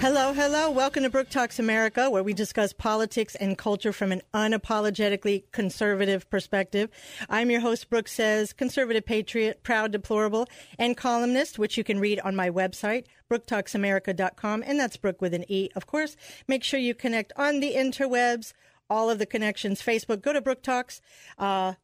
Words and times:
Hello, 0.00 0.32
hello. 0.32 0.70
Welcome 0.70 1.04
to 1.04 1.10
Brooke 1.10 1.30
Talks 1.30 1.58
America, 1.58 2.10
where 2.10 2.22
we 2.22 2.34
discuss 2.34 2.72
politics 2.72 3.34
and 3.36 3.56
culture 3.56 3.92
from 3.92 4.12
an 4.12 4.20
unapologetically 4.34 5.44
conservative 5.52 6.28
perspective. 6.28 6.90
I'm 7.30 7.50
your 7.50 7.60
host, 7.60 7.88
Brooke 7.88 8.08
Says, 8.08 8.52
conservative 8.52 9.06
patriot, 9.06 9.62
proud 9.62 9.92
deplorable, 9.92 10.46
and 10.78 10.96
columnist, 10.96 11.58
which 11.58 11.78
you 11.78 11.84
can 11.84 12.00
read 12.00 12.20
on 12.20 12.36
my 12.36 12.50
website, 12.50 13.06
brooketalksamerica.com, 13.30 14.62
and 14.66 14.78
that's 14.78 14.96
Brooke 14.96 15.22
with 15.22 15.32
an 15.32 15.44
E, 15.50 15.70
of 15.74 15.86
course. 15.86 16.16
Make 16.46 16.64
sure 16.64 16.78
you 16.80 16.94
connect 16.94 17.32
on 17.36 17.60
the 17.60 17.74
interwebs, 17.74 18.52
all 18.90 19.08
of 19.08 19.18
the 19.18 19.26
connections, 19.26 19.80
Facebook. 19.80 20.20
Go 20.20 20.32
to 20.32 20.40
Brooke 20.40 20.62
Talks. 20.62 21.00
Uh, 21.38 21.74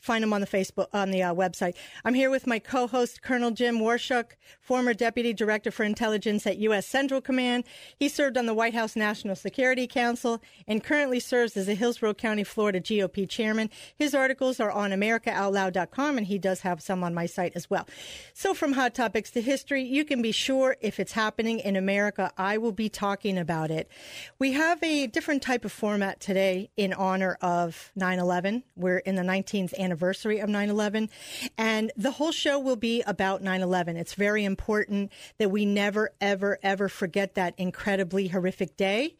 find 0.00 0.22
them 0.22 0.32
on 0.32 0.40
the 0.40 0.46
Facebook 0.46 0.86
on 0.92 1.10
the 1.10 1.22
uh, 1.22 1.34
website. 1.34 1.74
I'm 2.04 2.14
here 2.14 2.30
with 2.30 2.46
my 2.46 2.58
co-host 2.58 3.22
Colonel 3.22 3.50
Jim 3.50 3.78
Waurishuk, 3.78 4.32
former 4.60 4.94
Deputy 4.94 5.32
Director 5.32 5.70
for 5.70 5.84
Intelligence 5.84 6.46
at 6.46 6.58
U.S. 6.58 6.86
Central 6.86 7.20
Command. 7.20 7.64
He 7.98 8.08
served 8.08 8.36
on 8.36 8.46
the 8.46 8.54
White 8.54 8.74
House 8.74 8.94
National 8.94 9.34
Security 9.34 9.86
Council 9.86 10.40
and 10.68 10.84
currently 10.84 11.18
serves 11.18 11.56
as 11.56 11.66
the 11.66 11.74
Hillsborough 11.74 12.14
County, 12.14 12.44
Florida 12.44 12.80
GOP 12.80 13.28
Chairman. 13.28 13.68
His 13.96 14.14
articles 14.14 14.60
are 14.60 14.70
on 14.70 14.90
AmericaOutloud.com, 14.90 16.18
and 16.18 16.26
he 16.26 16.38
does 16.38 16.60
have 16.60 16.80
some 16.80 17.02
on 17.02 17.12
my 17.12 17.26
site 17.26 17.52
as 17.54 17.68
well. 17.68 17.88
So, 18.32 18.54
from 18.54 18.74
hot 18.74 18.94
topics 18.94 19.30
to 19.32 19.40
history, 19.40 19.82
you 19.82 20.04
can 20.04 20.22
be 20.22 20.32
sure 20.32 20.76
if 20.80 21.00
it's 21.00 21.12
happening 21.12 21.58
in 21.58 21.76
America, 21.76 22.30
I 22.38 22.58
will 22.58 22.72
be 22.72 22.88
talking 22.88 23.38
about 23.38 23.70
it. 23.70 23.90
We 24.38 24.52
have 24.52 24.82
a 24.82 25.06
different 25.08 25.42
type 25.42 25.64
of 25.64 25.72
format 25.72 26.20
today 26.20 26.70
in 26.76 26.92
honor 26.92 27.38
of 27.40 27.90
9/11. 27.98 28.62
We're 28.76 28.98
in 28.98 29.16
the 29.16 29.22
19th 29.22 29.76
anniversary 29.78 29.95
anniversary 29.96 30.40
of 30.40 30.50
9 30.50 30.68
11. 30.68 31.08
And 31.56 31.90
the 31.96 32.12
whole 32.12 32.32
show 32.32 32.58
will 32.58 32.76
be 32.76 33.02
about 33.02 33.42
9 33.42 33.62
11. 33.62 33.96
It's 33.96 34.14
very 34.14 34.44
important 34.44 35.10
that 35.38 35.50
we 35.50 35.64
never, 35.64 36.10
ever, 36.20 36.58
ever 36.62 36.88
forget 36.88 37.34
that 37.34 37.54
incredibly 37.56 38.28
horrific 38.28 38.76
day, 38.76 39.16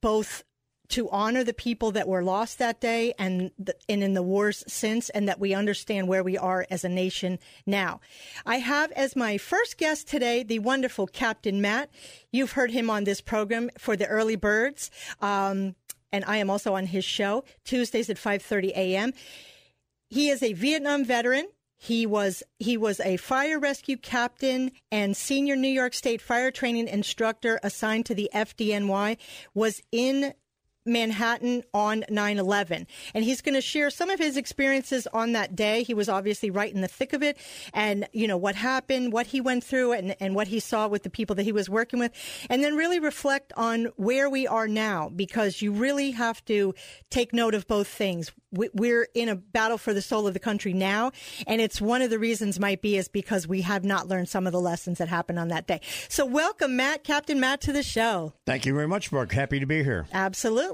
both 0.00 0.44
to 0.90 1.08
honor 1.10 1.44
the 1.44 1.54
people 1.54 1.92
that 1.92 2.08
were 2.08 2.22
lost 2.22 2.58
that 2.58 2.80
day 2.80 3.14
and 3.16 3.52
the, 3.60 3.74
and 3.88 4.02
in 4.02 4.14
the 4.14 4.22
wars 4.22 4.64
since 4.66 5.08
and 5.10 5.28
that 5.28 5.38
we 5.38 5.54
understand 5.54 6.08
where 6.08 6.24
we 6.24 6.36
are 6.36 6.66
as 6.68 6.84
a 6.84 6.88
nation 6.88 7.38
now. 7.64 8.00
I 8.44 8.56
have 8.56 8.90
as 8.92 9.14
my 9.14 9.38
first 9.38 9.78
guest 9.78 10.08
today 10.08 10.42
the 10.42 10.58
wonderful 10.58 11.06
Captain 11.06 11.60
Matt. 11.60 11.90
You've 12.32 12.52
heard 12.52 12.72
him 12.72 12.90
on 12.90 13.04
this 13.04 13.20
program 13.20 13.70
for 13.78 13.96
the 13.96 14.06
early 14.06 14.34
birds. 14.34 14.90
Um, 15.20 15.76
and 16.12 16.24
I 16.26 16.38
am 16.38 16.50
also 16.50 16.74
on 16.74 16.86
his 16.86 17.04
show 17.04 17.44
Tuesdays 17.64 18.10
at 18.10 18.16
5:30 18.16 18.70
a.m. 18.70 19.12
He 20.10 20.28
is 20.28 20.42
a 20.42 20.52
Vietnam 20.52 21.04
veteran. 21.04 21.46
He 21.76 22.04
was 22.04 22.42
he 22.58 22.76
was 22.76 23.00
a 23.00 23.16
fire 23.16 23.58
rescue 23.58 23.96
captain 23.96 24.72
and 24.90 25.16
senior 25.16 25.56
New 25.56 25.68
York 25.68 25.94
State 25.94 26.20
fire 26.20 26.50
training 26.50 26.88
instructor 26.88 27.58
assigned 27.62 28.06
to 28.06 28.14
the 28.14 28.28
FDNY. 28.34 29.16
Was 29.54 29.80
in 29.92 30.34
Manhattan 30.86 31.62
on 31.74 32.04
9-11. 32.10 32.86
And 33.14 33.24
he's 33.24 33.40
going 33.40 33.54
to 33.54 33.60
share 33.60 33.90
some 33.90 34.10
of 34.10 34.18
his 34.18 34.36
experiences 34.36 35.06
on 35.12 35.32
that 35.32 35.54
day. 35.54 35.82
He 35.82 35.94
was 35.94 36.08
obviously 36.08 36.50
right 36.50 36.72
in 36.72 36.80
the 36.80 36.88
thick 36.88 37.12
of 37.12 37.22
it 37.22 37.36
and, 37.74 38.08
you 38.12 38.26
know, 38.26 38.36
what 38.36 38.54
happened, 38.54 39.12
what 39.12 39.26
he 39.26 39.40
went 39.40 39.64
through 39.64 39.92
and, 39.92 40.16
and 40.20 40.34
what 40.34 40.48
he 40.48 40.60
saw 40.60 40.88
with 40.88 41.02
the 41.02 41.10
people 41.10 41.36
that 41.36 41.42
he 41.42 41.52
was 41.52 41.68
working 41.68 41.98
with. 41.98 42.12
And 42.48 42.62
then 42.62 42.76
really 42.76 42.98
reflect 42.98 43.52
on 43.56 43.86
where 43.96 44.30
we 44.30 44.46
are 44.46 44.68
now 44.68 45.08
because 45.08 45.60
you 45.60 45.72
really 45.72 46.12
have 46.12 46.44
to 46.46 46.74
take 47.10 47.32
note 47.32 47.54
of 47.54 47.66
both 47.66 47.88
things. 47.88 48.32
We're 48.52 49.08
in 49.14 49.28
a 49.28 49.36
battle 49.36 49.78
for 49.78 49.94
the 49.94 50.02
soul 50.02 50.26
of 50.26 50.34
the 50.34 50.40
country 50.40 50.72
now. 50.72 51.12
And 51.46 51.60
it's 51.60 51.80
one 51.80 52.02
of 52.02 52.10
the 52.10 52.18
reasons 52.18 52.58
might 52.58 52.82
be 52.82 52.96
is 52.96 53.08
because 53.08 53.46
we 53.46 53.62
have 53.62 53.84
not 53.84 54.08
learned 54.08 54.28
some 54.28 54.46
of 54.46 54.52
the 54.52 54.60
lessons 54.60 54.98
that 54.98 55.08
happened 55.08 55.38
on 55.38 55.48
that 55.48 55.66
day. 55.66 55.80
So 56.08 56.26
welcome, 56.26 56.76
Matt, 56.76 57.04
Captain 57.04 57.38
Matt, 57.38 57.60
to 57.62 57.72
the 57.72 57.82
show. 57.82 58.32
Thank 58.46 58.66
you 58.66 58.74
very 58.74 58.88
much, 58.88 59.12
Mark. 59.12 59.30
Happy 59.32 59.60
to 59.60 59.66
be 59.66 59.84
here. 59.84 60.06
Absolutely. 60.12 60.69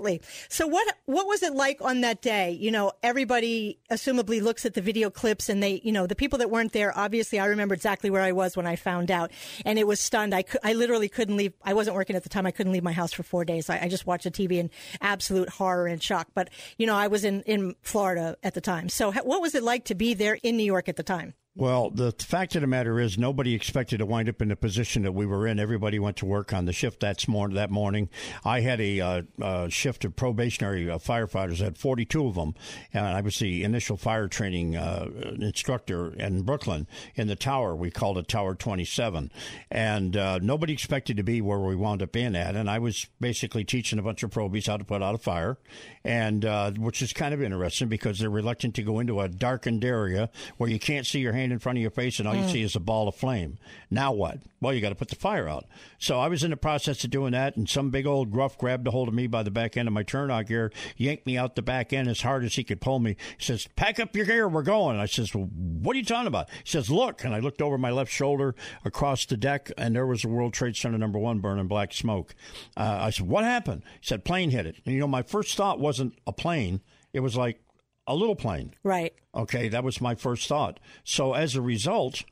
So 0.48 0.66
what 0.66 0.86
what 1.06 1.26
was 1.26 1.42
it 1.42 1.54
like 1.54 1.80
on 1.80 2.00
that 2.02 2.22
day? 2.22 2.50
You 2.50 2.70
know, 2.70 2.92
everybody 3.02 3.78
assumably 3.90 4.42
looks 4.42 4.66
at 4.66 4.74
the 4.74 4.80
video 4.80 5.10
clips 5.10 5.48
and 5.48 5.62
they, 5.62 5.80
you 5.84 5.92
know, 5.92 6.06
the 6.06 6.14
people 6.14 6.38
that 6.38 6.50
weren't 6.50 6.72
there, 6.72 6.96
obviously 6.96 7.38
I 7.38 7.46
remember 7.46 7.74
exactly 7.74 8.10
where 8.10 8.22
I 8.22 8.32
was 8.32 8.56
when 8.56 8.66
I 8.66 8.76
found 8.76 9.10
out 9.10 9.30
and 9.64 9.78
it 9.78 9.86
was 9.86 10.00
stunned. 10.00 10.34
I, 10.34 10.44
I 10.62 10.72
literally 10.74 11.08
couldn't 11.08 11.36
leave. 11.36 11.52
I 11.62 11.74
wasn't 11.74 11.96
working 11.96 12.16
at 12.16 12.22
the 12.22 12.28
time. 12.28 12.46
I 12.46 12.50
couldn't 12.50 12.72
leave 12.72 12.82
my 12.82 12.92
house 12.92 13.12
for 13.12 13.22
four 13.22 13.44
days. 13.44 13.70
I, 13.70 13.82
I 13.82 13.88
just 13.88 14.06
watched 14.06 14.24
the 14.24 14.30
TV 14.30 14.58
in 14.58 14.70
absolute 15.00 15.48
horror 15.48 15.86
and 15.86 16.02
shock. 16.02 16.28
But, 16.34 16.50
you 16.78 16.86
know, 16.86 16.94
I 16.94 17.08
was 17.08 17.24
in, 17.24 17.42
in 17.42 17.74
Florida 17.82 18.36
at 18.42 18.54
the 18.54 18.60
time. 18.60 18.88
So 18.88 19.12
what 19.12 19.40
was 19.40 19.54
it 19.54 19.62
like 19.62 19.84
to 19.86 19.94
be 19.94 20.14
there 20.14 20.38
in 20.42 20.56
New 20.56 20.64
York 20.64 20.88
at 20.88 20.96
the 20.96 21.02
time? 21.02 21.34
Well, 21.58 21.88
the 21.88 22.12
fact 22.12 22.54
of 22.54 22.60
the 22.60 22.66
matter 22.66 23.00
is, 23.00 23.16
nobody 23.16 23.54
expected 23.54 24.00
to 24.00 24.06
wind 24.06 24.28
up 24.28 24.42
in 24.42 24.48
the 24.48 24.56
position 24.56 25.04
that 25.04 25.12
we 25.12 25.24
were 25.24 25.46
in. 25.46 25.58
Everybody 25.58 25.98
went 25.98 26.18
to 26.18 26.26
work 26.26 26.52
on 26.52 26.66
the 26.66 26.72
shift 26.74 27.00
that 27.00 27.26
morning. 27.26 27.56
That 27.56 27.70
morning, 27.70 28.10
I 28.44 28.60
had 28.60 28.78
a 28.78 29.00
uh, 29.00 29.22
uh, 29.40 29.68
shift 29.70 30.04
of 30.04 30.14
probationary 30.16 30.90
uh, 30.90 30.98
firefighters. 30.98 31.62
I 31.62 31.64
had 31.64 31.78
42 31.78 32.26
of 32.26 32.34
them, 32.34 32.54
and 32.92 33.06
I 33.06 33.22
was 33.22 33.38
the 33.38 33.64
initial 33.64 33.96
fire 33.96 34.28
training 34.28 34.76
uh, 34.76 35.08
instructor 35.40 36.12
in 36.12 36.42
Brooklyn 36.42 36.86
in 37.14 37.26
the 37.26 37.36
tower. 37.36 37.74
We 37.74 37.90
called 37.90 38.18
it 38.18 38.28
Tower 38.28 38.54
27, 38.54 39.32
and 39.70 40.14
uh, 40.14 40.38
nobody 40.42 40.74
expected 40.74 41.16
to 41.16 41.22
be 41.22 41.40
where 41.40 41.60
we 41.60 41.74
wound 41.74 42.02
up 42.02 42.16
in 42.16 42.36
at. 42.36 42.54
And 42.54 42.68
I 42.68 42.80
was 42.80 43.06
basically 43.18 43.64
teaching 43.64 43.98
a 43.98 44.02
bunch 44.02 44.22
of 44.22 44.30
probies 44.30 44.66
how 44.66 44.76
to 44.76 44.84
put 44.84 45.02
out 45.02 45.14
a 45.14 45.18
fire, 45.18 45.56
and 46.04 46.44
uh, 46.44 46.72
which 46.72 47.00
is 47.00 47.14
kind 47.14 47.32
of 47.32 47.40
interesting 47.42 47.88
because 47.88 48.18
they're 48.18 48.28
reluctant 48.28 48.74
to 48.74 48.82
go 48.82 48.98
into 48.98 49.22
a 49.22 49.28
darkened 49.30 49.86
area 49.86 50.28
where 50.58 50.68
you 50.68 50.78
can't 50.78 51.06
see 51.06 51.20
your 51.20 51.32
hand 51.32 51.45
in 51.52 51.58
front 51.58 51.78
of 51.78 51.82
your 51.82 51.90
face 51.90 52.18
and 52.18 52.28
all 52.28 52.34
mm. 52.34 52.42
you 52.42 52.48
see 52.48 52.62
is 52.62 52.76
a 52.76 52.80
ball 52.80 53.08
of 53.08 53.14
flame. 53.14 53.58
Now 53.90 54.12
what? 54.12 54.40
Well, 54.60 54.72
you 54.72 54.80
got 54.80 54.88
to 54.88 54.94
put 54.94 55.08
the 55.08 55.16
fire 55.16 55.48
out. 55.48 55.66
So 55.98 56.18
I 56.18 56.28
was 56.28 56.42
in 56.42 56.50
the 56.50 56.56
process 56.56 57.04
of 57.04 57.10
doing 57.10 57.32
that, 57.32 57.56
and 57.56 57.68
some 57.68 57.90
big 57.90 58.06
old 58.06 58.30
gruff 58.30 58.56
grabbed 58.56 58.86
a 58.88 58.90
hold 58.90 59.08
of 59.08 59.14
me 59.14 59.26
by 59.26 59.42
the 59.42 59.50
back 59.50 59.76
end 59.76 59.86
of 59.86 59.94
my 59.94 60.02
turnout 60.02 60.46
gear, 60.46 60.72
yanked 60.96 61.26
me 61.26 61.36
out 61.36 61.56
the 61.56 61.62
back 61.62 61.92
end 61.92 62.08
as 62.08 62.22
hard 62.22 62.44
as 62.44 62.54
he 62.54 62.64
could 62.64 62.80
pull 62.80 62.98
me. 62.98 63.16
He 63.38 63.44
says, 63.44 63.68
"Pack 63.76 64.00
up 64.00 64.16
your 64.16 64.24
gear, 64.24 64.48
we're 64.48 64.62
going." 64.62 64.98
I 64.98 65.06
says, 65.06 65.34
well, 65.34 65.44
"What 65.44 65.94
are 65.94 65.98
you 65.98 66.04
talking 66.04 66.26
about?" 66.26 66.48
He 66.50 66.70
says, 66.70 66.90
"Look," 66.90 67.22
and 67.24 67.34
I 67.34 67.38
looked 67.38 67.60
over 67.60 67.76
my 67.76 67.90
left 67.90 68.10
shoulder 68.10 68.54
across 68.84 69.26
the 69.26 69.36
deck, 69.36 69.70
and 69.76 69.94
there 69.94 70.06
was 70.06 70.22
the 70.22 70.28
World 70.28 70.54
Trade 70.54 70.76
Center 70.76 70.98
number 70.98 71.18
one 71.18 71.40
burning 71.40 71.68
black 71.68 71.92
smoke. 71.92 72.34
Uh, 72.76 72.98
I 73.02 73.10
said, 73.10 73.28
"What 73.28 73.44
happened?" 73.44 73.82
He 74.00 74.06
said, 74.06 74.24
"Plane 74.24 74.50
hit 74.50 74.66
it." 74.66 74.76
And 74.84 74.94
you 74.94 75.00
know, 75.00 75.08
my 75.08 75.22
first 75.22 75.56
thought 75.56 75.78
wasn't 75.78 76.14
a 76.26 76.32
plane; 76.32 76.80
it 77.12 77.20
was 77.20 77.36
like 77.36 77.60
a 78.06 78.14
little 78.14 78.36
plane. 78.36 78.74
Right. 78.82 79.14
Okay, 79.34 79.68
that 79.68 79.84
was 79.84 80.00
my 80.00 80.14
first 80.14 80.48
thought. 80.48 80.80
So 81.04 81.34
as 81.34 81.56
a 81.56 81.60
result, 81.60 82.24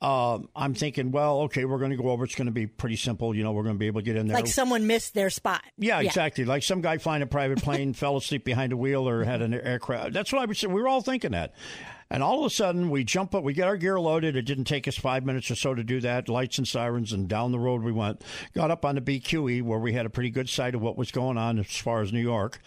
uh, 0.00 0.38
I'm 0.54 0.74
thinking, 0.74 1.10
well, 1.10 1.40
okay, 1.42 1.64
we're 1.64 1.78
going 1.78 1.90
to 1.90 1.96
go 1.96 2.10
over. 2.10 2.24
It's 2.24 2.34
going 2.34 2.46
to 2.46 2.52
be 2.52 2.66
pretty 2.66 2.96
simple. 2.96 3.34
You 3.34 3.42
know, 3.42 3.52
we're 3.52 3.62
going 3.62 3.76
to 3.76 3.78
be 3.78 3.86
able 3.86 4.02
to 4.02 4.04
get 4.04 4.16
in 4.16 4.26
there. 4.26 4.36
Like 4.36 4.46
someone 4.46 4.86
missed 4.86 5.14
their 5.14 5.30
spot. 5.30 5.62
Yeah, 5.78 6.00
yeah. 6.00 6.08
exactly. 6.08 6.44
Like 6.44 6.62
some 6.62 6.82
guy 6.82 6.98
flying 6.98 7.22
a 7.22 7.26
private 7.26 7.62
plane 7.62 7.94
fell 7.94 8.16
asleep 8.16 8.44
behind 8.44 8.72
a 8.72 8.76
wheel 8.76 9.08
or 9.08 9.24
had 9.24 9.40
an 9.40 9.54
aircraft. 9.54 10.12
That's 10.12 10.32
what 10.32 10.42
I 10.42 10.44
was 10.44 10.58
saying. 10.58 10.72
We 10.72 10.82
were 10.82 10.88
all 10.88 11.00
thinking 11.00 11.32
that. 11.32 11.54
And 12.08 12.22
all 12.22 12.40
of 12.40 12.46
a 12.46 12.54
sudden, 12.54 12.90
we 12.90 13.02
jump 13.02 13.34
up, 13.34 13.42
we 13.42 13.52
get 13.52 13.66
our 13.66 13.76
gear 13.76 13.98
loaded. 13.98 14.36
It 14.36 14.42
didn't 14.42 14.66
take 14.66 14.86
us 14.86 14.96
five 14.96 15.24
minutes 15.24 15.50
or 15.50 15.56
so 15.56 15.74
to 15.74 15.82
do 15.82 16.00
that. 16.02 16.28
Lights 16.28 16.58
and 16.58 16.68
sirens, 16.68 17.12
and 17.12 17.26
down 17.26 17.50
the 17.50 17.58
road 17.58 17.82
we 17.82 17.90
went. 17.90 18.22
Got 18.54 18.70
up 18.70 18.84
on 18.84 18.94
the 18.94 19.00
BQE 19.00 19.62
where 19.62 19.80
we 19.80 19.92
had 19.92 20.06
a 20.06 20.10
pretty 20.10 20.30
good 20.30 20.48
sight 20.48 20.76
of 20.76 20.82
what 20.82 20.96
was 20.96 21.10
going 21.10 21.36
on 21.36 21.58
as 21.58 21.66
far 21.66 22.02
as 22.02 22.12
New 22.12 22.20
York. 22.20 22.60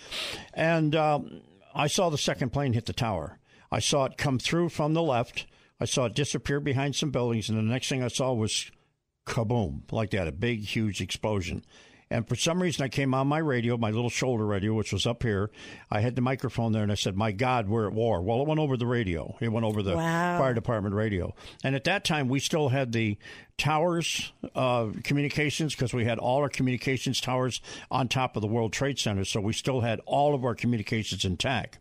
And 0.53 0.93
um, 0.93 1.41
I 1.73 1.87
saw 1.87 2.09
the 2.09 2.17
second 2.17 2.51
plane 2.51 2.73
hit 2.73 2.85
the 2.85 2.93
tower. 2.93 3.39
I 3.71 3.79
saw 3.79 4.05
it 4.05 4.17
come 4.17 4.39
through 4.39 4.69
from 4.69 4.93
the 4.93 5.03
left. 5.03 5.45
I 5.79 5.85
saw 5.85 6.05
it 6.05 6.15
disappear 6.15 6.59
behind 6.59 6.95
some 6.95 7.11
buildings, 7.11 7.49
and 7.49 7.57
the 7.57 7.63
next 7.63 7.89
thing 7.89 8.03
I 8.03 8.07
saw 8.07 8.33
was 8.33 8.71
kaboom, 9.25 9.91
like 9.91 10.11
that, 10.11 10.27
a 10.27 10.31
big, 10.31 10.61
huge 10.61 11.01
explosion. 11.01 11.63
And 12.11 12.27
for 12.27 12.35
some 12.35 12.61
reason, 12.61 12.83
I 12.83 12.87
came 12.87 13.13
on 13.13 13.27
my 13.27 13.37
radio, 13.37 13.77
my 13.77 13.91
little 13.91 14.09
shoulder 14.09 14.45
radio, 14.45 14.73
which 14.73 14.91
was 14.91 15.05
up 15.05 15.21
here. 15.21 15.51
I 15.91 16.01
had 16.01 16.15
the 16.15 16.21
microphone 16.21 16.71
there, 16.71 16.81
and 16.81 16.91
I 16.91 16.95
said, 16.95 17.15
"My 17.15 17.31
God, 17.31 17.67
we're 17.67 17.87
at 17.87 17.93
war." 17.93 18.21
Well, 18.21 18.41
it 18.41 18.47
went 18.47 18.59
over 18.59 18.77
the 18.77 18.87
radio. 18.87 19.35
It 19.39 19.49
went 19.49 19.65
over 19.65 19.83
the 19.83 19.95
wow. 19.95 20.39
fire 20.39 20.53
department 20.55 20.95
radio. 20.95 21.35
And 21.63 21.75
at 21.75 21.83
that 21.83 22.03
time, 22.03 22.27
we 22.27 22.39
still 22.39 22.69
had 22.69 22.91
the 22.91 23.17
towers 23.57 24.31
uh, 24.55 24.87
communications 25.03 25.75
because 25.75 25.93
we 25.93 26.05
had 26.05 26.17
all 26.17 26.39
our 26.39 26.49
communications 26.49 27.21
towers 27.21 27.61
on 27.91 28.07
top 28.07 28.35
of 28.35 28.41
the 28.41 28.47
World 28.47 28.73
Trade 28.73 28.97
Center, 28.97 29.23
so 29.23 29.39
we 29.39 29.53
still 29.53 29.81
had 29.81 30.01
all 30.05 30.33
of 30.33 30.43
our 30.43 30.55
communications 30.55 31.25
intact. 31.25 31.77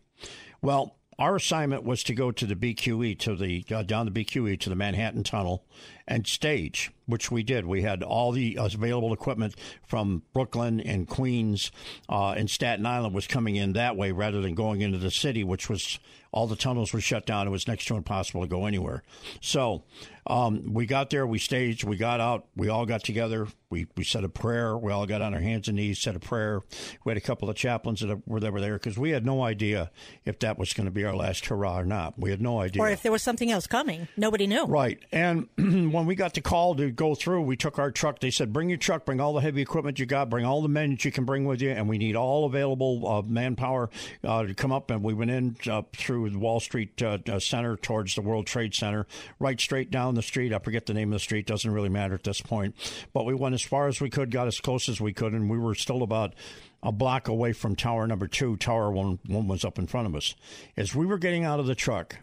Well, 0.61 0.98
our 1.19 1.35
assignment 1.35 1.83
was 1.83 2.01
to 2.03 2.13
go 2.13 2.31
to 2.31 2.45
the 2.45 2.55
BQE 2.55 3.19
to 3.19 3.35
the 3.35 3.65
uh, 3.69 3.83
down 3.83 4.05
the 4.05 4.23
BQE 4.23 4.57
to 4.61 4.69
the 4.69 4.75
Manhattan 4.75 5.23
Tunnel 5.23 5.65
and 6.07 6.25
stage, 6.25 6.91
which 7.07 7.29
we 7.29 7.43
did. 7.43 7.65
We 7.65 7.81
had 7.81 8.01
all 8.01 8.31
the 8.31 8.57
available 8.57 9.11
equipment 9.11 9.55
from 9.85 10.23
Brooklyn 10.33 10.79
and 10.79 11.07
Queens 11.07 11.71
uh, 12.07 12.31
and 12.31 12.49
Staten 12.49 12.85
Island 12.85 13.13
was 13.13 13.27
coming 13.27 13.57
in 13.57 13.73
that 13.73 13.97
way 13.97 14.13
rather 14.13 14.41
than 14.41 14.55
going 14.55 14.79
into 14.79 14.97
the 14.97 15.11
city, 15.11 15.43
which 15.43 15.69
was 15.69 15.99
all 16.31 16.47
the 16.47 16.55
tunnels 16.55 16.93
were 16.93 17.01
shut 17.01 17.25
down. 17.25 17.47
It 17.47 17.51
was 17.51 17.67
next 17.67 17.85
to 17.85 17.97
impossible 17.97 18.41
to 18.41 18.47
go 18.47 18.65
anywhere. 18.65 19.03
So 19.41 19.83
um, 20.27 20.73
we 20.73 20.85
got 20.85 21.09
there, 21.09 21.25
we 21.25 21.39
staged, 21.39 21.83
we 21.83 21.97
got 21.97 22.19
out, 22.19 22.47
we 22.55 22.69
all 22.69 22.85
got 22.85 23.03
together, 23.03 23.47
we, 23.69 23.85
we 23.95 24.03
said 24.03 24.23
a 24.23 24.29
prayer, 24.29 24.75
we 24.75 24.91
all 24.91 25.05
got 25.05 25.21
on 25.21 25.33
our 25.33 25.39
hands 25.39 25.67
and 25.67 25.77
knees, 25.77 25.99
said 25.99 26.15
a 26.15 26.19
prayer. 26.19 26.61
We 27.03 27.11
had 27.11 27.17
a 27.17 27.21
couple 27.21 27.49
of 27.49 27.55
chaplains 27.55 27.99
that 28.01 28.27
were, 28.27 28.39
that 28.39 28.51
were 28.51 28.61
there 28.61 28.73
because 28.73 28.97
we 28.97 29.11
had 29.11 29.25
no 29.25 29.43
idea 29.43 29.91
if 30.25 30.39
that 30.39 30.57
was 30.57 30.73
going 30.73 30.85
to 30.85 30.91
be 30.91 31.05
our 31.05 31.15
last 31.15 31.45
hurrah 31.45 31.79
or 31.79 31.85
not. 31.85 32.17
We 32.17 32.31
had 32.31 32.41
no 32.41 32.59
idea. 32.59 32.81
Or 32.81 32.89
if 32.89 33.03
there 33.03 33.11
was 33.11 33.21
something 33.21 33.51
else 33.51 33.67
coming. 33.67 34.07
Nobody 34.17 34.47
knew. 34.47 34.65
Right. 34.65 34.99
And 35.11 35.47
when 35.55 36.05
we 36.07 36.15
got 36.15 36.33
the 36.33 36.41
call 36.41 36.75
to 36.75 36.89
go 36.89 37.13
through, 37.13 37.43
we 37.43 37.55
took 37.55 37.77
our 37.77 37.91
truck. 37.91 38.19
They 38.19 38.31
said, 38.31 38.51
bring 38.51 38.69
your 38.69 38.79
truck, 38.79 39.05
bring 39.05 39.21
all 39.21 39.33
the 39.33 39.41
heavy 39.41 39.61
equipment 39.61 39.99
you 39.99 40.07
got, 40.07 40.31
bring 40.31 40.45
all 40.45 40.63
the 40.63 40.69
men 40.69 40.91
that 40.91 41.05
you 41.05 41.11
can 41.11 41.25
bring 41.25 41.45
with 41.45 41.61
you, 41.61 41.69
and 41.69 41.87
we 41.87 41.99
need 41.99 42.15
all 42.15 42.45
available 42.45 43.07
uh, 43.07 43.21
manpower 43.21 43.91
uh, 44.23 44.43
to 44.43 44.53
come 44.55 44.71
up. 44.71 44.89
And 44.89 45.03
we 45.03 45.13
went 45.13 45.29
in 45.29 45.55
uh, 45.69 45.83
through 45.93 46.35
Wall 46.39 46.59
Street 46.59 47.01
uh, 47.03 47.19
uh, 47.27 47.39
Center 47.39 47.77
towards 47.77 48.15
the 48.15 48.21
World 48.21 48.47
Trade 48.47 48.73
Center, 48.73 49.05
right 49.39 49.59
straight 49.59 49.91
down 49.91 50.08
the 50.15 50.21
street. 50.21 50.53
I 50.53 50.59
forget 50.59 50.85
the 50.85 50.93
name 50.93 51.09
of 51.09 51.13
the 51.13 51.19
street, 51.19 51.45
doesn't 51.45 51.71
really 51.71 51.89
matter 51.89 52.13
at 52.13 52.23
this 52.23 52.41
point. 52.41 52.75
But 53.13 53.25
we 53.25 53.33
went 53.33 53.55
as 53.55 53.61
far 53.61 53.87
as 53.87 54.01
we 54.01 54.09
could, 54.09 54.31
got 54.31 54.47
as 54.47 54.59
close 54.59 54.89
as 54.89 54.99
we 55.01 55.13
could, 55.13 55.33
and 55.33 55.49
we 55.49 55.57
were 55.57 55.75
still 55.75 56.03
about 56.03 56.35
a 56.81 56.91
block 56.91 57.27
away 57.27 57.53
from 57.53 57.75
tower 57.75 58.07
number 58.07 58.27
two. 58.27 58.57
Tower 58.57 58.91
one, 58.91 59.19
one 59.27 59.47
was 59.47 59.65
up 59.65 59.79
in 59.79 59.87
front 59.87 60.07
of 60.07 60.15
us. 60.15 60.35
As 60.77 60.95
we 60.95 61.05
were 61.05 61.17
getting 61.17 61.43
out 61.43 61.59
of 61.59 61.65
the 61.65 61.75
truck, 61.75 62.17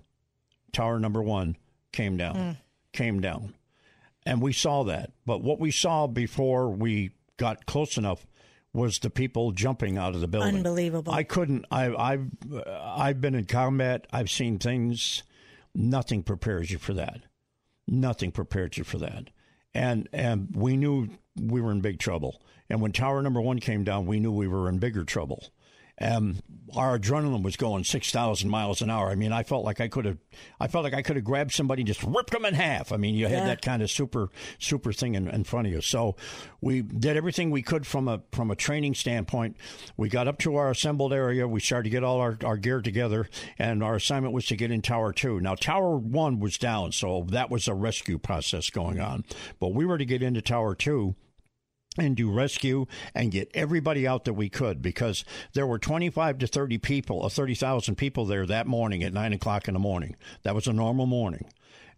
tower 0.73 0.99
number 0.99 1.23
one 1.23 1.57
came 1.93 2.17
down, 2.17 2.35
mm. 2.35 2.57
came 2.93 3.21
down. 3.21 3.55
And 4.25 4.43
we 4.43 4.53
saw 4.53 4.83
that. 4.85 5.13
But 5.25 5.43
what 5.43 5.61
we 5.61 5.71
saw 5.71 6.07
before 6.07 6.69
we 6.71 7.13
got 7.37 7.67
close 7.67 7.97
enough 7.97 8.27
was 8.73 8.99
the 8.99 9.11
people 9.11 9.53
jumping 9.53 9.97
out 9.97 10.15
of 10.15 10.21
the 10.21 10.29
building. 10.29 10.57
Unbelievable. 10.57 11.13
I 11.13 11.23
couldn't. 11.23 11.65
I, 11.71 11.95
I've 11.95 12.27
I've 12.69 13.21
been 13.21 13.35
in 13.35 13.47
combat. 13.47 14.07
I've 14.13 14.31
seen 14.31 14.59
things. 14.59 15.23
Nothing 15.75 16.23
prepares 16.23 16.71
you 16.71 16.79
for 16.79 16.93
that. 16.95 17.21
Nothing 17.87 18.33
prepared 18.33 18.77
you 18.77 18.85
for 18.85 18.99
that. 18.99 19.31
And 19.75 20.09
and 20.13 20.49
we 20.55 20.77
knew 20.77 21.09
we 21.41 21.61
were 21.61 21.71
in 21.71 21.81
big 21.81 21.99
trouble. 21.99 22.43
And 22.69 22.81
when 22.81 22.93
tower 22.93 23.23
number 23.23 23.41
one 23.41 23.59
came 23.59 23.85
down, 23.85 24.07
we 24.07 24.19
knew 24.19 24.33
we 24.33 24.49
were 24.49 24.69
in 24.69 24.79
bigger 24.79 25.05
trouble. 25.05 25.51
Um, 25.99 26.41
our 26.75 26.99
adrenaline 26.99 27.43
was 27.43 27.57
going 27.57 27.85
six 27.85 28.11
thousand 28.11 28.51
miles 28.51 28.83
an 28.83 28.91
hour. 28.91 29.09
I 29.09 29.15
mean, 29.15 29.33
I 29.33 29.43
felt 29.45 29.65
like 29.65 29.81
I 29.81 29.89
could 29.89 30.05
have, 30.05 30.19
I 30.61 30.69
felt 30.69 30.85
like 30.85 30.93
I 30.93 31.01
could 31.01 31.17
have 31.17 31.25
grabbed 31.25 31.53
somebody 31.53 31.83
and 31.83 31.87
just 31.87 32.03
ripped 32.03 32.33
them 32.33 32.45
in 32.45 32.53
half. 32.53 32.93
I 32.93 32.97
mean, 32.99 33.15
you 33.15 33.29
had 33.29 33.47
that 33.47 33.63
kind 33.63 33.83
of 33.83 33.91
super, 33.91 34.29
super 34.59 34.93
thing 34.93 35.15
in, 35.15 35.29
in, 35.29 35.45
front 35.45 35.69
of 35.69 35.73
you. 35.73 35.81
So 35.81 36.17
we 36.61 36.83
did 36.83 37.17
everything 37.17 37.51
we 37.51 37.63
could 37.63 37.87
from 37.87 38.09
a 38.09 38.21
from 38.33 38.51
a 38.51 38.57
training 38.57 38.95
standpoint. 38.95 39.57
We 39.97 40.09
got 40.09 40.29
up 40.29 40.39
to 40.41 40.57
our 40.57 40.71
assembled 40.71 41.15
area. 41.15 41.49
We 41.49 41.61
started 41.61 41.85
to 41.85 41.91
get 41.91 42.05
all 42.05 42.21
our, 42.21 42.37
our 42.45 42.57
gear 42.59 42.83
together, 42.83 43.29
and 43.59 43.83
our 43.83 43.95
assignment 43.95 44.35
was 44.35 44.47
to 44.47 44.57
get 44.57 44.71
in 44.71 44.83
Tower 44.83 45.13
Two. 45.13 45.41
Now, 45.41 45.55
Tower 45.55 45.97
One 45.97 46.41
was 46.41 46.59
down, 46.59 46.93
so 46.93 47.27
that 47.31 47.51
was 47.51 47.69
a 47.69 47.75
rescue 47.75 48.19
process 48.19 48.69
going 48.69 49.01
on. 49.01 49.25
But 49.61 49.73
we 49.73 49.87
were 49.87 49.99
to 49.99 50.05
get 50.05 50.23
into 50.23 50.43
Tower 50.43 50.75
Two 50.75 51.15
and 51.99 52.17
do 52.17 52.31
rescue 52.31 52.87
and 53.15 53.31
get 53.31 53.51
everybody 53.55 54.07
out 54.07 54.25
that 54.25 54.35
we 54.35 54.49
could 54.49 54.83
because 54.83 55.25
there 55.55 55.67
were 55.67 55.79
25 55.79 56.39
to 56.39 56.47
30 56.47 56.79
people, 56.79 57.19
or 57.19 57.27
uh, 57.27 57.29
30,000 57.29 57.97
people 57.97 58.25
there 58.25 58.47
that 58.47 58.67
morning 58.67 59.03
at 59.03 59.13
9 59.13 59.33
o'clock 59.33 59.69
in 59.69 59.75
the 59.75 59.81
morning. 59.81 60.17
That 60.43 60.55
was 60.55 60.67
a 60.67 60.73
normal 60.73 61.07
morning. 61.07 61.47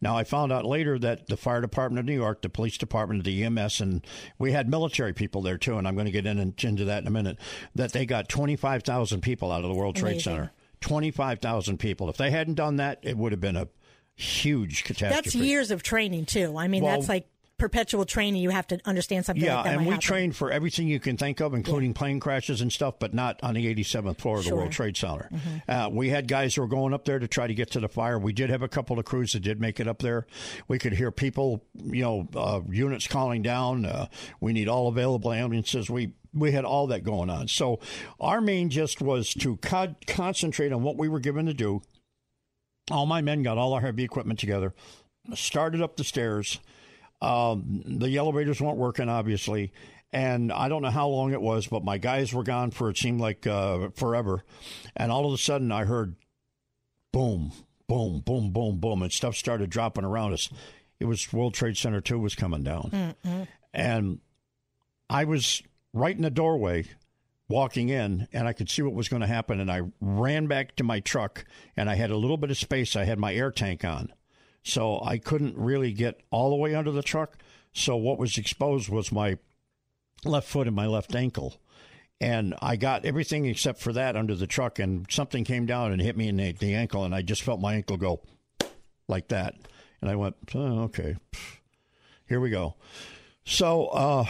Now, 0.01 0.17
I 0.17 0.25
found 0.25 0.53
out 0.53 0.65
later 0.65 0.99
that 1.01 1.27
the 1.27 1.37
fire 1.37 1.61
department 1.61 1.99
of 1.99 2.07
New 2.07 2.15
York, 2.15 2.43
the 2.43 2.49
police 2.49 2.79
department, 2.79 3.25
the 3.25 3.43
EMS, 3.43 3.81
and 3.81 4.07
we 4.39 4.53
had 4.53 4.69
military 4.69 5.13
people 5.13 5.43
there 5.43 5.59
too, 5.59 5.77
and 5.77 5.89
I'm 5.89 5.95
going 5.95 6.07
to 6.07 6.13
get 6.13 6.27
in 6.27 6.39
and, 6.39 6.55
into 6.63 6.85
that 6.85 7.03
in 7.03 7.09
a 7.09 7.11
minute, 7.11 7.39
that 7.75 7.93
they 7.93 8.07
got 8.07 8.29
25,000 8.29 9.21
people 9.21 9.51
out 9.51 9.65
of 9.65 9.69
the 9.69 9.75
World 9.75 9.97
Trade 9.97 10.13
Amazing. 10.13 10.33
Center. 10.35 10.53
25,000 10.81 11.79
people. 11.79 12.09
If 12.09 12.17
they 12.17 12.31
hadn't 12.31 12.55
done 12.55 12.77
that, 12.77 13.01
it 13.03 13.17
would 13.17 13.33
have 13.33 13.41
been 13.41 13.57
a 13.57 13.67
huge 14.15 14.85
catastrophe. 14.85 15.23
That's 15.23 15.35
years 15.35 15.73
of 15.73 15.83
training, 15.83 16.27
too. 16.27 16.57
I 16.57 16.69
mean, 16.69 16.85
well, 16.85 16.95
that's 16.95 17.09
like 17.09 17.27
perpetual 17.59 18.05
training, 18.05 18.41
you 18.41 18.51
have 18.51 18.67
to 18.69 18.81
understand 18.85 19.27
something. 19.27 19.45
Yeah, 19.45 19.57
like 19.57 19.67
and 19.67 19.81
we 19.81 19.87
happen. 19.87 20.01
train 20.01 20.33
for 20.33 20.51
everything 20.51 20.87
you 20.87 21.01
can 21.01 21.17
think 21.17 21.41
of, 21.41 21.53
including 21.55 21.91
yeah. 21.91 21.99
plane 21.99 22.21
crashes 22.21 22.61
and 22.61 22.73
stuff, 22.73 22.95
but 22.99 23.13
not 23.13 23.39
on 23.43 23.55
the 23.55 23.75
87th 23.75 24.19
floor 24.19 24.39
of 24.39 24.45
the 24.45 24.55
World 24.55 24.73
Trade 24.73 24.97
Center. 24.97 25.29
Mm-hmm. 25.33 25.71
Uh, 25.71 25.89
we 25.91 26.09
had 26.09 26.29
guys 26.29 26.55
who 26.55 26.63
were 26.63 26.69
going 26.69 26.95
up 26.95 27.05
there 27.05 27.19
to 27.19 27.29
try 27.29 27.47
to 27.47 27.55
get 27.55 27.71
to 27.73 27.81
the 27.81 27.89
fire. 27.89 28.19
We 28.19 28.33
did 28.33 28.51
have 28.51 28.63
a 28.63 28.69
couple 28.69 28.99
of 28.99 29.05
crews 29.05 29.33
that 29.33 29.41
did 29.41 29.61
make 29.61 29.81
it 29.81 29.89
up 29.89 29.99
there. 29.99 30.27
We 30.69 30.79
could 30.79 30.93
hear 30.93 31.11
people, 31.11 31.65
you 31.75 32.03
know, 32.03 32.29
uh, 32.35 32.61
units 32.71 33.07
calling 33.07 33.43
down. 33.43 33.85
Uh, 33.85 34.07
we 34.41 34.53
need 34.53 34.69
all 34.69 34.89
available 34.89 35.33
ambulances. 35.33 35.91
We 35.91 36.13
we 36.35 36.53
had 36.53 36.65
all 36.65 36.87
that 36.89 37.05
going 37.05 37.31
on. 37.31 37.49
So 37.49 37.81
our 38.21 38.41
main 38.41 38.69
just 38.71 39.01
was 39.01 39.33
to 39.35 39.57
co- 39.57 39.97
concentrate 40.07 40.73
on 40.73 40.83
what 40.83 40.97
we 40.97 41.09
were 41.09 41.21
given 41.21 41.47
to 41.47 41.55
do. 41.55 41.83
All 42.91 43.07
my 43.07 43.23
men 43.23 43.43
got 43.43 43.59
all 43.59 43.73
our 43.73 43.81
heavy 43.81 44.05
equipment 44.05 44.39
together, 44.39 44.75
started 45.35 45.83
up 45.83 45.97
the 45.97 46.05
stairs 46.05 46.61
um, 47.21 47.83
the 47.87 48.17
elevators 48.17 48.61
weren't 48.61 48.77
working, 48.77 49.09
obviously. 49.09 49.73
And 50.13 50.53
I 50.53 50.69
don't 50.69 50.83
know 50.83 50.91
how 50.91 51.09
long 51.09 51.33
it 51.33 51.41
was, 51.41 51.67
but 51.67 51.85
my 51.85 51.99
guys 51.99 52.33
were 52.33 52.43
gone 52.43 52.71
for 52.71 52.89
it 52.89 52.97
seemed 52.97 53.21
like 53.21 53.47
uh, 53.47 53.91
forever. 53.95 54.43
And 54.97 55.13
all 55.13 55.27
of 55.27 55.35
a 55.35 55.39
sudden, 55.39 55.71
I 55.71 55.85
heard 55.85 56.17
boom, 57.13 57.53
boom, 57.87 58.21
boom, 58.21 58.51
boom, 58.53 58.79
boom, 58.79 59.03
and 59.03 59.13
stuff 59.13 59.37
started 59.37 59.69
dropping 59.69 60.05
around 60.05 60.33
us. 60.33 60.49
It 60.99 61.05
was 61.05 61.33
World 61.33 61.55
Trade 61.55 61.77
Center 61.77 62.01
2 62.01 62.19
was 62.19 62.35
coming 62.35 62.63
down. 62.63 63.15
Mm-hmm. 63.25 63.43
And 63.75 64.21
I 65.11 65.25
was 65.25 65.63
right 65.93 66.17
in 66.17 66.23
the 66.23 66.31
doorway 66.31 66.87
walking 67.49 67.89
in 67.89 68.29
and 68.33 68.47
I 68.47 68.53
could 68.53 68.69
see 68.69 68.83
what 68.83 68.95
was 68.95 69.09
going 69.09 69.23
to 69.23 69.27
happen. 69.27 69.61
And 69.61 69.71
I 69.71 69.83
ran 70.01 70.47
back 70.47 70.77
to 70.77 70.85
my 70.85 71.01
truck 71.01 71.45
and 71.77 71.89
I 71.89 71.95
had 71.95 72.11
a 72.11 72.17
little 72.17 72.37
bit 72.37 72.51
of 72.51 72.57
space. 72.57 72.97
I 72.97 73.05
had 73.05 73.19
my 73.19 73.35
air 73.35 73.51
tank 73.51 73.85
on 73.85 74.13
so 74.69 75.01
I 75.03 75.19
couldn't 75.19 75.57
really 75.57 75.93
get 75.93 76.21
all 76.31 76.51
the 76.51 76.57
way 76.57 76.75
under 76.75 76.91
the 76.91 77.03
truck. 77.03 77.39
So 77.73 77.97
what 77.97 78.19
was 78.19 78.39
exposed 78.39 78.89
was 78.89 79.11
my 79.11 79.39
left 80.25 80.49
foot 80.49 80.67
and 80.67 80.77
my 80.77 80.87
left 80.87 81.15
ankle. 81.15 81.57
And 82.21 82.55
I 82.61 82.77
got 82.77 83.05
everything 83.05 83.47
except 83.47 83.81
for 83.81 83.93
that 83.93 84.17
under 84.17 84.35
the 84.35 84.47
truck, 84.47 84.79
and 84.79 85.07
something 85.09 85.45
came 85.45 85.67
down 85.67 85.93
and 85.93 86.03
hit 86.03 86.17
me 86.17 86.29
in 86.29 86.37
the, 86.37 86.53
the 86.53 86.75
ankle, 86.75 87.05
and 87.05 87.15
I 87.15 87.23
just 87.23 87.43
felt 87.43 87.61
my 87.61 87.75
ankle 87.75 87.97
go 87.97 88.21
like 89.07 89.29
that. 89.29 89.55
And 90.01 90.11
I 90.11 90.17
went, 90.17 90.37
oh, 90.55 90.81
okay, 90.83 91.17
here 92.27 92.41
we 92.41 92.51
go. 92.51 92.75
So 93.45 93.87
uh, 93.87 94.25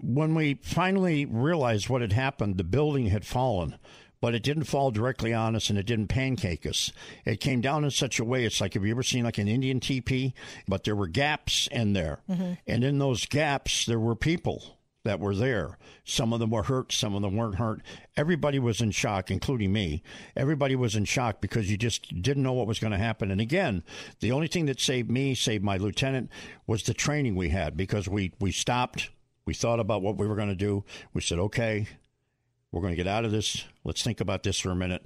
when 0.00 0.34
we 0.34 0.54
finally 0.62 1.26
realized 1.26 1.88
what 1.88 2.00
had 2.00 2.12
happened, 2.12 2.56
the 2.56 2.64
building 2.64 3.06
had 3.08 3.26
fallen 3.26 3.76
but 4.26 4.34
it 4.34 4.42
didn't 4.42 4.64
fall 4.64 4.90
directly 4.90 5.32
on 5.32 5.54
us 5.54 5.70
and 5.70 5.78
it 5.78 5.86
didn't 5.86 6.08
pancake 6.08 6.66
us. 6.66 6.90
It 7.24 7.38
came 7.38 7.60
down 7.60 7.84
in 7.84 7.92
such 7.92 8.18
a 8.18 8.24
way, 8.24 8.44
it's 8.44 8.60
like, 8.60 8.74
have 8.74 8.84
you 8.84 8.90
ever 8.90 9.04
seen 9.04 9.22
like 9.22 9.38
an 9.38 9.46
Indian 9.46 9.78
teepee? 9.78 10.34
But 10.66 10.82
there 10.82 10.96
were 10.96 11.06
gaps 11.06 11.68
in 11.70 11.92
there. 11.92 12.18
Mm-hmm. 12.28 12.54
And 12.66 12.82
in 12.82 12.98
those 12.98 13.24
gaps, 13.24 13.86
there 13.86 14.00
were 14.00 14.16
people 14.16 14.80
that 15.04 15.20
were 15.20 15.36
there. 15.36 15.78
Some 16.02 16.32
of 16.32 16.40
them 16.40 16.50
were 16.50 16.64
hurt, 16.64 16.90
some 16.90 17.14
of 17.14 17.22
them 17.22 17.36
weren't 17.36 17.54
hurt. 17.54 17.82
Everybody 18.16 18.58
was 18.58 18.80
in 18.80 18.90
shock, 18.90 19.30
including 19.30 19.72
me. 19.72 20.02
Everybody 20.34 20.74
was 20.74 20.96
in 20.96 21.04
shock 21.04 21.40
because 21.40 21.70
you 21.70 21.76
just 21.76 22.20
didn't 22.20 22.42
know 22.42 22.52
what 22.52 22.66
was 22.66 22.80
going 22.80 22.90
to 22.90 22.98
happen. 22.98 23.30
And 23.30 23.40
again, 23.40 23.84
the 24.18 24.32
only 24.32 24.48
thing 24.48 24.66
that 24.66 24.80
saved 24.80 25.08
me, 25.08 25.36
saved 25.36 25.62
my 25.62 25.76
lieutenant, 25.76 26.30
was 26.66 26.82
the 26.82 26.94
training 26.94 27.36
we 27.36 27.50
had 27.50 27.76
because 27.76 28.08
we, 28.08 28.32
we 28.40 28.50
stopped. 28.50 29.10
We 29.44 29.54
thought 29.54 29.78
about 29.78 30.02
what 30.02 30.16
we 30.16 30.26
were 30.26 30.34
going 30.34 30.48
to 30.48 30.56
do. 30.56 30.82
We 31.14 31.20
said, 31.20 31.38
okay, 31.38 31.86
we're 32.72 32.80
going 32.80 32.92
to 32.92 32.96
get 32.96 33.06
out 33.06 33.24
of 33.24 33.30
this. 33.30 33.64
Let's 33.84 34.02
think 34.02 34.20
about 34.20 34.42
this 34.42 34.58
for 34.58 34.70
a 34.70 34.76
minute. 34.76 35.04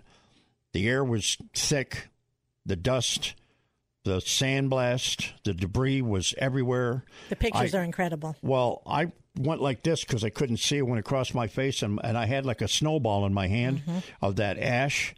The 0.73 0.89
air 0.89 1.05
was 1.05 1.37
thick, 1.55 2.09
the 2.65 2.77
dust, 2.77 3.35
the 4.05 4.19
sandblast, 4.19 5.33
the 5.45 5.53
debris 5.53 6.03
was 6.03 6.35
everywhere. 6.39 7.05
The 7.29 7.37
pictures 7.37 7.75
I, 7.75 7.79
are 7.79 7.83
incredible. 7.83 8.37
Well, 8.43 8.83
I 8.87 9.13
went 9.37 9.61
like 9.61 9.83
this 9.83 10.05
because 10.05 10.25
I 10.25 10.31
couldn't 10.31 10.59
see 10.59 10.79
it 10.79 10.87
went 10.87 11.01
across 11.01 11.35
my 11.35 11.47
face, 11.47 11.83
and, 11.83 12.01
and 12.03 12.17
I 12.17 12.27
had 12.27 12.47
like 12.47 12.63
a 12.63 12.69
snowball 12.69 13.27
in 13.27 13.35
my 13.35 13.49
hand 13.49 13.81
mm-hmm. 13.81 13.99
of 14.23 14.37
that 14.37 14.59
ash, 14.59 15.15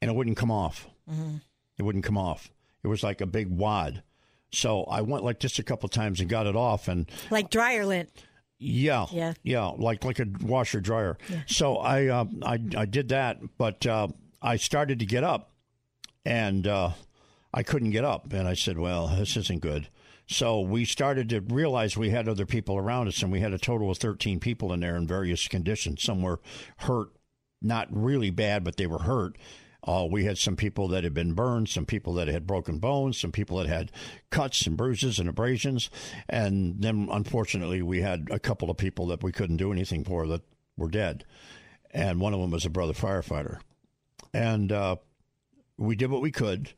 and 0.00 0.10
it 0.10 0.14
wouldn't 0.14 0.36
come 0.36 0.50
off. 0.50 0.88
Mm-hmm. 1.10 1.36
It 1.78 1.82
wouldn't 1.82 2.04
come 2.04 2.18
off. 2.18 2.50
It 2.82 2.88
was 2.88 3.02
like 3.02 3.20
a 3.20 3.26
big 3.26 3.48
wad. 3.48 4.02
So 4.52 4.84
I 4.84 5.02
went 5.02 5.24
like 5.24 5.40
this 5.40 5.58
a 5.58 5.62
couple 5.62 5.88
times 5.88 6.20
and 6.20 6.28
got 6.28 6.46
it 6.46 6.56
off, 6.56 6.88
and 6.88 7.10
like 7.30 7.50
dryer 7.50 7.84
lint. 7.84 8.10
Yeah, 8.58 9.06
yeah, 9.12 9.34
yeah, 9.42 9.66
like 9.66 10.04
like 10.04 10.18
a 10.18 10.26
washer 10.40 10.80
dryer. 10.80 11.18
Yeah. 11.28 11.42
So 11.46 11.76
I 11.76 12.06
uh, 12.06 12.24
I 12.42 12.58
I 12.76 12.86
did 12.86 13.10
that, 13.10 13.38
but 13.58 13.86
uh, 13.86 14.08
I 14.40 14.56
started 14.56 14.98
to 15.00 15.06
get 15.06 15.24
up, 15.24 15.52
and 16.24 16.66
uh, 16.66 16.90
I 17.52 17.62
couldn't 17.62 17.90
get 17.90 18.04
up, 18.04 18.32
and 18.32 18.48
I 18.48 18.54
said, 18.54 18.78
"Well, 18.78 19.08
this 19.08 19.36
isn't 19.36 19.60
good." 19.60 19.88
So 20.28 20.60
we 20.60 20.84
started 20.84 21.28
to 21.28 21.40
realize 21.40 21.96
we 21.96 22.10
had 22.10 22.28
other 22.28 22.46
people 22.46 22.76
around 22.76 23.08
us, 23.08 23.22
and 23.22 23.30
we 23.30 23.40
had 23.40 23.52
a 23.52 23.58
total 23.58 23.90
of 23.90 23.98
thirteen 23.98 24.40
people 24.40 24.72
in 24.72 24.80
there 24.80 24.96
in 24.96 25.06
various 25.06 25.46
conditions. 25.48 26.02
Some 26.02 26.22
were 26.22 26.40
hurt, 26.78 27.10
not 27.60 27.88
really 27.90 28.30
bad, 28.30 28.64
but 28.64 28.76
they 28.76 28.86
were 28.86 29.00
hurt. 29.00 29.36
Uh, 29.86 30.06
we 30.10 30.24
had 30.24 30.36
some 30.36 30.56
people 30.56 30.88
that 30.88 31.04
had 31.04 31.14
been 31.14 31.32
burned, 31.32 31.68
some 31.68 31.86
people 31.86 32.14
that 32.14 32.28
had 32.28 32.46
broken 32.46 32.78
bones, 32.78 33.18
some 33.18 33.32
people 33.32 33.58
that 33.58 33.68
had 33.68 33.92
cuts 34.30 34.66
and 34.66 34.76
bruises 34.76 35.18
and 35.18 35.28
abrasions. 35.28 35.90
And 36.28 36.82
then, 36.82 37.08
unfortunately, 37.10 37.82
we 37.82 38.00
had 38.00 38.28
a 38.30 38.38
couple 38.38 38.70
of 38.70 38.76
people 38.76 39.06
that 39.08 39.22
we 39.22 39.32
couldn't 39.32 39.58
do 39.58 39.72
anything 39.72 40.04
for 40.04 40.26
that 40.26 40.42
were 40.76 40.88
dead. 40.88 41.24
And 41.92 42.20
one 42.20 42.34
of 42.34 42.40
them 42.40 42.50
was 42.50 42.64
a 42.64 42.70
brother 42.70 42.92
firefighter. 42.92 43.60
And 44.34 44.72
uh, 44.72 44.96
we 45.78 45.94
did 45.96 46.10
what 46.10 46.22
we 46.22 46.32
could. 46.32 46.72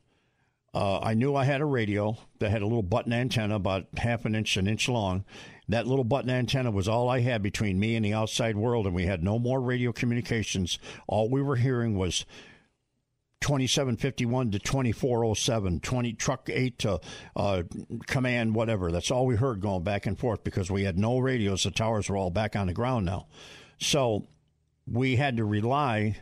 Uh, 0.74 1.00
I 1.00 1.14
knew 1.14 1.34
I 1.34 1.44
had 1.44 1.62
a 1.62 1.66
radio 1.66 2.18
that 2.40 2.50
had 2.50 2.62
a 2.62 2.66
little 2.66 2.82
button 2.82 3.12
antenna 3.12 3.56
about 3.56 3.86
half 3.96 4.26
an 4.26 4.34
inch, 4.34 4.56
an 4.56 4.68
inch 4.68 4.88
long. 4.88 5.24
That 5.68 5.86
little 5.86 6.04
button 6.04 6.30
antenna 6.30 6.70
was 6.70 6.88
all 6.88 7.08
I 7.08 7.20
had 7.20 7.42
between 7.42 7.80
me 7.80 7.96
and 7.96 8.04
the 8.04 8.12
outside 8.12 8.56
world, 8.56 8.86
and 8.86 8.94
we 8.94 9.06
had 9.06 9.22
no 9.22 9.38
more 9.38 9.60
radio 9.60 9.92
communications. 9.92 10.78
All 11.06 11.30
we 11.30 11.42
were 11.42 11.56
hearing 11.56 11.96
was 11.96 12.26
2751 13.40 14.50
to 14.52 14.59
2407, 14.59 15.80
20 15.80 16.12
truck 16.14 16.49
8 16.50 16.78
to 16.80 17.00
uh, 17.37 17.62
command 18.07 18.54
whatever. 18.54 18.90
That's 18.90 19.11
all 19.11 19.26
we 19.26 19.37
heard 19.37 19.61
going 19.61 19.83
back 19.83 20.07
and 20.07 20.18
forth 20.18 20.45
because 20.45 20.71
we 20.71 20.85
had 20.85 20.99
no 20.99 21.18
radios. 21.18 21.64
The 21.64 21.71
towers 21.71 22.09
were 22.09 22.16
all 22.16 22.30
back 22.30 22.57
on 22.57 22.66
the 22.66 22.73
ground 22.73 23.07
now. 23.07 23.26
So 23.78 24.26
we 24.87 25.16
had 25.16 25.37
to 25.37 25.45
rely 25.45 26.16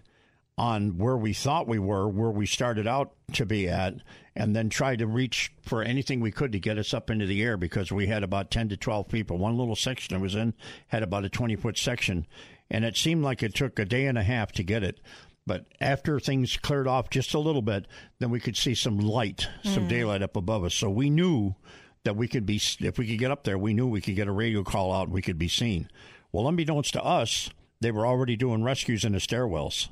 on 0.58 0.96
where 0.96 1.16
we 1.16 1.32
thought 1.32 1.68
we 1.68 1.78
were, 1.78 2.08
where 2.08 2.30
we 2.30 2.46
started 2.46 2.87
out 2.87 3.12
to 3.32 3.44
be 3.44 3.68
at, 3.68 3.94
and 4.35 4.56
then 4.56 4.70
try 4.70 4.96
to 4.96 5.06
reach 5.06 5.52
for 5.62 5.82
anything 5.82 6.20
we 6.20 6.30
could 6.30 6.52
to 6.52 6.58
get 6.58 6.78
us 6.78 6.94
up 6.94 7.11
into 7.11 7.26
the 7.26 7.42
air 7.42 7.56
because 7.56 7.92
we 7.92 8.06
had 8.06 8.23
about 8.23 8.50
10 8.50 8.70
to 8.70 8.76
12 8.76 9.08
people. 9.08 9.37
One 9.37 9.58
little 9.58 9.76
section 9.76 10.16
I 10.16 10.20
was 10.20 10.35
in 10.35 10.54
had 10.88 11.02
about 11.02 11.25
a 11.25 11.28
20 11.28 11.56
foot 11.56 11.76
section, 11.76 12.26
and 12.70 12.85
it 12.85 12.96
seemed 12.96 13.23
like 13.23 13.42
it 13.42 13.54
took 13.54 13.78
a 13.78 13.85
day 13.85 14.06
and 14.06 14.16
a 14.16 14.23
half 14.23 14.52
to 14.52 14.62
get 14.62 14.82
it. 14.82 15.00
But 15.46 15.66
after 15.80 16.18
things 16.18 16.56
cleared 16.56 16.88
off 16.88 17.08
just 17.08 17.32
a 17.32 17.38
little 17.38 17.62
bit, 17.62 17.86
then 18.18 18.30
we 18.30 18.40
could 18.40 18.56
see 18.56 18.74
some 18.74 18.98
light, 18.98 19.46
some 19.62 19.84
mm. 19.84 19.88
daylight 19.88 20.22
up 20.22 20.36
above 20.36 20.64
us. 20.64 20.74
So 20.74 20.90
we 20.90 21.08
knew 21.08 21.54
that 22.02 22.16
we 22.16 22.26
could 22.26 22.46
be, 22.46 22.60
if 22.80 22.98
we 22.98 23.06
could 23.06 23.18
get 23.18 23.30
up 23.30 23.44
there, 23.44 23.56
we 23.56 23.72
knew 23.72 23.86
we 23.86 24.00
could 24.00 24.16
get 24.16 24.28
a 24.28 24.32
radio 24.32 24.64
call 24.64 24.92
out 24.92 25.04
and 25.04 25.12
we 25.12 25.22
could 25.22 25.38
be 25.38 25.48
seen. 25.48 25.88
Well, 26.32 26.48
unbeknownst 26.48 26.92
to 26.94 27.04
us, 27.04 27.50
they 27.80 27.92
were 27.92 28.06
already 28.06 28.36
doing 28.36 28.64
rescues 28.64 29.04
in 29.04 29.12
the 29.12 29.18
stairwells. 29.18 29.88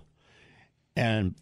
And 0.97 1.37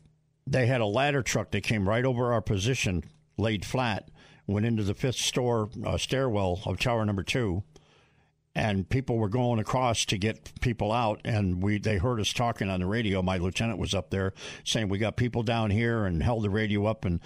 they 0.47 0.67
had 0.67 0.81
a 0.81 0.87
ladder 0.87 1.23
truck 1.23 1.51
that 1.53 1.63
came 1.63 1.89
right 1.89 2.05
over 2.05 2.33
our 2.33 2.43
position, 2.43 3.05
laid 3.39 3.65
flat, 3.65 4.11
went 4.47 4.67
into 4.67 4.83
the 4.83 4.95
fifth 4.95 5.17
store 5.17 5.71
uh, 5.87 5.97
stairwell 5.97 6.61
of 6.67 6.79
tower 6.79 7.05
number 7.05 7.23
two 7.23 7.63
and 8.55 8.89
people 8.89 9.17
were 9.17 9.29
going 9.29 9.59
across 9.59 10.05
to 10.07 10.19
get 10.19 10.53
people 10.61 10.93
out 10.93 11.21
and 11.25 11.63
we 11.63 11.79
they 11.79 11.99
heard 11.99 12.21
us 12.21 12.33
talking 12.33 12.69
on 12.69 12.81
the 12.81 12.87
radio. 12.87 13.23
My 13.23 13.39
lieutenant 13.39 13.79
was 13.79 13.95
up 13.95 14.11
there 14.11 14.33
saying 14.65 14.89
we 14.89 14.99
got 14.99 15.17
people 15.17 15.43
down 15.43 15.71
here 15.71 16.05
and 16.05 16.23
held 16.23 16.45
the 16.45 16.51
radio 16.51 16.87
up 16.87 17.05
and 17.05 17.21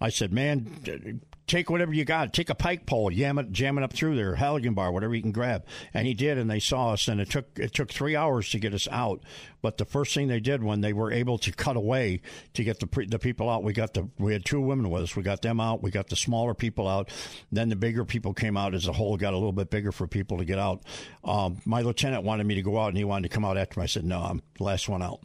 i 0.00 0.08
said 0.08 0.32
man 0.32 1.20
take 1.46 1.70
whatever 1.70 1.92
you 1.92 2.04
got. 2.04 2.32
Take 2.32 2.50
a 2.50 2.54
pike 2.54 2.86
pole, 2.86 3.10
jam 3.10 3.38
it, 3.38 3.52
jam 3.52 3.78
it 3.78 3.84
up 3.84 3.92
through 3.92 4.16
there, 4.16 4.34
Halligan 4.34 4.74
bar, 4.74 4.92
whatever 4.92 5.14
you 5.14 5.22
can 5.22 5.32
grab. 5.32 5.64
And 5.92 6.06
he 6.06 6.14
did, 6.14 6.38
and 6.38 6.50
they 6.50 6.60
saw 6.60 6.92
us. 6.92 7.08
And 7.08 7.20
it 7.20 7.30
took 7.30 7.58
it 7.58 7.72
took 7.72 7.90
three 7.90 8.16
hours 8.16 8.50
to 8.50 8.58
get 8.58 8.74
us 8.74 8.88
out. 8.90 9.22
But 9.62 9.78
the 9.78 9.84
first 9.84 10.14
thing 10.14 10.28
they 10.28 10.40
did 10.40 10.62
when 10.62 10.80
they 10.80 10.92
were 10.92 11.12
able 11.12 11.38
to 11.38 11.52
cut 11.52 11.76
away 11.76 12.20
to 12.54 12.64
get 12.64 12.80
the 12.80 13.06
the 13.06 13.18
people 13.18 13.48
out, 13.48 13.62
we 13.62 13.72
got 13.72 13.94
the 13.94 14.08
we 14.18 14.32
had 14.32 14.44
two 14.44 14.60
women 14.60 14.90
with 14.90 15.02
us. 15.02 15.16
We 15.16 15.22
got 15.22 15.42
them 15.42 15.60
out. 15.60 15.82
We 15.82 15.90
got 15.90 16.08
the 16.08 16.16
smaller 16.16 16.54
people 16.54 16.88
out. 16.88 17.10
Then 17.52 17.68
the 17.68 17.76
bigger 17.76 18.04
people 18.04 18.34
came 18.34 18.56
out 18.56 18.74
as 18.74 18.86
a 18.86 18.92
whole. 18.92 19.16
Got 19.16 19.34
a 19.34 19.38
little 19.38 19.52
bit 19.52 19.70
bigger 19.70 19.92
for 19.92 20.06
people 20.06 20.38
to 20.38 20.44
get 20.44 20.58
out. 20.58 20.82
Um, 21.22 21.58
my 21.64 21.82
lieutenant 21.82 22.24
wanted 22.24 22.46
me 22.46 22.54
to 22.56 22.62
go 22.62 22.78
out, 22.78 22.88
and 22.88 22.96
he 22.96 23.04
wanted 23.04 23.28
to 23.28 23.34
come 23.34 23.44
out 23.44 23.56
after 23.56 23.80
me. 23.80 23.84
I 23.84 23.86
said, 23.86 24.04
"No, 24.04 24.20
I'm 24.20 24.42
the 24.58 24.64
last 24.64 24.88
one 24.88 25.02
out. 25.02 25.20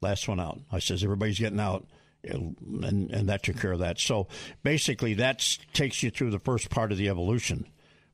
Last 0.00 0.28
one 0.28 0.40
out." 0.40 0.60
I 0.70 0.78
says, 0.78 1.02
"Everybody's 1.02 1.38
getting 1.38 1.60
out." 1.60 1.86
And 2.26 3.10
and 3.10 3.28
that 3.28 3.42
took 3.42 3.60
care 3.60 3.72
of 3.72 3.78
that. 3.80 3.98
So 3.98 4.28
basically, 4.62 5.14
that 5.14 5.58
takes 5.72 6.02
you 6.02 6.10
through 6.10 6.30
the 6.30 6.38
first 6.38 6.70
part 6.70 6.92
of 6.92 6.98
the 6.98 7.08
evolution. 7.08 7.66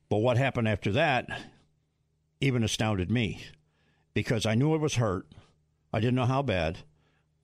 But 0.08 0.18
what 0.18 0.36
happened 0.36 0.68
after 0.68 0.92
that 0.92 1.26
even 2.40 2.64
astounded 2.64 3.10
me 3.10 3.44
because 4.14 4.44
I 4.44 4.54
knew 4.54 4.74
I 4.74 4.78
was 4.78 4.96
hurt. 4.96 5.26
I 5.92 6.00
didn't 6.00 6.16
know 6.16 6.26
how 6.26 6.42
bad. 6.42 6.78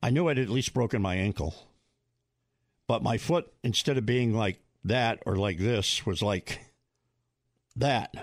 I 0.02 0.10
knew 0.10 0.28
I'd 0.28 0.38
at 0.38 0.48
least 0.48 0.74
broken 0.74 1.00
my 1.00 1.14
ankle. 1.14 1.54
But 2.86 3.02
my 3.02 3.18
foot, 3.18 3.52
instead 3.62 3.98
of 3.98 4.06
being 4.06 4.34
like 4.34 4.60
that 4.84 5.22
or 5.26 5.36
like 5.36 5.58
this, 5.58 6.04
was 6.06 6.22
like 6.22 6.60
that, 7.76 8.14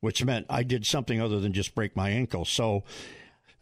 which 0.00 0.24
meant 0.24 0.46
I 0.48 0.62
did 0.62 0.86
something 0.86 1.20
other 1.20 1.40
than 1.40 1.52
just 1.52 1.74
break 1.74 1.94
my 1.94 2.10
ankle. 2.10 2.44
So 2.44 2.84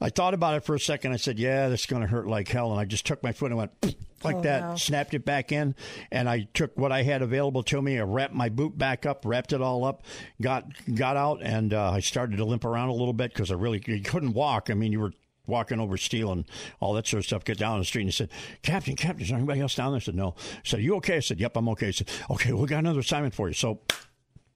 I 0.01 0.11
thought 0.11 0.35
about 0.35 0.57
it 0.57 0.65
for 0.65 0.75
a 0.75 0.81
second. 0.81 1.13
I 1.13 1.17
said, 1.17 1.39
"Yeah, 1.39 1.69
this 1.69 1.81
is 1.81 1.87
going 1.87 2.03
to 2.03 2.09
hurt 2.09 2.27
like 2.27 2.49
hell." 2.49 2.71
And 2.71 2.81
I 2.81 2.85
just 2.85 3.07
took 3.07 3.23
my 3.23 3.33
foot 3.33 3.51
and 3.51 3.57
went 3.57 3.73
like 4.25 4.37
oh, 4.37 4.43
that, 4.43 4.79
snapped 4.79 5.15
it 5.15 5.25
back 5.25 5.53
in, 5.53 5.75
and 6.11 6.29
I 6.29 6.49
took 6.53 6.77
what 6.77 6.93
I 6.93 7.03
had 7.03 7.23
available 7.23 7.63
to 7.65 7.81
me. 7.81 7.99
I 7.99 8.03
wrapped 8.03 8.35
my 8.35 8.49
boot 8.49 8.77
back 8.77 9.07
up, 9.07 9.25
wrapped 9.25 9.53
it 9.53 9.63
all 9.63 9.85
up, 9.85 10.03
got 10.41 10.67
got 10.95 11.17
out, 11.17 11.41
and 11.43 11.73
uh, 11.73 11.91
I 11.91 12.01
started 12.01 12.37
to 12.37 12.45
limp 12.45 12.65
around 12.65 12.89
a 12.89 12.95
little 12.95 13.15
bit 13.15 13.33
because 13.33 13.51
I 13.51 13.55
really 13.55 13.81
couldn't 13.81 14.35
walk. 14.35 14.69
I 14.71 14.75
mean, 14.75 14.93
you 14.93 15.01
were 15.01 15.13
walking 15.47 15.81
over 15.81 15.97
steel 15.97 16.33
and 16.33 16.45
all 16.81 16.93
that 16.95 17.07
sort 17.07 17.21
of 17.21 17.25
stuff. 17.25 17.45
Get 17.45 17.59
down 17.59 17.79
the 17.79 17.85
street 17.85 18.03
and 18.03 18.09
he 18.09 18.13
said, 18.13 18.31
Captain, 18.63 18.97
Captain, 18.97 19.23
is 19.23 19.29
there 19.29 19.39
anybody 19.39 19.61
else 19.61 19.75
down 19.75 19.93
there? 19.93 19.97
I 19.97 20.01
said, 20.01 20.15
No. 20.15 20.35
I 20.39 20.61
said, 20.65 20.81
You 20.81 20.97
okay? 20.97 21.17
I 21.17 21.21
said, 21.21 21.41
Yep, 21.41 21.57
I'm 21.57 21.69
okay. 21.71 21.89
I 21.89 21.93
said, 21.93 22.11
Okay, 22.31 22.53
we 22.53 22.67
got 22.67 22.81
another 22.81 23.01
assignment 23.01 23.35
for 23.35 23.49
you. 23.49 23.55
So 23.55 23.81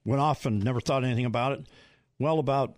went 0.05 0.21
off 0.21 0.45
and 0.45 0.63
never 0.63 0.81
thought 0.81 1.03
anything 1.03 1.25
about 1.25 1.53
it. 1.53 1.65
Well, 2.19 2.39
about 2.39 2.75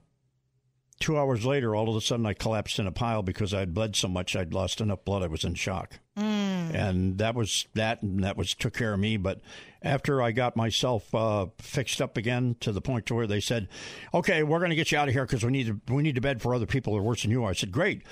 Two 1.00 1.18
hours 1.18 1.46
later, 1.46 1.76
all 1.76 1.90
of 1.90 1.96
a 1.96 2.02
sudden, 2.02 2.26
I 2.26 2.34
collapsed 2.34 2.80
in 2.80 2.88
a 2.88 2.92
pile 2.92 3.24
because 3.24 3.54
I 3.54 3.60
had 3.60 3.74
bled 3.74 3.96
so 3.96 4.08
much 4.08 4.36
I'd 4.36 4.54
lost 4.54 4.80
enough 4.80 5.04
blood. 5.04 5.24
I 5.24 5.28
was 5.28 5.44
in 5.44 5.56
shock, 5.56 6.00
mm. 6.18 6.74
and 6.74 7.18
that 7.18 7.36
was 7.36 7.68
that, 7.74 8.02
and 8.04 8.24
that 8.24 8.38
was 8.38 8.54
took 8.54 8.74
care 8.74 8.94
of 8.94 9.00
me. 9.00 9.18
But 9.18 9.42
after 9.82 10.22
I 10.22 10.32
got 10.32 10.56
myself 10.56 11.14
uh, 11.14 11.48
fixed 11.58 12.02
up 12.02 12.16
again 12.16 12.56
to 12.62 12.72
the 12.72 12.80
point 12.80 13.06
to 13.08 13.16
where 13.16 13.28
they 13.28 13.42
said, 13.42 13.68
"Okay, 14.14 14.44
we're 14.44 14.60
going 14.60 14.70
to 14.70 14.76
get 14.76 14.92
you 14.92 14.98
out 14.98 15.08
of 15.08 15.14
here 15.14 15.26
because 15.26 15.44
we 15.44 15.52
need 15.52 15.68
to, 15.68 15.94
we 15.94 16.04
need 16.04 16.16
to 16.16 16.22
bed 16.22 16.42
for 16.42 16.56
other 16.56 16.66
people 16.66 16.94
who 16.94 17.00
are 17.00 17.04
worse 17.04 17.24
than 17.24 17.32
you 17.32 17.44
are," 17.44 17.50
I 17.50 17.54
said, 17.54 17.72
"Great." 17.72 18.04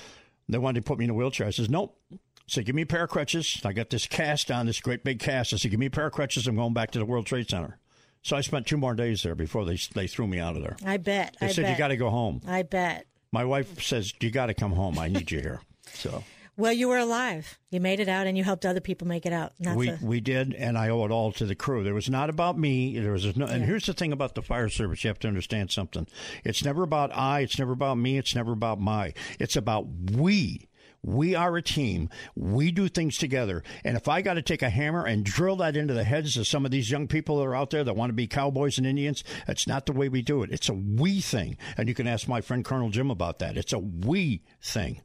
They 0.48 0.58
wanted 0.58 0.84
to 0.84 0.88
put 0.88 0.98
me 0.98 1.04
in 1.04 1.10
a 1.10 1.14
wheelchair. 1.14 1.46
I 1.46 1.50
said, 1.50 1.70
"Nope." 1.70 1.98
So 2.46 2.62
give 2.62 2.74
me 2.74 2.82
a 2.82 2.86
pair 2.86 3.04
of 3.04 3.10
crutches. 3.10 3.60
I 3.64 3.72
got 3.72 3.90
this 3.90 4.06
cast 4.06 4.50
on, 4.50 4.66
this 4.66 4.80
great 4.80 5.04
big 5.04 5.20
cast. 5.20 5.54
I 5.54 5.56
said, 5.56 5.70
give 5.70 5.80
me 5.80 5.86
a 5.86 5.90
pair 5.90 6.06
of 6.06 6.12
crutches. 6.12 6.46
I'm 6.46 6.56
going 6.56 6.74
back 6.74 6.90
to 6.90 6.98
the 6.98 7.06
World 7.06 7.24
Trade 7.24 7.48
Center. 7.48 7.78
So 8.22 8.36
I 8.36 8.40
spent 8.40 8.66
two 8.66 8.76
more 8.76 8.94
days 8.94 9.22
there 9.22 9.34
before 9.34 9.64
they 9.64 9.78
they 9.94 10.06
threw 10.06 10.26
me 10.26 10.38
out 10.38 10.56
of 10.56 10.62
there. 10.62 10.76
I 10.84 10.96
bet. 10.96 11.36
They 11.40 11.46
I 11.46 11.50
said 11.50 11.62
bet. 11.62 11.72
you 11.72 11.78
got 11.78 11.88
to 11.88 11.96
go 11.96 12.10
home. 12.10 12.40
I 12.46 12.62
bet. 12.62 13.06
My 13.32 13.44
wife 13.44 13.82
says 13.82 14.12
you 14.20 14.30
got 14.30 14.46
to 14.46 14.54
come 14.54 14.72
home. 14.72 14.98
I 14.98 15.08
need 15.08 15.30
you 15.30 15.40
here. 15.40 15.60
So. 15.94 16.24
Well, 16.56 16.72
you 16.72 16.88
were 16.88 16.98
alive. 16.98 17.58
You 17.70 17.80
made 17.80 17.98
it 17.98 18.08
out, 18.08 18.26
and 18.26 18.38
you 18.38 18.44
helped 18.44 18.64
other 18.64 18.80
people 18.80 19.06
make 19.06 19.26
it 19.26 19.32
out. 19.32 19.52
we 19.74 19.88
a... 19.88 19.98
we 20.00 20.20
did, 20.20 20.54
and 20.54 20.78
I 20.78 20.90
owe 20.90 21.04
it 21.04 21.10
all 21.10 21.32
to 21.32 21.44
the 21.44 21.54
crew. 21.54 21.82
There 21.82 21.92
was 21.92 22.08
not 22.08 22.30
about 22.30 22.58
me. 22.58 22.98
There 22.98 23.12
was 23.12 23.36
no, 23.36 23.46
and 23.46 23.60
yeah. 23.60 23.66
here's 23.66 23.86
the 23.86 23.92
thing 23.94 24.12
about 24.12 24.34
the 24.34 24.42
fire 24.42 24.68
service. 24.68 25.02
You 25.02 25.08
have 25.08 25.18
to 25.20 25.28
understand 25.28 25.70
something. 25.70 26.06
It's 26.44 26.64
never 26.64 26.82
about 26.82 27.14
I. 27.14 27.40
It's 27.40 27.58
never 27.58 27.72
about 27.72 27.96
me. 27.96 28.16
It's 28.16 28.34
never 28.34 28.52
about 28.52 28.80
my. 28.80 29.12
It's 29.38 29.56
about 29.56 29.86
we. 30.12 30.68
We 31.04 31.34
are 31.34 31.56
a 31.56 31.62
team. 31.62 32.08
We 32.36 32.70
do 32.70 32.88
things 32.88 33.18
together. 33.18 33.62
And 33.84 33.96
if 33.96 34.08
I 34.08 34.22
got 34.22 34.34
to 34.34 34.42
take 34.42 34.62
a 34.62 34.70
hammer 34.70 35.04
and 35.04 35.24
drill 35.24 35.56
that 35.56 35.76
into 35.76 35.94
the 35.94 36.04
heads 36.04 36.36
of 36.36 36.46
some 36.46 36.64
of 36.64 36.70
these 36.70 36.90
young 36.90 37.08
people 37.08 37.38
that 37.38 37.44
are 37.44 37.56
out 37.56 37.70
there 37.70 37.84
that 37.84 37.96
want 37.96 38.10
to 38.10 38.14
be 38.14 38.26
cowboys 38.26 38.78
and 38.78 38.86
Indians, 38.86 39.24
that's 39.46 39.66
not 39.66 39.86
the 39.86 39.92
way 39.92 40.08
we 40.08 40.22
do 40.22 40.42
it. 40.42 40.50
It's 40.50 40.68
a 40.68 40.74
we 40.74 41.20
thing. 41.20 41.56
And 41.76 41.88
you 41.88 41.94
can 41.94 42.06
ask 42.06 42.28
my 42.28 42.40
friend 42.40 42.64
Colonel 42.64 42.90
Jim 42.90 43.10
about 43.10 43.40
that. 43.40 43.56
It's 43.56 43.72
a 43.72 43.78
we 43.78 44.42
thing. 44.62 45.02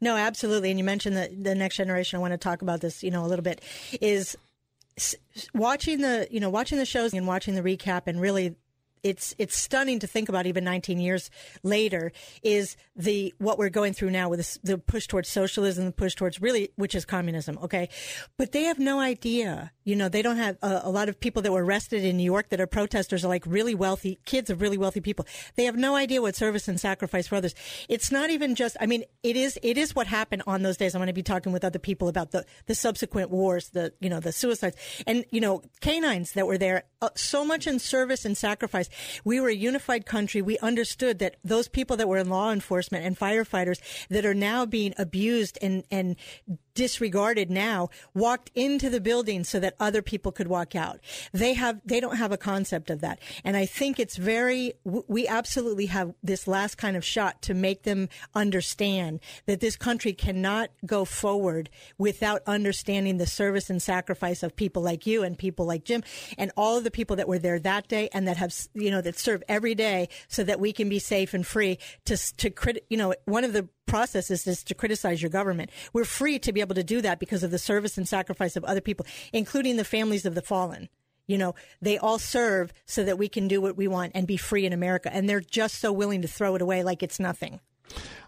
No, 0.00 0.16
absolutely. 0.16 0.70
And 0.70 0.78
you 0.78 0.84
mentioned 0.84 1.16
the 1.16 1.30
the 1.36 1.54
next 1.54 1.76
generation. 1.76 2.16
I 2.16 2.20
want 2.20 2.32
to 2.32 2.38
talk 2.38 2.62
about 2.62 2.80
this, 2.80 3.02
you 3.02 3.10
know, 3.10 3.24
a 3.24 3.28
little 3.28 3.42
bit. 3.42 3.60
Is 4.00 4.36
watching 5.52 6.00
the 6.00 6.28
you 6.30 6.40
know 6.40 6.50
watching 6.50 6.78
the 6.78 6.86
shows 6.86 7.12
and 7.12 7.26
watching 7.26 7.54
the 7.54 7.62
recap 7.62 8.02
and 8.06 8.20
really 8.20 8.54
it's 9.04 9.34
it's 9.38 9.56
stunning 9.56 10.00
to 10.00 10.06
think 10.06 10.28
about 10.28 10.46
even 10.46 10.64
19 10.64 10.98
years 10.98 11.30
later 11.62 12.10
is 12.42 12.76
the 12.96 13.34
what 13.38 13.58
we're 13.58 13.68
going 13.68 13.92
through 13.92 14.10
now 14.10 14.28
with 14.30 14.38
this, 14.38 14.58
the 14.64 14.78
push 14.78 15.06
towards 15.06 15.28
socialism, 15.28 15.84
the 15.84 15.92
push 15.92 16.14
towards 16.14 16.40
really 16.40 16.70
which 16.76 16.94
is 16.94 17.04
communism. 17.04 17.58
Okay, 17.62 17.90
but 18.38 18.52
they 18.52 18.64
have 18.64 18.78
no 18.78 18.98
idea. 18.98 19.70
You 19.84 19.94
know, 19.94 20.08
they 20.08 20.22
don't 20.22 20.38
have 20.38 20.56
a 20.62 20.90
lot 20.90 21.10
of 21.10 21.20
people 21.20 21.42
that 21.42 21.52
were 21.52 21.62
arrested 21.62 22.02
in 22.04 22.16
New 22.16 22.24
York 22.24 22.48
that 22.48 22.60
are 22.60 22.66
protesters 22.66 23.22
are 23.22 23.28
like 23.28 23.44
really 23.46 23.74
wealthy 23.74 24.18
kids 24.24 24.48
of 24.48 24.62
really 24.62 24.78
wealthy 24.78 25.02
people. 25.02 25.26
They 25.56 25.66
have 25.66 25.76
no 25.76 25.94
idea 25.94 26.22
what 26.22 26.34
service 26.34 26.66
and 26.68 26.80
sacrifice 26.80 27.26
for 27.26 27.36
others. 27.36 27.54
It's 27.90 28.10
not 28.10 28.30
even 28.30 28.54
just. 28.54 28.78
I 28.80 28.86
mean, 28.86 29.04
it 29.22 29.36
is 29.36 29.58
it 29.62 29.76
is 29.76 29.94
what 29.94 30.06
happened 30.06 30.42
on 30.46 30.62
those 30.62 30.78
days. 30.78 30.94
I'm 30.94 31.00
going 31.00 31.08
to 31.08 31.12
be 31.12 31.22
talking 31.22 31.52
with 31.52 31.64
other 31.64 31.78
people 31.78 32.08
about 32.08 32.30
the 32.30 32.46
the 32.64 32.74
subsequent 32.74 33.30
wars, 33.30 33.68
the 33.70 33.92
you 34.00 34.08
know 34.08 34.20
the 34.20 34.32
suicides, 34.32 34.76
and 35.06 35.26
you 35.30 35.42
know 35.42 35.60
canines 35.82 36.32
that 36.32 36.46
were 36.46 36.56
there. 36.56 36.84
Uh, 37.02 37.10
so 37.14 37.44
much 37.44 37.66
in 37.66 37.78
service 37.78 38.24
and 38.24 38.34
sacrifice 38.34 38.88
we 39.24 39.40
were 39.40 39.48
a 39.48 39.54
unified 39.54 40.06
country. 40.06 40.42
We 40.42 40.58
understood 40.58 41.18
that 41.20 41.36
those 41.44 41.68
people 41.68 41.96
that 41.96 42.08
were 42.08 42.18
in 42.18 42.28
law 42.28 42.52
enforcement 42.52 43.04
and 43.04 43.18
firefighters 43.18 43.80
that 44.08 44.24
are 44.24 44.34
now 44.34 44.66
being 44.66 44.94
abused 44.98 45.58
and, 45.62 45.84
and 45.90 46.16
disregarded 46.74 47.50
now 47.50 47.88
walked 48.14 48.50
into 48.54 48.90
the 48.90 49.00
building 49.00 49.44
so 49.44 49.60
that 49.60 49.74
other 49.78 50.02
people 50.02 50.32
could 50.32 50.48
walk 50.48 50.74
out. 50.74 51.00
They 51.32 51.54
have, 51.54 51.80
they 51.84 52.00
don't 52.00 52.16
have 52.16 52.32
a 52.32 52.36
concept 52.36 52.90
of 52.90 53.00
that. 53.00 53.18
And 53.44 53.56
I 53.56 53.66
think 53.66 53.98
it's 53.98 54.16
very, 54.16 54.74
we 54.84 55.26
absolutely 55.26 55.86
have 55.86 56.14
this 56.22 56.46
last 56.46 56.76
kind 56.76 56.96
of 56.96 57.04
shot 57.04 57.42
to 57.42 57.54
make 57.54 57.82
them 57.82 58.08
understand 58.34 59.20
that 59.46 59.60
this 59.60 59.76
country 59.76 60.12
cannot 60.12 60.70
go 60.84 61.04
forward 61.04 61.70
without 61.98 62.42
understanding 62.46 63.18
the 63.18 63.26
service 63.26 63.70
and 63.70 63.80
sacrifice 63.80 64.42
of 64.42 64.56
people 64.56 64.82
like 64.82 65.06
you 65.06 65.22
and 65.22 65.38
people 65.38 65.66
like 65.66 65.84
Jim 65.84 66.02
and 66.38 66.50
all 66.56 66.76
of 66.76 66.84
the 66.84 66.90
people 66.90 67.16
that 67.16 67.28
were 67.28 67.38
there 67.38 67.58
that 67.58 67.88
day 67.88 68.08
and 68.12 68.26
that 68.28 68.36
have, 68.36 68.54
you 68.74 68.90
know, 68.90 69.00
that 69.00 69.18
serve 69.18 69.42
every 69.48 69.74
day 69.74 70.08
so 70.28 70.42
that 70.44 70.60
we 70.60 70.72
can 70.72 70.88
be 70.88 70.98
safe 70.98 71.34
and 71.34 71.46
free 71.46 71.78
to, 72.04 72.16
to, 72.36 72.50
crit, 72.50 72.84
you 72.90 72.96
know, 72.96 73.14
one 73.24 73.44
of 73.44 73.52
the 73.52 73.68
processes 73.86 74.46
is 74.46 74.62
to 74.64 74.74
criticize 74.74 75.22
your 75.22 75.30
government. 75.30 75.70
We're 75.92 76.04
free 76.04 76.38
to 76.40 76.52
be 76.52 76.60
able 76.60 76.74
to 76.74 76.84
do 76.84 77.00
that 77.02 77.18
because 77.18 77.42
of 77.42 77.50
the 77.50 77.58
service 77.58 77.96
and 77.96 78.08
sacrifice 78.08 78.56
of 78.56 78.64
other 78.64 78.80
people, 78.80 79.06
including 79.32 79.76
the 79.76 79.84
families 79.84 80.26
of 80.26 80.34
the 80.34 80.42
fallen. 80.42 80.88
You 81.26 81.38
know, 81.38 81.54
they 81.80 81.96
all 81.96 82.18
serve 82.18 82.72
so 82.86 83.02
that 83.04 83.18
we 83.18 83.28
can 83.28 83.48
do 83.48 83.60
what 83.60 83.76
we 83.76 83.88
want 83.88 84.12
and 84.14 84.26
be 84.26 84.36
free 84.36 84.66
in 84.66 84.72
America. 84.72 85.10
And 85.12 85.28
they're 85.28 85.40
just 85.40 85.76
so 85.76 85.92
willing 85.92 86.22
to 86.22 86.28
throw 86.28 86.54
it 86.54 86.62
away 86.62 86.82
like 86.82 87.02
it's 87.02 87.18
nothing. 87.18 87.60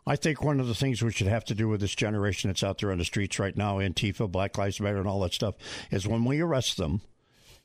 I 0.07 0.17
think 0.17 0.43
one 0.43 0.61
of 0.61 0.69
the 0.69 0.75
things 0.75 1.03
we 1.03 1.13
should 1.13 1.27
have 1.27 1.45
to 1.47 1.55
do 1.55 1.69
with 1.69 1.81
this 1.81 1.95
generation 1.95 2.49
that's 2.49 2.63
out 2.63 2.79
there 2.79 2.93
on 2.93 2.99
the 2.99 3.05
streets 3.05 3.39
right 3.39 3.57
now, 3.57 3.79
Antifa, 3.79 4.31
Black 4.31 4.57
Lives 4.57 4.81
Matter, 4.81 4.99
and 4.99 5.09
all 5.09 5.21
that 5.21 5.35
stuff, 5.35 5.57
is 5.91 6.07
when 6.07 6.25
we 6.25 6.41
arrest 6.41 6.77
them, 6.77 7.01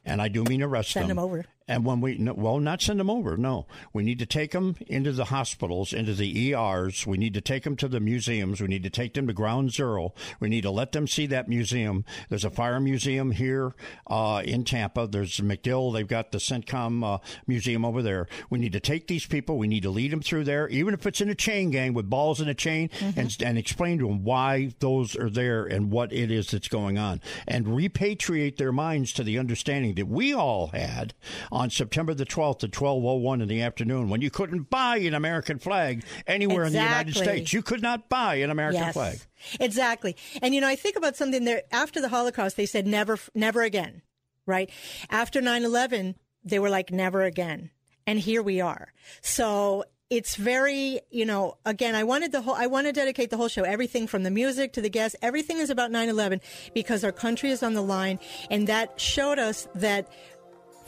and 0.04 0.22
I 0.22 0.28
do 0.28 0.44
mean 0.44 0.64
arrest 0.64 0.94
them. 0.94 1.02
Send 1.02 1.10
them. 1.12 1.18
them 1.18 1.26
over. 1.26 1.46
And 1.72 1.86
when 1.86 2.02
we, 2.02 2.18
no, 2.18 2.34
well, 2.34 2.60
not 2.60 2.82
send 2.82 3.00
them 3.00 3.10
over. 3.10 3.38
No, 3.38 3.66
we 3.94 4.04
need 4.04 4.20
to 4.20 4.26
take 4.26 4.52
them 4.52 4.76
into 4.88 5.14
the 5.14 5.24
hospitals, 5.24 5.94
into 5.94 6.14
the 6.14 6.54
ERs. 6.54 7.08
We 7.08 7.18
need 7.18 7.34
to 7.36 7.40
take 7.40 7.64
them 7.64 7.78
to 7.78 7.88
the 7.88 8.02
museums. 8.02 8.60
We 8.60 8.68
need 8.68 8.84
to 8.84 8.90
take 8.90 9.14
them 9.14 9.26
to 9.28 9.32
Ground 9.32 9.72
Zero. 9.72 10.14
We 10.42 10.50
need 10.50 10.64
to 10.64 10.70
let 10.70 10.92
them 10.92 11.08
see 11.08 11.28
that 11.28 11.48
museum. 11.48 12.04
There's 12.28 12.44
a 12.44 12.50
fire 12.50 12.82
museum 12.82 13.32
here 13.32 13.74
uh, 14.08 14.42
in 14.44 14.66
Tampa. 14.66 15.08
There's 15.08 15.40
MacDill. 15.40 15.94
They've 15.94 16.06
got 16.06 16.34
the 16.34 16.40
CENTCOM 16.40 17.06
uh, 17.06 17.20
museum 17.48 17.86
over 17.86 18.02
there. 18.02 18.28
We 18.50 18.60
need 18.60 18.74
to 18.74 18.82
take 18.82 19.08
these 19.08 19.26
people. 19.26 19.58
We 19.58 19.70
need 19.70 19.84
to 19.84 19.92
lead 19.92 20.12
them 20.12 20.22
through 20.22 20.44
there, 20.44 20.68
even 20.68 20.94
if 20.94 21.08
it's 21.08 21.22
in 21.22 21.30
a 21.30 21.36
chain 21.36 21.72
gang 21.72 21.94
with 21.94 22.10
balls 22.10 22.42
in 22.42 22.50
a 22.50 22.54
chain, 22.54 22.90
mm-hmm. 22.90 23.18
and, 23.18 23.38
and 23.42 23.58
explain 23.58 23.98
to 24.00 24.08
them 24.08 24.26
why 24.26 24.74
those 24.80 25.16
are 25.16 25.30
there 25.30 25.64
and 25.64 25.90
what 25.90 26.12
it 26.12 26.32
is 26.32 26.52
that's 26.52 26.68
going 26.68 26.98
on, 26.98 27.22
and 27.48 27.68
repatriate 27.68 28.58
their 28.58 28.74
minds 28.74 29.14
to 29.14 29.24
the 29.24 29.40
understanding 29.40 29.96
that 29.96 30.10
we 30.10 30.34
all 30.34 30.68
had 30.68 31.14
on 31.50 31.61
September 31.70 32.14
the 32.14 32.26
12th 32.26 32.64
at 32.64 32.72
12:01 32.72 33.42
in 33.42 33.48
the 33.48 33.62
afternoon 33.62 34.10
when 34.10 34.22
you 34.22 34.30
couldn't 34.30 34.70
buy 34.70 34.98
an 34.98 35.14
American 35.14 35.60
flag 35.60 36.04
anywhere 36.28 36.66
exactly. 36.66 36.80
in 36.80 36.84
the 36.84 36.90
United 36.90 37.16
States. 37.16 37.54
You 37.54 37.62
could 37.62 37.82
not 37.82 38.10
buy 38.10 38.36
an 38.36 38.50
American 38.50 38.82
yes. 38.82 38.94
flag. 38.94 39.20
Exactly. 39.60 40.16
And 40.42 40.56
you 40.56 40.62
know, 40.62 40.68
I 40.68 40.76
think 40.76 40.96
about 40.96 41.16
something 41.16 41.46
there 41.46 41.64
after 41.72 42.02
the 42.02 42.10
Holocaust 42.10 42.58
they 42.58 42.66
said 42.66 42.88
never 42.88 43.18
never 43.36 43.62
again, 43.62 44.02
right? 44.46 44.70
After 45.10 45.42
9/11 45.42 46.16
they 46.44 46.60
were 46.60 46.70
like 46.70 46.92
never 46.92 47.24
again. 47.24 47.70
And 48.08 48.20
here 48.20 48.42
we 48.42 48.62
are. 48.62 48.94
So 49.22 49.86
it's 50.12 50.36
very, 50.36 51.00
you 51.10 51.26
know, 51.26 51.58
again, 51.66 51.96
I 51.96 52.04
wanted 52.04 52.34
the 52.34 52.42
whole, 52.42 52.54
I 52.54 52.68
want 52.68 52.86
to 52.86 52.92
dedicate 52.92 53.30
the 53.30 53.38
whole 53.38 53.48
show, 53.48 53.64
everything 53.64 54.08
from 54.08 54.24
the 54.24 54.30
music 54.30 54.74
to 54.74 54.82
the 54.82 54.90
guests, 54.90 55.16
everything 55.22 55.58
is 55.60 55.70
about 55.70 55.90
9-11 55.90 56.42
because 56.74 57.06
our 57.06 57.14
country 57.14 57.50
is 57.50 57.64
on 57.64 57.76
the 57.76 57.82
line. 57.82 58.20
And 58.50 58.68
that 58.68 59.00
showed 59.00 59.40
us 59.40 59.70
that 59.76 60.10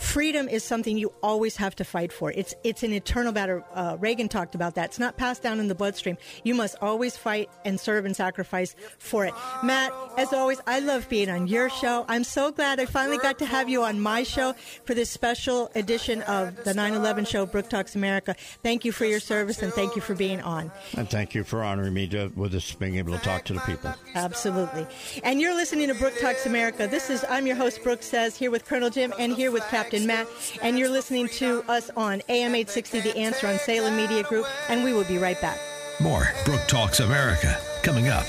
freedom 0.03 0.49
is 0.49 0.63
something 0.63 0.97
you 0.97 1.11
always 1.23 1.55
have 1.55 1.75
to 1.77 1.83
fight 1.83 2.11
for. 2.11 2.31
It's 2.31 2.53
it's 2.63 2.83
an 2.83 2.93
eternal 2.93 3.31
battle. 3.31 3.63
Uh, 3.73 3.97
Reagan 3.99 4.27
talked 4.27 4.53
about 4.53 4.75
that. 4.75 4.85
It's 4.89 4.99
not 4.99 5.17
passed 5.17 5.41
down 5.41 5.59
in 5.59 5.67
the 5.69 5.75
bloodstream. 5.75 6.17
You 6.43 6.53
must 6.55 6.75
always 6.81 7.15
fight 7.15 7.49
and 7.65 7.79
serve 7.79 8.05
and 8.05 8.15
sacrifice 8.15 8.75
for 8.99 9.25
it. 9.25 9.33
Matt, 9.63 9.91
as 10.17 10.33
always, 10.33 10.59
I 10.67 10.79
love 10.79 11.07
being 11.09 11.29
on 11.29 11.47
your 11.47 11.69
show. 11.69 12.05
I'm 12.07 12.23
so 12.23 12.51
glad 12.51 12.79
I 12.79 12.85
finally 12.85 13.17
got 13.17 13.39
to 13.39 13.45
have 13.45 13.69
you 13.69 13.83
on 13.83 13.99
my 13.99 14.23
show 14.23 14.53
for 14.83 14.93
this 14.93 15.09
special 15.09 15.71
edition 15.73 16.21
of 16.23 16.63
the 16.63 16.73
9/11 16.73 17.25
show, 17.25 17.45
Brooke 17.45 17.69
Talks 17.69 17.95
America. 17.95 18.35
Thank 18.61 18.85
you 18.85 18.91
for 18.91 19.05
your 19.05 19.19
service 19.19 19.61
and 19.61 19.71
thank 19.73 19.95
you 19.95 20.01
for 20.01 20.15
being 20.15 20.41
on. 20.41 20.71
And 20.97 21.09
thank 21.09 21.33
you 21.33 21.43
for 21.43 21.63
honoring 21.63 21.93
me 21.93 22.07
to, 22.09 22.31
with 22.35 22.53
us 22.53 22.73
being 22.73 22.97
able 22.97 23.13
to 23.13 23.23
talk 23.23 23.45
to 23.45 23.53
the 23.53 23.61
people. 23.61 23.93
Absolutely. 24.15 24.85
And 25.23 25.39
you're 25.39 25.55
listening 25.55 25.87
to 25.87 25.95
Brooke 25.95 26.19
Talks 26.19 26.45
America. 26.45 26.87
This 26.87 27.09
is 27.09 27.25
I'm 27.29 27.47
your 27.47 27.55
host 27.55 27.81
Brooke 27.83 28.03
says 28.03 28.35
here 28.35 28.51
with 28.51 28.65
Colonel 28.65 28.89
Jim 28.89 29.13
and 29.17 29.33
here 29.33 29.51
with 29.51 29.63
Captain 29.69 29.92
and 29.93 30.07
Matt, 30.07 30.27
and 30.61 30.77
you're 30.77 30.89
listening 30.89 31.27
to 31.39 31.63
us 31.69 31.89
on 31.95 32.21
AM 32.29 32.55
860 32.55 33.01
The 33.01 33.17
Answer 33.17 33.47
on 33.47 33.57
Salem 33.59 33.95
Media 33.95 34.23
Group, 34.23 34.45
and 34.69 34.83
we 34.83 34.93
will 34.93 35.05
be 35.05 35.17
right 35.17 35.39
back. 35.39 35.59
More 35.99 36.27
Brooke 36.45 36.65
Talks 36.67 36.99
America 36.99 37.57
coming 37.83 38.07
up. 38.07 38.25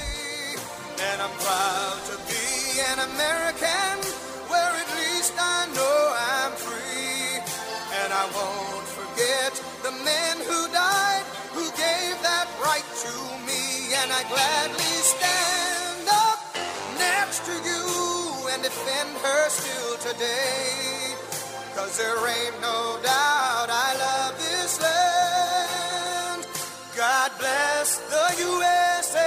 And 1.01 1.23
I'm 1.23 1.31
proud 1.41 2.01
to 2.07 2.17
be 2.29 2.81
an 2.93 2.99
American 3.09 3.97
where 4.49 4.73
at 4.77 4.89
least 4.95 5.35
I 5.39 5.67
know 5.75 5.99
I'm 6.13 6.53
free. 6.53 7.41
And 8.03 8.13
I 8.13 8.25
won't 8.37 8.87
forget 8.87 9.53
the 9.83 9.93
men 10.05 10.37
who 10.45 10.69
died, 10.73 11.25
who 11.57 11.65
gave 11.73 12.15
that 12.23 12.47
right 12.61 12.85
to 13.05 13.13
me. 13.49 13.95
And 14.05 14.13
I 14.13 14.23
gladly 14.29 14.97
stand 15.01 16.09
up 16.09 16.41
next 16.99 17.47
to 17.47 17.53
you 17.53 18.49
and 18.53 18.63
defend 18.63 19.11
her 19.25 19.49
still 19.49 20.13
today. 20.13 20.94
Cause 21.75 21.99
there 21.99 22.17
ain't 22.17 22.61
no 22.61 22.99
doubt 23.03 23.69
I 23.69 23.97
love 23.99 24.39
this 24.39 24.81
land. 24.81 26.47
God 26.97 27.33
bless 27.37 27.97
the 27.99 28.33
USA. 28.45 29.19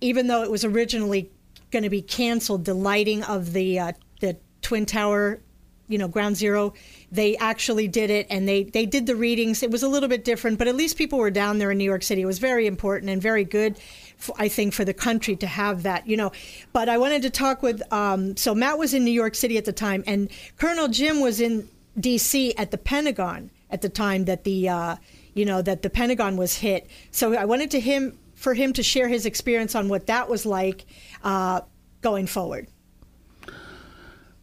even 0.00 0.28
though 0.28 0.44
it 0.44 0.52
was 0.52 0.64
originally 0.64 1.32
going 1.72 1.82
to 1.82 1.90
be 1.90 2.00
canceled, 2.00 2.64
the 2.64 2.74
lighting 2.74 3.24
of 3.24 3.54
the 3.54 3.80
uh, 3.80 3.92
the 4.20 4.36
Twin 4.62 4.86
Tower 4.86 5.40
you 5.88 5.98
know 5.98 6.08
ground 6.08 6.36
zero 6.36 6.74
they 7.12 7.36
actually 7.36 7.88
did 7.88 8.10
it 8.10 8.26
and 8.30 8.48
they 8.48 8.64
they 8.64 8.86
did 8.86 9.06
the 9.06 9.16
readings. 9.16 9.62
It 9.62 9.70
was 9.70 9.82
a 9.82 9.88
little 9.88 10.08
bit 10.08 10.24
different 10.24 10.58
but 10.58 10.68
at 10.68 10.74
least 10.74 10.96
people 10.96 11.18
were 11.18 11.30
down 11.30 11.58
there 11.58 11.70
in 11.70 11.78
new 11.78 11.84
york 11.84 12.02
city. 12.02 12.22
It 12.22 12.26
was 12.26 12.38
very 12.38 12.66
important 12.66 13.10
and 13.10 13.20
very 13.20 13.44
good 13.44 13.78
for, 14.16 14.34
i 14.38 14.48
think 14.48 14.72
for 14.72 14.84
the 14.84 14.94
country 14.94 15.36
to 15.36 15.46
have 15.46 15.82
that 15.84 16.06
you 16.06 16.16
know. 16.16 16.32
But 16.72 16.88
i 16.88 16.98
wanted 16.98 17.22
to 17.22 17.30
talk 17.30 17.62
with 17.62 17.82
um, 17.92 18.36
so 18.36 18.54
matt 18.54 18.78
was 18.78 18.94
in 18.94 19.04
new 19.04 19.10
york 19.10 19.34
city 19.34 19.58
at 19.58 19.64
the 19.64 19.72
time 19.72 20.02
and 20.06 20.30
colonel 20.56 20.88
jim 20.88 21.20
was 21.20 21.40
in 21.40 21.68
dc 21.98 22.52
at 22.56 22.70
the 22.70 22.78
pentagon 22.78 23.50
at 23.70 23.82
the 23.82 23.88
time 23.88 24.24
that 24.26 24.44
the 24.44 24.68
uh, 24.68 24.96
you 25.34 25.44
know 25.44 25.62
that 25.62 25.82
the 25.82 25.90
pentagon 25.90 26.36
was 26.36 26.56
hit. 26.56 26.88
So 27.10 27.34
i 27.34 27.44
wanted 27.44 27.70
to 27.72 27.80
him 27.80 28.18
for 28.34 28.54
him 28.54 28.72
to 28.74 28.82
share 28.82 29.08
his 29.08 29.26
experience 29.26 29.74
on 29.74 29.88
what 29.88 30.06
that 30.06 30.28
was 30.28 30.44
like 30.44 30.84
uh, 31.24 31.62
going 32.02 32.26
forward 32.26 32.68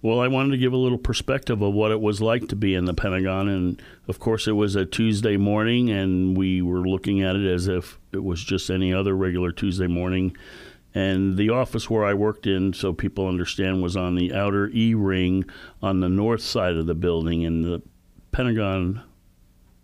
well, 0.03 0.19
I 0.19 0.27
wanted 0.27 0.51
to 0.51 0.57
give 0.57 0.73
a 0.73 0.77
little 0.77 0.97
perspective 0.97 1.61
of 1.61 1.73
what 1.73 1.91
it 1.91 2.01
was 2.01 2.21
like 2.21 2.49
to 2.49 2.57
be 2.57 2.75
in 2.75 2.83
the 2.83 2.93
Pentagon. 2.93 3.47
And 3.47 3.81
of 4.09 4.19
course, 4.19 4.49
it 4.49 4.51
was 4.51 4.75
a 4.75 4.85
Tuesday 4.85 5.37
morning, 5.37 5.89
and 5.89 6.35
we 6.35 6.61
were 6.61 6.81
looking 6.81 7.21
at 7.21 7.37
it 7.37 7.49
as 7.49 7.69
if 7.69 7.97
it 8.11 8.21
was 8.21 8.43
just 8.43 8.69
any 8.69 8.93
other 8.93 9.15
regular 9.15 9.53
Tuesday 9.53 9.87
morning. 9.87 10.35
And 10.93 11.37
the 11.37 11.51
office 11.51 11.89
where 11.89 12.03
I 12.03 12.13
worked 12.13 12.45
in, 12.45 12.73
so 12.73 12.91
people 12.91 13.29
understand, 13.29 13.81
was 13.81 13.95
on 13.95 14.15
the 14.15 14.33
outer 14.33 14.69
E 14.73 14.93
ring 14.93 15.45
on 15.81 16.01
the 16.01 16.09
north 16.09 16.41
side 16.41 16.75
of 16.75 16.85
the 16.85 16.95
building. 16.95 17.45
And 17.45 17.63
the 17.63 17.81
Pentagon 18.33 19.01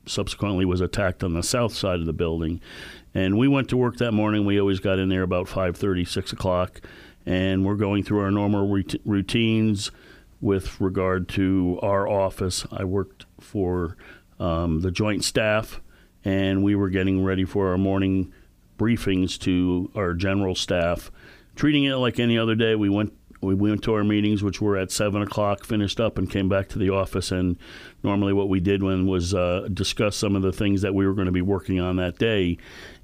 subsequently 0.05 0.65
was 0.65 0.81
attacked 0.81 1.23
on 1.23 1.33
the 1.33 1.43
south 1.43 1.73
side 1.73 2.01
of 2.01 2.05
the 2.05 2.13
building. 2.13 2.59
And 3.13 3.37
we 3.37 3.47
went 3.47 3.69
to 3.69 3.77
work 3.77 3.95
that 3.99 4.11
morning. 4.11 4.45
We 4.45 4.59
always 4.59 4.81
got 4.81 4.99
in 4.99 5.07
there 5.07 5.23
about 5.23 5.47
5.30, 5.47 6.05
6 6.05 6.33
o'clock. 6.33 6.81
And 7.25 7.65
we're 7.65 7.75
going 7.75 8.03
through 8.03 8.19
our 8.19 8.31
normal 8.31 8.67
routines 9.05 9.91
with 10.41 10.79
regard 10.79 11.27
to 11.29 11.79
our 11.81 12.07
office. 12.07 12.65
I 12.71 12.83
worked 12.83 13.25
for 13.39 13.97
um, 14.39 14.81
the 14.81 14.91
joint 14.91 15.23
staff, 15.23 15.81
and 16.23 16.63
we 16.63 16.75
were 16.75 16.89
getting 16.89 17.23
ready 17.23 17.45
for 17.45 17.69
our 17.69 17.77
morning 17.77 18.33
briefings 18.77 19.37
to 19.39 19.91
our 19.95 20.13
general 20.13 20.55
staff, 20.55 21.11
treating 21.55 21.83
it 21.83 21.95
like 21.95 22.19
any 22.19 22.37
other 22.37 22.55
day. 22.55 22.75
We 22.75 22.89
went 22.89 23.13
we 23.41 23.55
went 23.55 23.83
to 23.83 23.93
our 23.93 24.03
meetings, 24.03 24.43
which 24.43 24.59
were 24.59 24.75
at 24.75 24.91
seven 24.91 25.21
o'clock, 25.21 25.63
finished 25.63 25.99
up, 25.99 26.17
and 26.17 26.29
came 26.29 26.49
back 26.49 26.67
to 26.69 26.79
the 26.79 26.89
office. 26.89 27.31
And 27.31 27.57
normally, 28.03 28.33
what 28.33 28.49
we 28.49 28.59
did 28.59 28.83
when 28.83 29.07
was 29.07 29.33
uh, 29.33 29.67
discuss 29.73 30.17
some 30.17 30.35
of 30.35 30.41
the 30.41 30.51
things 30.51 30.81
that 30.81 30.93
we 30.93 31.07
were 31.07 31.13
going 31.13 31.27
to 31.27 31.31
be 31.31 31.41
working 31.41 31.79
on 31.79 31.95
that 31.97 32.17
day. 32.17 32.57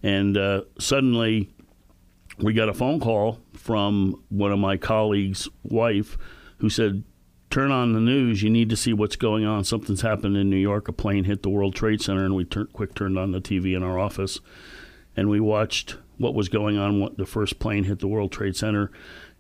And 0.04 0.38
uh, 0.38 0.64
suddenly, 0.78 1.50
we 2.38 2.54
got 2.54 2.68
a 2.68 2.74
phone 2.74 3.00
call 3.00 3.40
from 3.54 4.22
one 4.30 4.52
of 4.52 4.60
my 4.60 4.76
colleagues' 4.76 5.48
wife, 5.64 6.18
who 6.58 6.70
said, 6.70 7.04
"Turn 7.56 7.72
on 7.72 7.94
the 7.94 8.00
news. 8.00 8.44
You 8.44 8.50
need 8.50 8.70
to 8.70 8.76
see 8.76 8.94
what's 8.94 9.16
going 9.16 9.46
on. 9.46 9.64
Something's 9.64 10.02
happened 10.02 10.38
in 10.38 10.50
New 10.50 10.58
York. 10.58 10.88
A 10.88 10.94
plane 10.94 11.24
hit 11.24 11.42
the 11.42 11.50
World 11.50 11.74
Trade 11.74 12.02
Center." 12.02 12.26
And 12.26 12.36
we 12.36 12.46
tur- 12.46 12.66
quick 12.66 12.94
turned 12.94 13.18
on 13.18 13.32
the 13.32 13.42
TV 13.42 13.76
in 13.76 13.84
our 13.84 13.98
office, 13.98 14.40
and 15.16 15.30
we 15.30 15.40
watched 15.40 15.98
what 16.18 16.36
was 16.36 16.50
going 16.50 16.78
on. 16.78 17.00
What 17.00 17.18
the 17.18 17.26
first 17.26 17.60
plane 17.60 17.86
hit 17.86 18.00
the 18.00 18.08
World 18.08 18.32
Trade 18.32 18.56
Center 18.56 18.92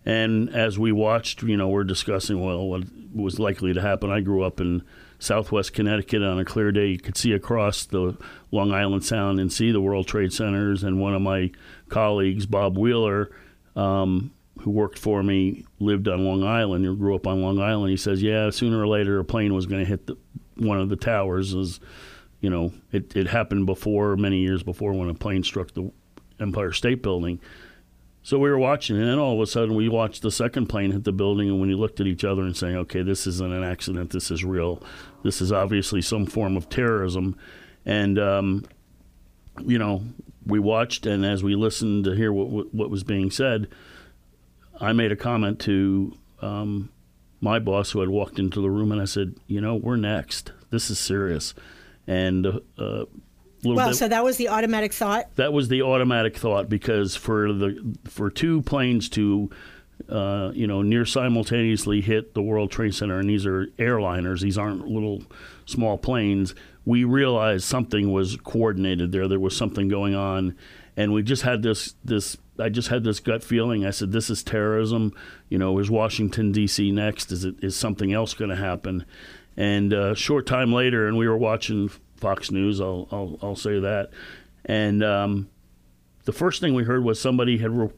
and 0.05 0.49
as 0.51 0.77
we 0.77 0.91
watched, 0.91 1.41
you 1.41 1.57
know, 1.57 1.67
we're 1.67 1.83
discussing, 1.83 2.39
well, 2.39 2.67
what 2.67 2.83
was 3.13 3.39
likely 3.39 3.73
to 3.73 3.81
happen. 3.81 4.11
I 4.11 4.21
grew 4.21 4.43
up 4.43 4.61
in 4.61 4.83
southwest 5.17 5.73
Connecticut 5.73 6.21
on 6.21 6.37
a 6.37 6.45
clear 6.45 6.71
day. 6.71 6.87
You 6.87 6.99
could 6.99 7.17
see 7.17 7.31
across 7.31 7.85
the 7.85 8.15
Long 8.51 8.71
Island 8.71 9.03
Sound 9.03 9.39
and 9.39 9.51
see 9.51 9.71
the 9.71 9.81
World 9.81 10.07
Trade 10.07 10.31
Centers. 10.31 10.83
And 10.83 11.01
one 11.01 11.15
of 11.15 11.23
my 11.23 11.49
colleagues, 11.89 12.45
Bob 12.45 12.77
Wheeler, 12.77 13.31
um, 13.75 14.31
who 14.65 14.71
worked 14.71 14.97
for 14.97 15.21
me, 15.21 15.63
lived 15.79 16.07
on 16.07 16.25
Long 16.25 16.43
Island 16.43 16.87
or 16.87 16.95
grew 16.95 17.13
up 17.13 17.27
on 17.27 17.39
Long 17.39 17.59
Island. 17.59 17.91
He 17.91 17.97
says, 17.97 18.23
yeah, 18.23 18.49
sooner 18.49 18.81
or 18.81 18.87
later 18.87 19.19
a 19.19 19.23
plane 19.23 19.53
was 19.53 19.67
going 19.67 19.81
to 19.81 19.87
hit 19.87 20.07
the, 20.07 20.17
one 20.55 20.79
of 20.79 20.89
the 20.89 20.95
towers. 20.95 21.53
As, 21.53 21.79
you 22.41 22.49
know, 22.49 22.73
it, 22.91 23.15
it 23.15 23.27
happened 23.27 23.67
before, 23.67 24.17
many 24.17 24.39
years 24.39 24.63
before, 24.63 24.91
when 24.93 25.07
a 25.07 25.13
plane 25.13 25.43
struck 25.43 25.71
the 25.75 25.91
Empire 26.39 26.71
State 26.71 27.03
Building. 27.03 27.39
So 28.23 28.39
we 28.39 28.49
were 28.49 28.57
watching, 28.57 28.97
and 28.97 29.07
then 29.07 29.19
all 29.19 29.35
of 29.35 29.39
a 29.39 29.45
sudden 29.45 29.75
we 29.75 29.87
watched 29.87 30.23
the 30.23 30.31
second 30.31 30.65
plane 30.65 30.89
hit 30.89 31.03
the 31.03 31.11
building, 31.11 31.47
and 31.47 31.59
when 31.59 31.69
we 31.69 31.75
looked 31.75 31.99
at 31.99 32.07
each 32.07 32.23
other 32.23 32.41
and 32.41 32.57
saying, 32.57 32.75
"Okay, 32.75 33.03
this 33.03 33.27
isn't 33.27 33.53
an 33.53 33.63
accident. 33.63 34.09
This 34.09 34.31
is 34.31 34.43
real. 34.43 34.81
This 35.21 35.41
is 35.41 35.51
obviously 35.51 36.01
some 36.01 36.25
form 36.25 36.57
of 36.57 36.67
terrorism," 36.67 37.37
and 37.85 38.17
um, 38.17 38.65
you 39.63 39.77
know, 39.77 40.01
we 40.43 40.57
watched, 40.57 41.05
and 41.05 41.23
as 41.23 41.43
we 41.43 41.53
listened 41.53 42.05
to 42.05 42.15
hear 42.15 42.33
what 42.33 42.73
what 42.73 42.89
was 42.89 43.03
being 43.03 43.29
said, 43.29 43.67
I 44.79 44.93
made 44.93 45.11
a 45.11 45.15
comment 45.15 45.59
to 45.61 46.17
um, 46.41 46.89
my 47.41 47.59
boss 47.59 47.91
who 47.91 47.99
had 47.99 48.09
walked 48.09 48.39
into 48.39 48.61
the 48.61 48.69
room, 48.69 48.91
and 48.91 49.01
I 49.01 49.05
said, 49.05 49.35
"You 49.47 49.61
know, 49.61 49.75
we're 49.75 49.95
next. 49.95 50.51
This 50.69 50.89
is 50.89 50.99
serious." 50.99 51.53
And 52.07 52.45
uh, 52.77 53.05
well, 53.63 53.87
bit, 53.87 53.95
so 53.95 54.07
that 54.07 54.23
was 54.23 54.37
the 54.37 54.49
automatic 54.49 54.93
thought. 54.93 55.35
That 55.35 55.53
was 55.53 55.67
the 55.69 55.81
automatic 55.81 56.37
thought 56.37 56.69
because 56.69 57.15
for 57.15 57.51
the 57.51 57.97
for 58.05 58.29
two 58.29 58.61
planes 58.61 59.09
to 59.09 59.49
uh, 60.09 60.51
you 60.53 60.67
know 60.67 60.81
near 60.81 61.05
simultaneously 61.05 62.01
hit 62.01 62.33
the 62.33 62.41
World 62.41 62.71
Trade 62.71 62.93
Center, 62.93 63.19
and 63.19 63.29
these 63.29 63.45
are 63.45 63.67
airliners; 63.77 64.41
these 64.41 64.57
aren't 64.57 64.87
little 64.87 65.23
small 65.65 65.97
planes. 65.97 66.53
We 66.85 67.03
realized 67.03 67.63
something 67.63 68.11
was 68.11 68.37
coordinated 68.37 69.11
there. 69.11 69.27
There 69.27 69.39
was 69.39 69.57
something 69.57 69.87
going 69.87 70.13
on, 70.13 70.55
and 70.97 71.13
we 71.13 71.23
just 71.23 71.43
had 71.43 71.61
this 71.61 71.95
this. 72.03 72.37
I 72.57 72.69
just 72.69 72.87
had 72.87 73.03
this 73.03 73.19
gut 73.19 73.43
feeling. 73.43 73.85
I 73.85 73.91
said, 73.91 74.11
"This 74.11 74.29
is 74.29 74.43
terrorism." 74.43 75.13
You 75.49 75.57
know, 75.57 75.77
is 75.79 75.89
Washington 75.89 76.51
D.C. 76.51 76.91
next? 76.91 77.31
Is 77.31 77.43
it 77.43 77.55
is 77.61 77.75
something 77.75 78.13
else 78.13 78.33
going 78.33 78.49
to 78.49 78.55
happen? 78.55 79.05
And 79.57 79.93
a 79.93 80.11
uh, 80.11 80.13
short 80.13 80.45
time 80.45 80.73
later, 80.73 81.07
and 81.07 81.17
we 81.17 81.27
were 81.27 81.37
watching 81.37 81.89
Fox 82.17 82.51
News. 82.51 82.79
I'll 82.79 83.07
I'll, 83.11 83.39
I'll 83.41 83.55
say 83.55 83.79
that. 83.79 84.11
And 84.63 85.03
um, 85.03 85.49
the 86.23 86.33
first 86.33 86.61
thing 86.61 86.73
we 86.73 86.83
heard 86.83 87.03
was 87.03 87.19
somebody 87.19 87.57
had 87.57 87.71
re- 87.71 87.89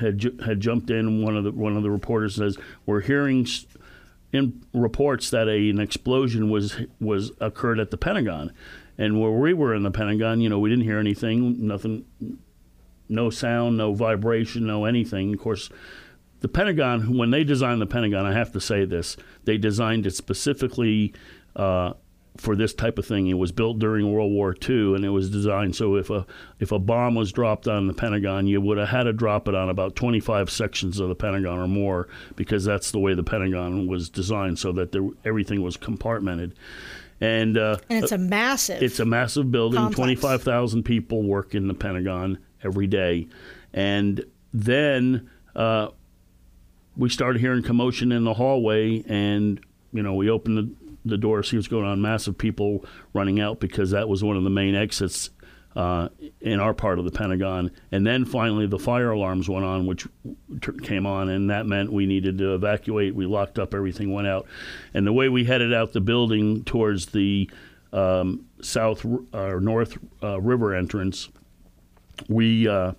had 0.00 0.40
had 0.44 0.60
jumped 0.60 0.90
in. 0.90 1.22
One 1.22 1.36
of 1.36 1.44
the 1.44 1.52
one 1.52 1.76
of 1.76 1.82
the 1.82 1.90
reporters 1.90 2.36
says, 2.36 2.58
"We're 2.86 3.00
hearing." 3.00 3.46
In 4.32 4.64
reports 4.72 5.30
that 5.30 5.46
a, 5.46 5.70
an 5.70 5.78
explosion 5.78 6.50
was 6.50 6.76
was 7.00 7.30
occurred 7.40 7.78
at 7.78 7.92
the 7.92 7.96
Pentagon, 7.96 8.52
and 8.98 9.20
where 9.20 9.30
we 9.30 9.52
were 9.52 9.74
in 9.74 9.82
the 9.82 9.90
Pentagon, 9.90 10.40
you 10.40 10.48
know, 10.48 10.58
we 10.58 10.70
didn't 10.70 10.84
hear 10.84 10.98
anything, 10.98 11.66
nothing, 11.66 12.04
no 13.08 13.30
sound, 13.30 13.76
no 13.76 13.94
vibration, 13.94 14.66
no 14.66 14.84
anything. 14.84 15.32
Of 15.34 15.40
course, 15.40 15.70
the 16.40 16.48
Pentagon, 16.48 17.16
when 17.16 17.30
they 17.30 17.44
designed 17.44 17.80
the 17.80 17.86
Pentagon, 17.86 18.26
I 18.26 18.32
have 18.32 18.52
to 18.52 18.60
say 18.60 18.84
this, 18.84 19.16
they 19.44 19.56
designed 19.58 20.06
it 20.06 20.14
specifically 20.14 21.14
uh, 21.56 21.94
for 22.36 22.56
this 22.56 22.74
type 22.74 22.98
of 22.98 23.06
thing. 23.06 23.28
It 23.28 23.38
was 23.38 23.52
built 23.52 23.78
during 23.78 24.12
World 24.12 24.32
War 24.32 24.54
II, 24.68 24.94
and 24.94 25.04
it 25.04 25.10
was 25.10 25.30
designed 25.30 25.76
so 25.76 25.96
if 25.96 26.10
a 26.10 26.26
if 26.58 26.72
a 26.72 26.78
bomb 26.78 27.14
was 27.14 27.32
dropped 27.32 27.68
on 27.68 27.86
the 27.86 27.94
Pentagon, 27.94 28.46
you 28.46 28.60
would 28.60 28.78
have 28.78 28.88
had 28.88 29.04
to 29.04 29.12
drop 29.12 29.48
it 29.48 29.54
on 29.54 29.68
about 29.68 29.96
25 29.96 30.50
sections 30.50 31.00
of 31.00 31.08
the 31.08 31.14
Pentagon 31.14 31.58
or 31.58 31.68
more, 31.68 32.08
because 32.36 32.64
that's 32.64 32.90
the 32.90 32.98
way 32.98 33.14
the 33.14 33.22
Pentagon 33.22 33.86
was 33.86 34.08
designed, 34.08 34.58
so 34.58 34.72
that 34.72 34.92
there, 34.92 35.08
everything 35.24 35.62
was 35.62 35.76
compartmented. 35.76 36.52
And, 37.20 37.56
uh, 37.56 37.78
and 37.88 38.02
it's 38.02 38.12
a 38.12 38.18
massive. 38.18 38.82
It's 38.82 39.00
a 39.00 39.04
massive 39.04 39.50
building. 39.50 39.90
Twenty 39.90 40.14
five 40.14 40.42
thousand 40.42 40.82
people 40.82 41.22
work 41.22 41.54
in 41.54 41.68
the 41.68 41.74
Pentagon 41.74 42.38
every 42.62 42.86
day, 42.86 43.28
and 43.72 44.24
then 44.52 45.30
uh, 45.54 45.88
we 46.96 47.08
started 47.08 47.40
hearing 47.40 47.62
commotion 47.62 48.12
in 48.12 48.24
the 48.24 48.34
hallway, 48.34 49.04
and 49.06 49.60
you 49.92 50.02
know 50.02 50.14
we 50.14 50.28
opened 50.28 50.58
the 50.58 50.70
the 51.04 51.18
door, 51.18 51.42
to 51.42 51.48
see 51.48 51.56
what's 51.56 51.68
going 51.68 51.84
on. 51.84 52.00
Massive 52.00 52.36
people 52.38 52.84
running 53.12 53.40
out 53.40 53.60
because 53.60 53.90
that 53.90 54.08
was 54.08 54.24
one 54.24 54.36
of 54.36 54.44
the 54.44 54.50
main 54.50 54.74
exits 54.74 55.30
uh, 55.76 56.08
in 56.40 56.60
our 56.60 56.72
part 56.72 56.98
of 56.98 57.04
the 57.04 57.10
Pentagon. 57.10 57.70
And 57.92 58.06
then 58.06 58.24
finally, 58.24 58.66
the 58.66 58.78
fire 58.78 59.10
alarms 59.10 59.48
went 59.48 59.64
on, 59.64 59.86
which 59.86 60.06
came 60.82 61.06
on, 61.06 61.28
and 61.28 61.50
that 61.50 61.66
meant 61.66 61.92
we 61.92 62.06
needed 62.06 62.38
to 62.38 62.54
evacuate. 62.54 63.14
We 63.14 63.26
locked 63.26 63.58
up, 63.58 63.74
everything 63.74 64.12
went 64.12 64.28
out. 64.28 64.46
And 64.92 65.06
the 65.06 65.12
way 65.12 65.28
we 65.28 65.44
headed 65.44 65.72
out 65.72 65.92
the 65.92 66.00
building 66.00 66.64
towards 66.64 67.06
the 67.06 67.50
um, 67.92 68.46
south 68.60 69.04
or 69.04 69.24
uh, 69.32 69.60
north 69.60 69.98
uh, 70.22 70.40
river 70.40 70.74
entrance, 70.74 71.28
we 72.28 72.68
uh, 72.68 72.92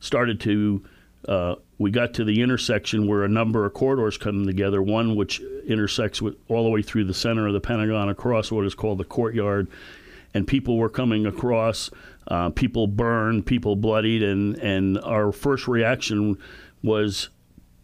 started 0.00 0.40
to 0.40 0.84
uh, 1.28 1.56
we 1.78 1.90
got 1.90 2.14
to 2.14 2.24
the 2.24 2.40
intersection 2.40 3.06
where 3.06 3.24
a 3.24 3.28
number 3.28 3.66
of 3.66 3.74
corridors 3.74 4.16
come 4.16 4.46
together. 4.46 4.80
One 4.80 5.16
which 5.16 5.40
intersects 5.66 6.22
with 6.22 6.36
all 6.48 6.64
the 6.64 6.70
way 6.70 6.82
through 6.82 7.04
the 7.04 7.14
center 7.14 7.46
of 7.46 7.52
the 7.52 7.60
Pentagon 7.60 8.08
across 8.08 8.50
what 8.50 8.64
is 8.64 8.74
called 8.74 8.98
the 8.98 9.04
courtyard, 9.04 9.68
and 10.36 10.46
people 10.46 10.76
were 10.76 10.90
coming 10.90 11.24
across. 11.24 11.90
Uh, 12.28 12.50
people 12.50 12.86
burned, 12.86 13.46
people 13.46 13.74
bloodied, 13.74 14.22
and 14.22 14.56
and 14.58 14.98
our 14.98 15.32
first 15.32 15.66
reaction 15.66 16.36
was 16.82 17.30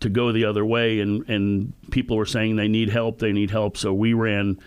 to 0.00 0.10
go 0.10 0.32
the 0.32 0.44
other 0.44 0.64
way. 0.64 1.00
And 1.00 1.26
and 1.30 1.72
people 1.90 2.16
were 2.16 2.26
saying 2.26 2.56
they 2.56 2.68
need 2.68 2.90
help, 2.90 3.18
they 3.18 3.32
need 3.32 3.50
help. 3.50 3.78
So 3.78 3.94
we 3.94 4.12
ran 4.12 4.58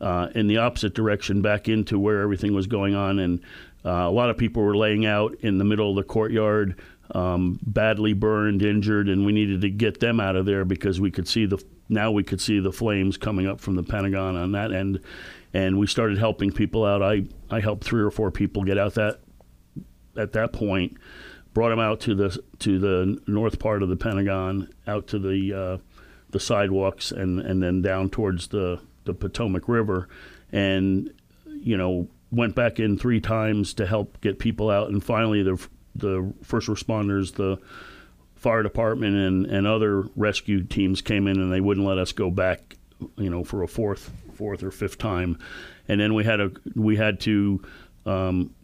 uh, 0.00 0.28
in 0.34 0.46
the 0.46 0.56
opposite 0.56 0.94
direction 0.94 1.42
back 1.42 1.68
into 1.68 1.98
where 1.98 2.22
everything 2.22 2.54
was 2.54 2.66
going 2.66 2.94
on, 2.94 3.18
and 3.18 3.40
uh, 3.84 3.90
a 3.90 4.10
lot 4.10 4.30
of 4.30 4.38
people 4.38 4.62
were 4.62 4.76
laying 4.76 5.04
out 5.04 5.34
in 5.40 5.58
the 5.58 5.64
middle 5.64 5.90
of 5.90 5.96
the 5.96 6.04
courtyard 6.04 6.80
um, 7.12 7.58
badly 7.66 8.12
burned, 8.12 8.62
injured, 8.62 9.08
and 9.08 9.24
we 9.24 9.32
needed 9.32 9.60
to 9.60 9.70
get 9.70 10.00
them 10.00 10.20
out 10.20 10.36
of 10.36 10.46
there 10.46 10.64
because 10.64 11.00
we 11.00 11.10
could 11.10 11.28
see 11.28 11.46
the 11.46 11.62
now 11.88 12.10
we 12.10 12.24
could 12.24 12.40
see 12.40 12.58
the 12.58 12.72
flames 12.72 13.16
coming 13.16 13.46
up 13.46 13.60
from 13.60 13.76
the 13.76 13.82
Pentagon 13.82 14.36
on 14.36 14.52
that 14.52 14.72
end, 14.72 15.00
and 15.56 15.78
we 15.78 15.86
started 15.86 16.18
helping 16.18 16.52
people 16.52 16.84
out. 16.84 17.02
I 17.02 17.24
I 17.50 17.60
helped 17.60 17.82
three 17.82 18.02
or 18.02 18.10
four 18.10 18.30
people 18.30 18.62
get 18.62 18.76
out 18.76 18.94
that 18.94 19.20
at 20.16 20.32
that 20.32 20.52
point, 20.52 20.98
brought 21.54 21.70
them 21.70 21.80
out 21.80 22.00
to 22.00 22.14
the 22.14 22.38
to 22.58 22.78
the 22.78 23.18
north 23.26 23.58
part 23.58 23.82
of 23.82 23.88
the 23.88 23.96
Pentagon, 23.96 24.68
out 24.86 25.06
to 25.08 25.18
the 25.18 25.54
uh, 25.54 25.78
the 26.30 26.40
sidewalks, 26.40 27.10
and 27.10 27.40
and 27.40 27.62
then 27.62 27.80
down 27.80 28.10
towards 28.10 28.48
the 28.48 28.80
the 29.04 29.14
Potomac 29.14 29.66
River, 29.66 30.08
and 30.52 31.10
you 31.46 31.76
know 31.76 32.06
went 32.30 32.54
back 32.54 32.78
in 32.78 32.98
three 32.98 33.20
times 33.20 33.72
to 33.74 33.86
help 33.86 34.20
get 34.20 34.38
people 34.38 34.68
out, 34.68 34.90
and 34.90 35.02
finally 35.02 35.42
the 35.42 35.56
the 35.94 36.34
first 36.42 36.68
responders, 36.68 37.32
the 37.32 37.58
fire 38.34 38.62
department, 38.62 39.16
and, 39.16 39.46
and 39.46 39.66
other 39.66 40.02
rescue 40.16 40.62
teams 40.62 41.00
came 41.00 41.26
in, 41.26 41.40
and 41.40 41.50
they 41.50 41.62
wouldn't 41.62 41.86
let 41.86 41.96
us 41.96 42.12
go 42.12 42.30
back, 42.30 42.76
you 43.16 43.30
know, 43.30 43.42
for 43.42 43.62
a 43.62 43.68
fourth 43.68 44.12
fourth 44.36 44.62
or 44.62 44.70
fifth 44.70 44.98
time, 44.98 45.38
and 45.88 46.00
then 46.00 46.14
we 46.14 46.24
had 46.24 46.40
a 46.40 46.50
we 46.74 46.96
had 46.96 47.20
to. 47.20 47.62
Um, 48.04 48.54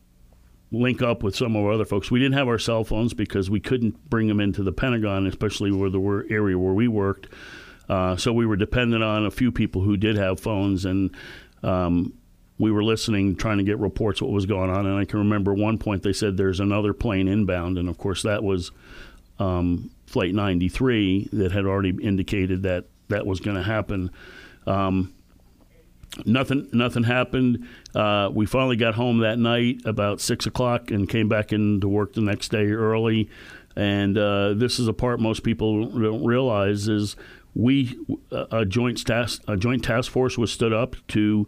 link 0.74 1.02
up 1.02 1.22
with 1.22 1.36
some 1.36 1.54
of 1.54 1.62
our 1.62 1.72
other 1.72 1.84
folks. 1.84 2.10
We 2.10 2.18
didn't 2.18 2.34
have 2.38 2.48
our 2.48 2.58
cell 2.58 2.82
phones 2.82 3.12
because 3.12 3.50
we 3.50 3.60
couldn't 3.60 4.08
bring 4.08 4.26
them 4.26 4.40
into 4.40 4.62
the 4.62 4.72
Pentagon, 4.72 5.26
especially 5.26 5.70
where 5.70 5.90
the 5.90 6.26
area 6.30 6.58
where 6.58 6.72
we 6.72 6.88
worked. 6.88 7.28
Uh, 7.88 8.16
so 8.16 8.32
we 8.32 8.46
were 8.46 8.56
dependent 8.56 9.02
on 9.02 9.26
a 9.26 9.30
few 9.30 9.52
people 9.52 9.82
who 9.82 9.96
did 9.96 10.16
have 10.16 10.40
phones, 10.40 10.84
and 10.84 11.14
um, 11.62 12.14
we 12.58 12.70
were 12.70 12.82
listening, 12.82 13.36
trying 13.36 13.58
to 13.58 13.64
get 13.64 13.78
reports 13.78 14.22
what 14.22 14.30
was 14.30 14.46
going 14.46 14.70
on. 14.70 14.86
And 14.86 14.96
I 14.96 15.04
can 15.04 15.18
remember 15.18 15.52
one 15.52 15.78
point 15.78 16.02
they 16.02 16.12
said 16.12 16.36
there's 16.36 16.60
another 16.60 16.94
plane 16.94 17.28
inbound, 17.28 17.76
and 17.76 17.88
of 17.88 17.98
course 17.98 18.22
that 18.22 18.42
was 18.42 18.70
um, 19.38 19.90
Flight 20.06 20.34
93 20.34 21.30
that 21.32 21.52
had 21.52 21.66
already 21.66 21.90
indicated 22.02 22.62
that 22.62 22.86
that 23.08 23.26
was 23.26 23.40
going 23.40 23.56
to 23.56 23.62
happen. 23.62 24.10
Um, 24.66 25.12
nothing, 26.24 26.68
nothing 26.72 27.04
happened. 27.04 27.66
Uh, 27.94 28.30
we 28.32 28.46
finally 28.46 28.76
got 28.76 28.94
home 28.94 29.18
that 29.18 29.38
night 29.38 29.82
about 29.84 30.20
six 30.20 30.46
o'clock 30.46 30.90
and 30.90 31.08
came 31.08 31.28
back 31.28 31.52
into 31.52 31.88
work 31.88 32.14
the 32.14 32.20
next 32.20 32.50
day 32.50 32.70
early. 32.70 33.28
And 33.76 34.18
uh, 34.18 34.54
this 34.54 34.78
is 34.78 34.88
a 34.88 34.92
part 34.92 35.20
most 35.20 35.42
people 35.42 35.86
don't 35.86 36.24
realize 36.24 36.88
is 36.88 37.16
we 37.54 37.98
a 38.30 38.64
joint 38.64 39.04
task 39.06 39.42
a 39.46 39.56
joint 39.56 39.84
task 39.84 40.10
force 40.10 40.38
was 40.38 40.50
stood 40.50 40.72
up 40.72 40.96
to 41.08 41.46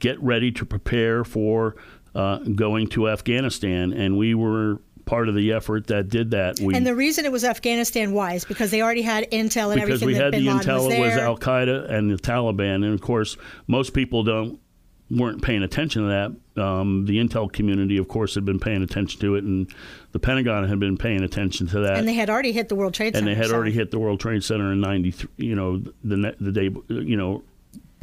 get 0.00 0.20
ready 0.22 0.50
to 0.52 0.64
prepare 0.64 1.24
for 1.24 1.76
uh, 2.14 2.38
going 2.38 2.88
to 2.88 3.08
Afghanistan, 3.08 3.92
and 3.92 4.16
we 4.16 4.34
were 4.34 4.80
part 5.04 5.28
of 5.28 5.34
the 5.34 5.52
effort 5.52 5.86
that 5.88 6.08
did 6.08 6.30
that. 6.32 6.58
We, 6.60 6.74
and 6.74 6.86
the 6.86 6.94
reason 6.94 7.24
it 7.24 7.32
was 7.32 7.44
Afghanistan, 7.44 8.12
why? 8.12 8.34
Is 8.34 8.44
because 8.44 8.70
they 8.70 8.82
already 8.82 9.02
had 9.02 9.30
intel 9.30 9.72
and 9.72 9.80
because 9.80 10.02
everything. 10.02 10.08
Because 10.08 10.08
we 10.08 10.14
had 10.14 10.32
the 10.32 10.46
intel, 10.46 10.86
was 10.86 10.94
it 10.94 11.00
was 11.00 11.12
Al 11.16 11.38
Qaeda 11.38 11.90
and 11.90 12.10
the 12.10 12.16
Taliban, 12.16 12.76
and 12.76 12.94
of 12.94 13.00
course, 13.00 13.36
most 13.66 13.94
people 13.94 14.22
don't 14.22 14.60
weren't 15.10 15.42
paying 15.42 15.62
attention 15.62 16.02
to 16.02 16.08
that. 16.08 16.62
Um, 16.62 17.04
the 17.04 17.18
intel 17.18 17.52
community, 17.52 17.98
of 17.98 18.08
course, 18.08 18.34
had 18.34 18.44
been 18.44 18.58
paying 18.58 18.82
attention 18.82 19.20
to 19.20 19.34
it, 19.36 19.44
and 19.44 19.72
the 20.12 20.18
Pentagon 20.18 20.68
had 20.68 20.78
been 20.80 20.96
paying 20.96 21.22
attention 21.22 21.66
to 21.68 21.80
that. 21.80 21.98
And 21.98 22.08
they 22.08 22.14
had 22.14 22.30
already 22.30 22.52
hit 22.52 22.68
the 22.68 22.74
World 22.74 22.94
Trade 22.94 23.14
Center. 23.14 23.18
And 23.18 23.28
they 23.28 23.34
had 23.34 23.50
so. 23.50 23.54
already 23.54 23.72
hit 23.72 23.90
the 23.90 23.98
World 23.98 24.20
Trade 24.20 24.42
Center 24.44 24.72
in 24.72 24.80
'93. 24.80 25.28
You 25.36 25.54
know, 25.54 25.82
the 26.02 26.34
the 26.40 26.52
day, 26.52 26.70
you 26.88 27.16
know, 27.16 27.42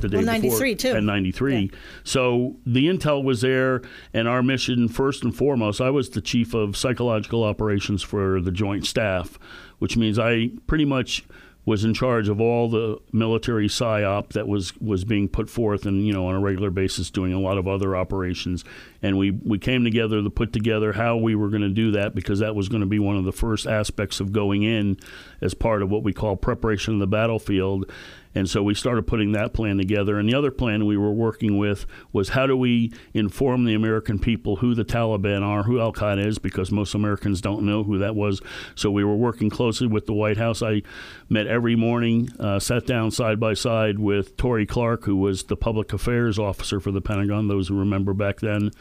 the 0.02 0.10
day 0.10 0.18
well, 0.18 0.26
before 0.26 0.60
93 0.60 0.76
too. 0.76 0.92
and 0.92 1.06
93 1.06 1.56
yeah. 1.56 1.78
so 2.04 2.56
the 2.66 2.88
intel 2.88 3.24
was 3.24 3.42
there 3.42 3.82
and 4.14 4.28
our 4.28 4.44
mission 4.44 4.88
first 4.88 5.24
and 5.24 5.36
foremost 5.36 5.80
i 5.82 5.90
was 5.90 6.10
the 6.12 6.22
chief 6.22 6.54
of 6.54 6.76
psychological 6.76 7.44
operations 7.44 8.02
for 8.02 8.42
the 8.42 8.52
joint 8.52 8.86
staff 8.86 9.40
which 9.80 9.98
means 9.98 10.20
i 10.20 10.50
pretty 10.68 10.86
much 10.86 11.24
was 11.66 11.84
in 11.86 11.94
charge 11.94 12.28
of 12.28 12.42
all 12.42 12.70
the 12.70 12.98
military 13.12 13.68
psyop 13.68 14.30
that 14.34 14.48
was 14.48 14.76
was 14.82 15.04
being 15.04 15.28
put 15.28 15.50
forth 15.50 15.86
and 15.86 16.06
you 16.08 16.12
know 16.12 16.26
on 16.28 16.36
a 16.36 16.40
regular 16.40 16.72
basis 16.72 17.12
doing 17.12 17.34
a 17.34 17.40
lot 17.40 17.58
of 17.58 17.68
other 17.68 17.96
operations 17.96 18.66
and 19.04 19.18
we 19.18 19.32
we 19.32 19.60
came 19.60 19.84
together 19.84 20.24
to 20.24 20.30
put 20.30 20.52
together 20.54 20.94
how 20.94 21.16
we 21.16 21.36
were 21.36 21.50
going 21.50 21.62
to 21.62 21.70
do 21.70 21.92
that 21.92 22.16
because 22.16 22.40
that 22.40 22.56
was 22.56 22.68
going 22.68 22.82
to 22.82 22.88
be 22.88 23.00
one 23.00 23.16
of 23.16 23.26
the 23.26 23.32
first 23.32 23.68
aspects 23.68 24.20
of 24.20 24.32
going 24.32 24.64
in 24.64 24.98
as 25.40 25.54
part 25.54 25.84
of 25.84 25.90
what 25.90 26.04
we 26.04 26.14
call 26.14 26.36
preparation 26.36 26.96
of 26.96 27.00
the 27.00 27.08
battlefield 27.08 27.90
and 28.34 28.50
so 28.50 28.64
we 28.64 28.74
started 28.74 29.08
putting 29.08 29.34
that 29.34 29.54
plan 29.54 29.78
together. 29.78 30.18
And 30.18 30.28
the 30.28 30.36
other 30.36 30.52
plan 30.52 30.86
we 30.86 30.98
were 30.98 31.12
working 31.12 31.58
with 31.58 31.86
was 32.14 32.30
how 32.30 32.48
do 32.48 32.56
we 32.56 32.94
inform 33.14 33.66
the 33.66 33.74
American 33.74 34.20
people 34.20 34.58
who 34.58 34.74
the 34.74 34.86
Taliban 34.86 35.42
are, 35.44 35.64
who 35.64 35.80
Al 35.80 35.92
Qaeda 35.92 36.26
is, 36.26 36.40
because 36.40 36.72
most 36.72 36.94
Americans 36.94 37.42
don't 37.42 37.64
know 37.64 37.84
who 37.84 37.98
that 37.98 38.16
was. 38.16 38.42
So 38.76 38.90
we 38.90 39.04
were 39.04 39.16
working 39.16 39.50
closely 39.50 39.88
with 39.88 40.06
the 40.06 40.14
White 40.14 40.38
House. 40.38 40.62
I 40.62 40.82
met 41.30 41.48
every 41.48 41.76
morning, 41.76 42.30
uh, 42.40 42.60
sat 42.60 42.86
down 42.86 43.12
side 43.12 43.40
by 43.40 43.54
side 43.54 44.00
with 44.00 44.38
Torie 44.38 44.66
Clarke, 44.66 45.06
who 45.06 45.18
was 45.18 45.44
the 45.44 45.58
public 45.58 45.92
affairs 45.92 46.40
officer 46.40 46.80
for 46.80 46.92
the 46.92 47.02
Pentagon, 47.02 47.48
those 47.48 47.68
who 47.68 47.78
remember 47.78 48.14
back 48.14 48.40
then. 48.40 48.72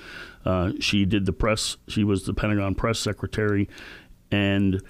Uh, 0.44 0.72
she 0.78 1.04
did 1.04 1.26
the 1.26 1.32
press, 1.32 1.76
she 1.88 2.04
was 2.04 2.24
the 2.24 2.34
Pentagon 2.34 2.74
press 2.74 2.98
secretary. 2.98 3.68
And 4.30 4.80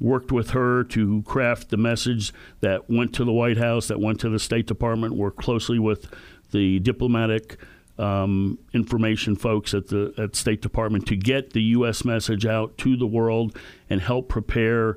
worked 0.00 0.32
with 0.32 0.50
her 0.50 0.84
to 0.84 1.22
craft 1.22 1.70
the 1.70 1.76
message 1.76 2.32
that 2.60 2.90
went 2.90 3.14
to 3.14 3.24
the 3.24 3.32
White 3.32 3.58
House, 3.58 3.88
that 3.88 4.00
went 4.00 4.20
to 4.20 4.28
the 4.28 4.38
State 4.38 4.66
Department, 4.66 5.14
worked 5.14 5.38
closely 5.38 5.78
with 5.78 6.12
the 6.52 6.78
diplomatic 6.80 7.58
um, 7.98 8.58
information 8.74 9.36
folks 9.36 9.72
at 9.72 9.88
the 9.88 10.12
at 10.18 10.36
State 10.36 10.60
Department 10.60 11.06
to 11.06 11.16
get 11.16 11.52
the 11.52 11.62
U.S. 11.62 12.04
message 12.04 12.44
out 12.44 12.76
to 12.78 12.96
the 12.96 13.06
world 13.06 13.56
and 13.88 14.00
help 14.00 14.28
prepare 14.28 14.96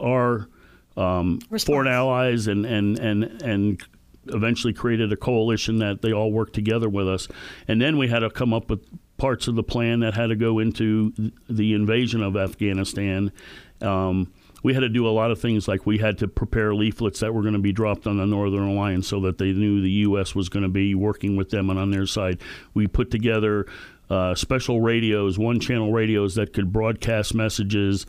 our 0.00 0.48
um, 0.96 1.40
foreign 1.64 1.88
allies 1.88 2.46
and 2.46 2.64
and 2.64 2.98
and 2.98 3.42
and 3.42 3.84
eventually 4.28 4.72
created 4.72 5.12
a 5.12 5.16
coalition 5.16 5.78
that 5.78 6.02
they 6.02 6.12
all 6.12 6.32
worked 6.32 6.54
together 6.54 6.88
with 6.88 7.08
us. 7.08 7.28
And 7.68 7.80
then 7.80 7.96
we 7.96 8.08
had 8.08 8.20
to 8.20 8.30
come 8.30 8.52
up 8.52 8.70
with 8.70 8.80
parts 9.18 9.48
of 9.48 9.54
the 9.54 9.62
plan 9.62 10.00
that 10.00 10.14
had 10.14 10.28
to 10.28 10.36
go 10.36 10.58
into 10.58 11.12
the 11.48 11.74
invasion 11.74 12.22
of 12.22 12.36
Afghanistan 12.36 13.32
um, 13.80 14.32
we 14.62 14.74
had 14.74 14.80
to 14.80 14.88
do 14.88 15.06
a 15.06 15.10
lot 15.10 15.30
of 15.30 15.40
things 15.40 15.68
like 15.68 15.86
we 15.86 15.98
had 15.98 16.18
to 16.18 16.28
prepare 16.28 16.74
leaflets 16.74 17.20
that 17.20 17.32
were 17.32 17.42
going 17.42 17.54
to 17.54 17.60
be 17.60 17.72
dropped 17.72 18.06
on 18.06 18.16
the 18.16 18.26
Northern 18.26 18.68
Alliance 18.68 19.06
so 19.06 19.20
that 19.20 19.38
they 19.38 19.52
knew 19.52 19.80
the 19.80 19.90
U.S. 19.90 20.34
was 20.34 20.48
going 20.48 20.64
to 20.64 20.68
be 20.68 20.94
working 20.94 21.36
with 21.36 21.50
them 21.50 21.70
and 21.70 21.78
on 21.78 21.90
their 21.90 22.06
side. 22.06 22.40
We 22.74 22.86
put 22.86 23.10
together 23.10 23.66
uh, 24.10 24.34
special 24.34 24.80
radios, 24.80 25.38
one 25.38 25.60
channel 25.60 25.92
radios 25.92 26.34
that 26.36 26.52
could 26.52 26.72
broadcast 26.72 27.34
messages 27.34 28.06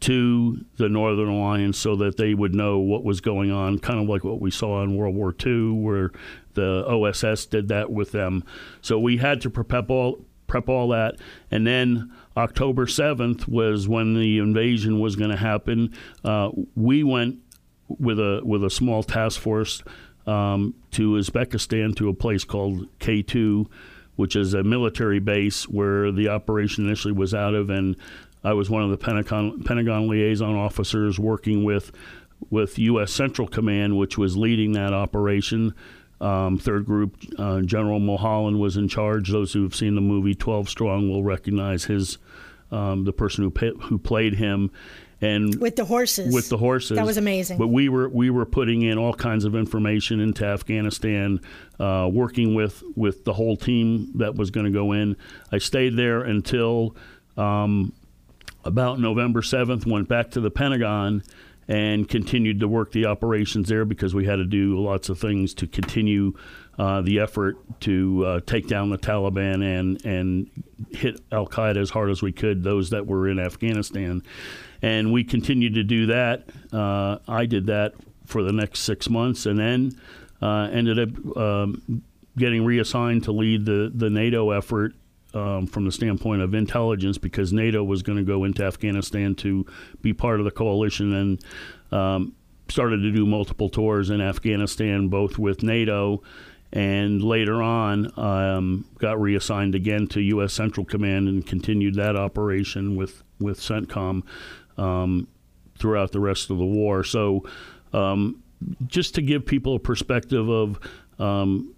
to 0.00 0.64
the 0.76 0.88
Northern 0.88 1.28
Alliance 1.28 1.78
so 1.78 1.96
that 1.96 2.16
they 2.16 2.32
would 2.32 2.54
know 2.54 2.78
what 2.78 3.04
was 3.04 3.20
going 3.20 3.50
on, 3.50 3.78
kind 3.78 4.00
of 4.00 4.08
like 4.08 4.24
what 4.24 4.40
we 4.40 4.50
saw 4.50 4.82
in 4.82 4.96
World 4.96 5.14
War 5.14 5.34
II, 5.44 5.72
where 5.72 6.10
the 6.54 6.84
OSS 6.86 7.46
did 7.46 7.68
that 7.68 7.90
with 7.90 8.12
them. 8.12 8.42
So 8.80 8.98
we 8.98 9.18
had 9.18 9.40
to 9.42 9.50
prep 9.50 9.90
all, 9.90 10.24
prep 10.50 10.68
all 10.68 10.88
that. 10.88 11.14
And 11.50 11.66
then 11.66 12.12
October 12.36 12.86
7th 12.86 13.46
was 13.46 13.88
when 13.88 14.14
the 14.14 14.38
invasion 14.38 14.98
was 14.98 15.14
going 15.14 15.30
to 15.30 15.36
happen. 15.36 15.94
Uh, 16.24 16.50
we 16.74 17.04
went 17.04 17.38
with 17.88 18.18
a 18.18 18.40
with 18.44 18.64
a 18.64 18.70
small 18.70 19.02
task 19.02 19.40
force 19.40 19.82
um, 20.26 20.74
to 20.90 21.12
Uzbekistan 21.12 21.94
to 21.96 22.08
a 22.08 22.14
place 22.14 22.44
called 22.44 22.86
K2, 22.98 23.66
which 24.16 24.36
is 24.36 24.52
a 24.52 24.64
military 24.64 25.20
base 25.20 25.68
where 25.68 26.10
the 26.12 26.28
operation 26.28 26.86
initially 26.86 27.12
was 27.12 27.32
out 27.32 27.54
of, 27.54 27.70
and 27.70 27.96
I 28.42 28.52
was 28.52 28.68
one 28.68 28.82
of 28.82 28.90
the 28.90 28.98
Pentagon, 28.98 29.62
Pentagon 29.62 30.08
liaison 30.08 30.56
officers 30.56 31.18
working 31.18 31.64
with 31.64 31.92
with 32.48 32.78
U.S. 32.78 33.12
Central 33.12 33.46
Command, 33.46 33.98
which 33.98 34.18
was 34.18 34.36
leading 34.36 34.72
that 34.72 34.92
operation. 34.92 35.74
Um, 36.20 36.58
third 36.58 36.84
group, 36.84 37.16
uh, 37.38 37.62
General 37.62 37.98
Mulholland 37.98 38.60
was 38.60 38.76
in 38.76 38.88
charge. 38.88 39.30
Those 39.30 39.52
who 39.54 39.62
have 39.62 39.74
seen 39.74 39.94
the 39.94 40.02
movie 40.02 40.34
Twelve 40.34 40.68
Strong 40.68 41.08
will 41.08 41.24
recognize 41.24 41.84
his 41.84 42.18
um, 42.70 43.04
the 43.04 43.12
person 43.12 43.44
who 43.44 43.70
who 43.80 43.98
played 43.98 44.34
him, 44.34 44.70
and 45.22 45.58
with 45.60 45.76
the 45.76 45.84
horses. 45.84 46.34
With 46.34 46.48
the 46.50 46.58
horses, 46.58 46.96
that 46.96 47.06
was 47.06 47.16
amazing. 47.16 47.56
But 47.58 47.68
we 47.68 47.88
were 47.88 48.08
we 48.08 48.28
were 48.28 48.44
putting 48.44 48.82
in 48.82 48.98
all 48.98 49.14
kinds 49.14 49.44
of 49.44 49.54
information 49.54 50.20
into 50.20 50.44
Afghanistan, 50.44 51.40
uh, 51.78 52.08
working 52.12 52.54
with 52.54 52.82
with 52.96 53.24
the 53.24 53.32
whole 53.32 53.56
team 53.56 54.12
that 54.16 54.34
was 54.34 54.50
going 54.50 54.66
to 54.66 54.72
go 54.72 54.92
in. 54.92 55.16
I 55.50 55.58
stayed 55.58 55.96
there 55.96 56.20
until 56.20 56.96
um, 57.38 57.94
about 58.64 59.00
November 59.00 59.40
seventh. 59.40 59.86
Went 59.86 60.08
back 60.08 60.32
to 60.32 60.40
the 60.40 60.50
Pentagon 60.50 61.22
and 61.70 62.08
continued 62.08 62.58
to 62.58 62.66
work 62.66 62.90
the 62.90 63.06
operations 63.06 63.68
there 63.68 63.84
because 63.84 64.12
we 64.12 64.26
had 64.26 64.36
to 64.36 64.44
do 64.44 64.76
lots 64.82 65.08
of 65.08 65.20
things 65.20 65.54
to 65.54 65.68
continue 65.68 66.36
uh, 66.80 67.00
the 67.00 67.20
effort 67.20 67.56
to 67.78 68.24
uh, 68.26 68.40
take 68.40 68.66
down 68.66 68.90
the 68.90 68.98
Taliban 68.98 69.62
and 69.62 70.04
and 70.04 70.50
hit 70.90 71.20
Al 71.30 71.46
Qaeda 71.46 71.76
as 71.76 71.90
hard 71.90 72.10
as 72.10 72.22
we 72.22 72.32
could. 72.32 72.64
Those 72.64 72.90
that 72.90 73.06
were 73.06 73.28
in 73.28 73.38
Afghanistan, 73.38 74.22
and 74.82 75.12
we 75.12 75.22
continued 75.22 75.74
to 75.74 75.84
do 75.84 76.06
that. 76.06 76.48
Uh, 76.72 77.18
I 77.28 77.46
did 77.46 77.66
that 77.66 77.94
for 78.26 78.42
the 78.42 78.52
next 78.52 78.80
six 78.80 79.08
months, 79.08 79.46
and 79.46 79.56
then 79.56 79.92
uh, 80.42 80.68
ended 80.72 80.98
up 80.98 81.36
um, 81.36 82.02
getting 82.36 82.64
reassigned 82.64 83.22
to 83.24 83.32
lead 83.32 83.64
the 83.64 83.92
the 83.94 84.10
NATO 84.10 84.50
effort 84.50 84.94
um, 85.34 85.66
from 85.66 85.84
the 85.84 85.92
standpoint 85.92 86.42
of 86.42 86.54
intelligence 86.54 87.18
because 87.18 87.52
NATO 87.52 87.84
was 87.84 88.02
going 88.02 88.18
to 88.18 88.24
go 88.24 88.44
into 88.44 88.64
Afghanistan 88.64 89.34
to 89.36 89.66
be 90.02 90.12
part 90.12 90.40
of 90.40 90.44
the 90.44 90.50
coalition 90.50 91.12
and 91.12 91.44
um, 91.92 92.34
started 92.68 92.98
to 92.98 93.10
do 93.10 93.26
multiple 93.26 93.68
tours 93.68 94.10
in 94.10 94.20
Afghanistan, 94.20 95.08
both 95.08 95.38
with 95.38 95.62
NATO 95.62 96.22
and 96.72 97.22
later 97.22 97.62
on 97.62 98.16
um, 98.18 98.84
got 98.98 99.20
reassigned 99.20 99.74
again 99.74 100.06
to 100.08 100.20
U.S. 100.20 100.52
Central 100.52 100.86
Command 100.86 101.28
and 101.28 101.44
continued 101.44 101.96
that 101.96 102.16
operation 102.16 102.96
with 102.96 103.22
with 103.40 103.58
CENTCOM 103.58 104.22
um, 104.76 105.26
throughout 105.78 106.12
the 106.12 106.20
rest 106.20 106.50
of 106.50 106.58
the 106.58 106.64
war. 106.64 107.02
So, 107.02 107.44
um, 107.92 108.42
just 108.86 109.14
to 109.16 109.22
give 109.22 109.46
people 109.46 109.76
a 109.76 109.78
perspective 109.78 110.48
of 110.48 110.78
um, 111.18 111.74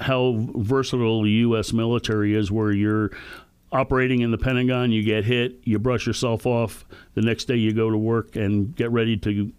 how 0.00 0.46
versatile 0.56 1.22
the 1.22 1.30
U.S. 1.30 1.72
military 1.72 2.34
is, 2.34 2.50
where 2.50 2.72
you're 2.72 3.10
operating 3.72 4.20
in 4.20 4.30
the 4.30 4.38
Pentagon, 4.38 4.90
you 4.90 5.02
get 5.02 5.24
hit, 5.24 5.60
you 5.64 5.78
brush 5.78 6.06
yourself 6.06 6.46
off. 6.46 6.84
The 7.14 7.22
next 7.22 7.44
day, 7.44 7.56
you 7.56 7.72
go 7.72 7.90
to 7.90 7.98
work 7.98 8.36
and 8.36 8.74
get 8.74 8.90
ready 8.90 9.16
to 9.18 9.52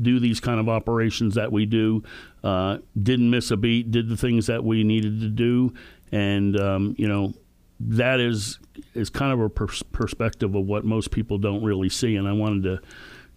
do 0.00 0.18
these 0.18 0.40
kind 0.40 0.58
of 0.58 0.68
operations 0.68 1.34
that 1.34 1.52
we 1.52 1.66
do. 1.66 2.02
Uh, 2.42 2.78
didn't 3.00 3.30
miss 3.30 3.50
a 3.50 3.56
beat. 3.56 3.90
Did 3.90 4.08
the 4.08 4.16
things 4.16 4.46
that 4.46 4.64
we 4.64 4.84
needed 4.84 5.20
to 5.20 5.28
do, 5.28 5.74
and 6.12 6.58
um, 6.58 6.94
you 6.98 7.08
know 7.08 7.34
that 7.80 8.20
is 8.20 8.58
is 8.94 9.10
kind 9.10 9.32
of 9.32 9.40
a 9.40 9.48
pers- 9.48 9.82
perspective 9.84 10.54
of 10.54 10.64
what 10.64 10.84
most 10.84 11.10
people 11.10 11.38
don't 11.38 11.62
really 11.62 11.88
see. 11.88 12.16
And 12.16 12.26
I 12.26 12.32
wanted 12.32 12.62
to 12.64 12.80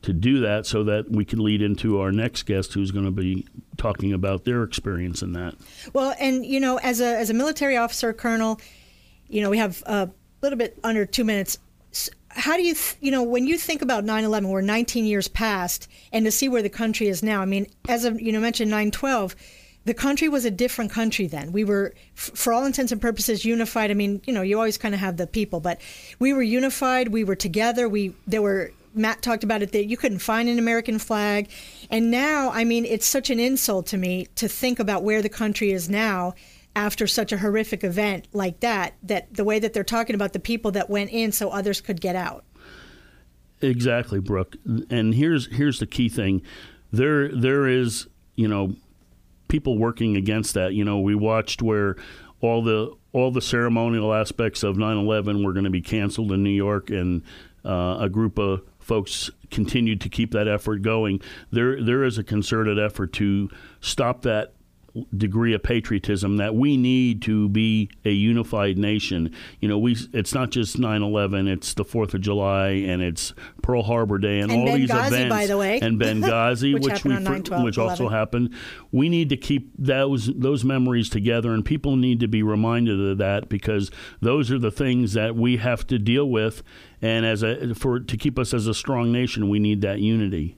to 0.01 0.13
do 0.13 0.39
that 0.39 0.65
so 0.65 0.83
that 0.85 1.11
we 1.11 1.25
can 1.25 1.43
lead 1.43 1.61
into 1.61 1.99
our 1.99 2.11
next 2.11 2.43
guest 2.43 2.73
who's 2.73 2.91
going 2.91 3.05
to 3.05 3.11
be 3.11 3.45
talking 3.77 4.13
about 4.13 4.45
their 4.45 4.63
experience 4.63 5.21
in 5.21 5.33
that. 5.33 5.55
Well, 5.93 6.15
and 6.19 6.45
you 6.45 6.59
know, 6.59 6.77
as 6.79 7.01
a 7.01 7.17
as 7.17 7.29
a 7.29 7.33
military 7.33 7.77
officer, 7.77 8.13
colonel, 8.13 8.59
you 9.27 9.41
know, 9.41 9.49
we 9.49 9.57
have 9.57 9.83
a 9.85 10.09
little 10.41 10.57
bit 10.57 10.79
under 10.83 11.05
two 11.05 11.23
minutes. 11.23 11.57
How 12.29 12.55
do 12.55 12.61
you, 12.61 12.75
th- 12.75 12.95
you 13.01 13.11
know, 13.11 13.23
when 13.23 13.47
you 13.47 13.57
think 13.57 13.81
about 13.81 14.05
9/11, 14.05 14.49
we're 14.49 14.61
19 14.61 15.05
years 15.05 15.27
past, 15.27 15.89
and 16.13 16.25
to 16.25 16.31
see 16.31 16.47
where 16.47 16.61
the 16.61 16.69
country 16.69 17.07
is 17.07 17.23
now. 17.23 17.41
I 17.41 17.45
mean, 17.45 17.67
as 17.87 18.05
of 18.05 18.21
you 18.21 18.31
know, 18.31 18.39
mentioned 18.39 18.71
9/12 18.71 19.35
the 19.85 19.93
country 19.93 20.29
was 20.29 20.45
a 20.45 20.51
different 20.51 20.91
country 20.91 21.25
then. 21.25 21.51
We 21.51 21.63
were, 21.63 21.95
for 22.13 22.53
all 22.53 22.65
intents 22.65 22.91
and 22.91 23.01
purposes, 23.01 23.45
unified. 23.45 23.89
I 23.89 23.93
mean, 23.93 24.21
you 24.25 24.33
know, 24.33 24.41
you 24.41 24.57
always 24.57 24.77
kind 24.77 24.93
of 24.93 24.99
have 24.99 25.17
the 25.17 25.25
people, 25.25 25.61
but 25.61 25.81
we 26.19 26.33
were 26.33 26.43
unified. 26.43 27.07
We 27.07 27.23
were 27.23 27.35
together. 27.35 27.87
We 27.89 28.13
there 28.27 28.41
were 28.41 28.71
Matt 28.93 29.21
talked 29.21 29.43
about 29.43 29.61
it 29.61 29.71
that 29.71 29.85
you 29.85 29.97
couldn't 29.97 30.19
find 30.19 30.49
an 30.49 30.59
American 30.59 30.99
flag. 30.99 31.49
And 31.89 32.11
now, 32.11 32.51
I 32.51 32.63
mean, 32.63 32.85
it's 32.85 33.07
such 33.07 33.29
an 33.29 33.39
insult 33.39 33.87
to 33.87 33.97
me 33.97 34.27
to 34.35 34.47
think 34.47 34.79
about 34.79 35.03
where 35.03 35.21
the 35.21 35.29
country 35.29 35.71
is 35.71 35.89
now 35.89 36.33
after 36.75 37.07
such 37.07 37.31
a 37.31 37.37
horrific 37.37 37.83
event 37.83 38.27
like 38.31 38.59
that, 38.61 38.95
that 39.03 39.33
the 39.33 39.43
way 39.43 39.59
that 39.59 39.73
they're 39.73 39.83
talking 39.83 40.15
about 40.15 40.33
the 40.33 40.39
people 40.39 40.71
that 40.71 40.89
went 40.89 41.09
in 41.11 41.31
so 41.31 41.49
others 41.49 41.81
could 41.81 41.99
get 41.99 42.15
out. 42.15 42.45
Exactly, 43.61 44.19
Brooke. 44.19 44.55
And 44.89 45.13
here's 45.13 45.47
here's 45.47 45.79
the 45.79 45.85
key 45.85 46.07
thing. 46.07 46.41
There 46.91 47.27
there 47.29 47.67
is, 47.67 48.07
you 48.35 48.47
know, 48.47 48.75
people 49.49 49.77
working 49.77 50.15
against 50.15 50.53
that. 50.53 50.73
You 50.73 50.85
know, 50.85 50.99
we 50.99 51.15
watched 51.15 51.61
where 51.61 51.97
all 52.39 52.63
the 52.63 52.93
all 53.11 53.31
the 53.31 53.41
ceremonial 53.41 54.13
aspects 54.13 54.63
of 54.63 54.77
9/11 54.77 55.43
were 55.43 55.51
going 55.51 55.65
to 55.65 55.69
be 55.69 55.81
canceled 55.81 56.31
in 56.31 56.43
New 56.43 56.49
York 56.49 56.89
and 56.89 57.23
uh, 57.65 57.97
a 57.99 58.09
group 58.09 58.39
of 58.39 58.61
folks 58.89 59.29
continued 59.51 60.01
to 60.01 60.09
keep 60.09 60.31
that 60.31 60.47
effort 60.47 60.81
going. 60.81 61.21
There 61.51 61.81
there 61.81 62.03
is 62.03 62.17
a 62.17 62.23
concerted 62.23 62.79
effort 62.79 63.13
to 63.13 63.49
stop 63.81 64.23
that 64.23 64.53
degree 65.15 65.53
of 65.53 65.63
patriotism 65.63 66.37
that 66.37 66.55
we 66.55 66.77
need 66.77 67.21
to 67.23 67.49
be 67.49 67.89
a 68.05 68.11
unified 68.11 68.77
nation. 68.77 69.33
You 69.59 69.69
know, 69.69 69.77
we 69.77 69.95
it's 70.13 70.33
not 70.33 70.49
just 70.51 70.77
9/11, 70.79 71.47
it's 71.47 71.73
the 71.73 71.85
4th 71.85 72.13
of 72.13 72.21
July 72.21 72.69
and 72.69 73.01
it's 73.01 73.33
Pearl 73.61 73.83
Harbor 73.83 74.17
Day 74.17 74.39
and, 74.39 74.51
And 74.51 74.61
all 74.61 74.67
Benghazi, 74.67 74.77
these 74.77 74.89
events 74.91 75.29
by 75.29 75.45
the 75.47 75.57
way. 75.57 75.79
and 75.81 75.99
Benghazi 75.99 76.73
Which 76.79 76.83
which, 76.83 77.03
we 77.03 77.13
on 77.15 77.25
for- 77.25 77.39
9/12, 77.39 77.63
which 77.63 77.77
also 77.77 78.09
happened. 78.09 78.53
We 78.91 79.09
need 79.09 79.29
to 79.29 79.37
keep 79.37 79.71
those 79.77 80.27
those 80.35 80.63
memories 80.63 81.09
together 81.09 81.53
and 81.53 81.63
people 81.63 81.95
need 81.95 82.19
to 82.19 82.27
be 82.27 82.43
reminded 82.43 82.99
of 82.99 83.17
that 83.19 83.49
because 83.49 83.91
those 84.21 84.51
are 84.51 84.59
the 84.59 84.71
things 84.71 85.13
that 85.13 85.35
we 85.35 85.57
have 85.57 85.85
to 85.87 85.99
deal 85.99 86.29
with 86.29 86.63
and 87.01 87.25
as 87.25 87.43
a 87.43 87.73
for 87.75 87.99
to 87.99 88.17
keep 88.17 88.37
us 88.37 88.53
as 88.53 88.67
a 88.67 88.73
strong 88.73 89.11
nation, 89.11 89.49
we 89.49 89.59
need 89.59 89.81
that 89.81 89.99
unity. 89.99 90.57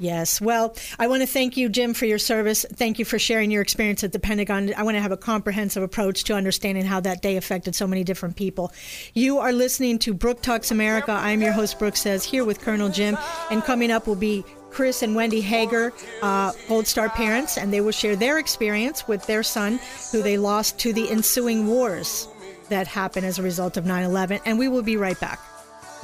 Yes. 0.00 0.40
Well, 0.40 0.76
I 0.98 1.08
want 1.08 1.22
to 1.22 1.26
thank 1.26 1.56
you, 1.56 1.68
Jim, 1.68 1.92
for 1.92 2.06
your 2.06 2.18
service. 2.18 2.64
Thank 2.72 3.00
you 3.00 3.04
for 3.04 3.18
sharing 3.18 3.50
your 3.50 3.62
experience 3.62 4.04
at 4.04 4.12
the 4.12 4.20
Pentagon. 4.20 4.72
I 4.76 4.84
want 4.84 4.96
to 4.96 5.00
have 5.00 5.10
a 5.10 5.16
comprehensive 5.16 5.82
approach 5.82 6.24
to 6.24 6.34
understanding 6.34 6.84
how 6.84 7.00
that 7.00 7.20
day 7.20 7.36
affected 7.36 7.74
so 7.74 7.86
many 7.86 8.04
different 8.04 8.36
people. 8.36 8.72
You 9.14 9.38
are 9.38 9.52
listening 9.52 9.98
to 10.00 10.14
Brooke 10.14 10.40
Talks 10.40 10.70
America. 10.70 11.10
I'm 11.10 11.42
your 11.42 11.50
host, 11.50 11.80
Brooke 11.80 11.96
Says, 11.96 12.24
here 12.24 12.44
with 12.44 12.60
Colonel 12.60 12.88
Jim. 12.88 13.18
And 13.50 13.64
coming 13.64 13.90
up 13.90 14.06
will 14.06 14.14
be 14.14 14.44
Chris 14.70 15.02
and 15.02 15.16
Wendy 15.16 15.40
Hager, 15.40 15.92
uh, 16.22 16.52
Gold 16.68 16.86
Star 16.86 17.08
parents, 17.08 17.58
and 17.58 17.72
they 17.72 17.80
will 17.80 17.90
share 17.90 18.14
their 18.14 18.38
experience 18.38 19.08
with 19.08 19.26
their 19.26 19.42
son, 19.42 19.80
who 20.12 20.22
they 20.22 20.38
lost 20.38 20.78
to 20.80 20.92
the 20.92 21.10
ensuing 21.10 21.66
wars 21.66 22.28
that 22.68 22.86
happened 22.86 23.26
as 23.26 23.40
a 23.40 23.42
result 23.42 23.76
of 23.76 23.84
9 23.84 24.04
11. 24.04 24.40
And 24.44 24.60
we 24.60 24.68
will 24.68 24.82
be 24.82 24.96
right 24.96 25.18
back. 25.18 25.40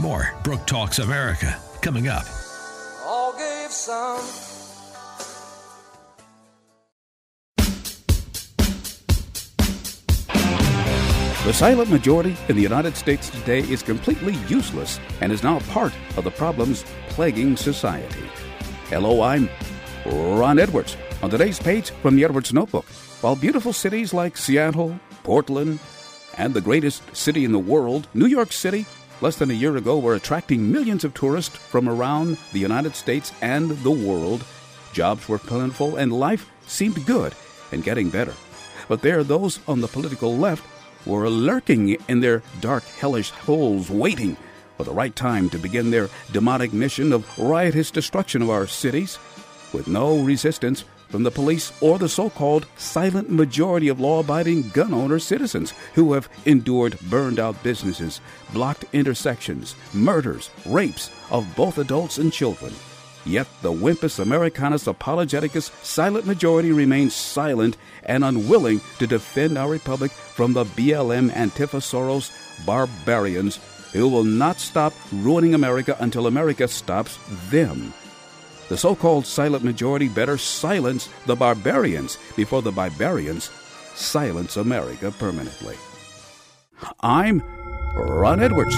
More 0.01 0.35
Brooke 0.43 0.67
Talks 0.67 0.99
America 0.99 1.57
coming 1.81 2.09
up. 2.09 2.27
All 3.05 3.33
gave 3.33 3.71
some. 3.71 4.25
The 11.45 11.53
silent 11.53 11.91
majority 11.91 12.35
in 12.49 12.57
the 12.57 12.63
United 12.63 12.97
States 12.97 13.29
today 13.29 13.59
is 13.59 13.83
completely 13.83 14.35
useless 14.49 14.99
and 15.21 15.31
is 15.31 15.43
now 15.43 15.59
part 15.61 15.93
of 16.17 16.25
the 16.25 16.31
problems 16.31 16.85
plaguing 17.09 17.55
society. 17.59 18.23
Hello, 18.89 19.21
I'm 19.21 19.51
Ron 20.07 20.59
Edwards. 20.59 20.97
On 21.23 21.29
today's 21.29 21.59
page 21.59 21.91
from 21.91 22.17
the 22.17 22.25
Edwards 22.25 22.55
Notebook, 22.55 22.87
while 23.21 23.37
beautiful 23.37 23.75
cities 23.75 24.15
like 24.15 24.39
Seattle, 24.39 24.99
Portland, 25.23 25.79
and 26.39 26.55
the 26.55 26.61
greatest 26.63 27.03
city 27.15 27.45
in 27.45 27.53
the 27.53 27.59
world, 27.59 28.09
New 28.15 28.27
York 28.27 28.51
City, 28.51 28.87
less 29.21 29.37
than 29.37 29.51
a 29.51 29.55
year 29.55 29.77
ago 29.77 29.99
were 29.99 30.15
attracting 30.15 30.71
millions 30.71 31.05
of 31.05 31.15
tourists 31.15 31.57
from 31.57 31.89
around 31.89 32.39
the 32.53 32.59
United 32.59 32.95
States 32.95 33.33
and 33.41 33.71
the 33.71 33.91
world, 33.91 34.45
jobs 34.93 35.29
were 35.29 35.39
plentiful 35.39 35.97
and 35.97 36.13
life 36.13 36.51
seemed 36.67 37.05
good 37.07 37.35
and 37.73 37.85
getting 37.85 38.11
better. 38.11 38.35
But 38.89 39.03
there 39.03 39.25
those 39.25 39.61
on 39.67 39.81
the 39.81 39.89
political 39.89 40.37
left 40.37 40.65
were 41.07 41.29
lurking 41.29 41.97
in 42.09 42.21
their 42.21 42.43
dark, 42.61 42.85
hellish 42.85 43.31
holes, 43.31 43.91
waiting 43.91 44.37
for 44.77 44.85
the 44.85 44.93
right 44.93 45.15
time 45.15 45.49
to 45.51 45.59
begin 45.59 45.91
their 45.91 46.09
demonic 46.33 46.73
mission 46.73 47.13
of 47.13 47.39
riotous 47.39 47.91
destruction 47.91 48.43
of 48.43 48.51
our 48.51 48.67
cities, 48.67 49.19
with 49.73 49.89
no 49.89 50.21
resistance 50.21 50.85
from 51.15 51.23
the 51.23 51.31
police 51.31 51.73
or 51.81 51.97
the 51.97 52.09
so 52.09 52.29
called 52.29 52.67
silent 52.77 53.31
majority 53.31 53.87
of 53.87 54.01
law 54.01 54.19
abiding 54.19 54.69
gun 54.71 54.93
owner 54.93 55.21
citizens 55.21 55.73
who 55.95 56.13
have 56.13 56.29
endured 56.45 56.99
burned 57.03 57.39
out 57.39 57.63
businesses, 57.63 58.21
blocked 58.53 58.85
intersections, 58.93 59.77
murders, 59.93 60.51
rapes 60.67 61.13
of 61.31 61.47
both 61.55 61.79
adults 61.79 62.19
and 62.19 62.33
children. 62.33 62.75
Yet 63.25 63.47
the 63.63 63.71
Wimpus 63.71 64.19
Americanus 64.19 64.89
Apologeticus 64.89 65.71
silent 65.85 66.27
majority 66.27 66.73
remains 66.73 67.15
silent 67.15 67.77
and 68.03 68.25
unwilling 68.25 68.81
to 68.99 69.07
defend 69.07 69.57
our 69.57 69.69
republic 69.69 70.11
from 70.11 70.53
the 70.53 70.65
BLM 70.65 71.31
Antifa 71.31 71.79
Soros 71.81 72.33
barbarians 72.67 73.61
who 73.93 74.09
will 74.09 74.25
not 74.25 74.59
stop 74.59 74.93
ruining 75.13 75.55
America 75.55 75.97
until 76.01 76.27
America 76.27 76.67
stops 76.67 77.21
them. 77.51 77.95
The 78.69 78.77
so 78.77 78.95
called 78.95 79.27
silent 79.27 79.63
majority 79.63 80.09
better 80.09 80.39
silence 80.39 81.09
the 81.27 81.37
barbarians 81.37 82.19
before 82.35 82.63
the 82.63 82.73
barbarians 82.73 83.51
silence 83.95 84.57
America 84.57 85.11
permanently. 85.19 85.77
I'm 87.01 87.43
Ron 87.95 88.43
Edwards. 88.43 88.75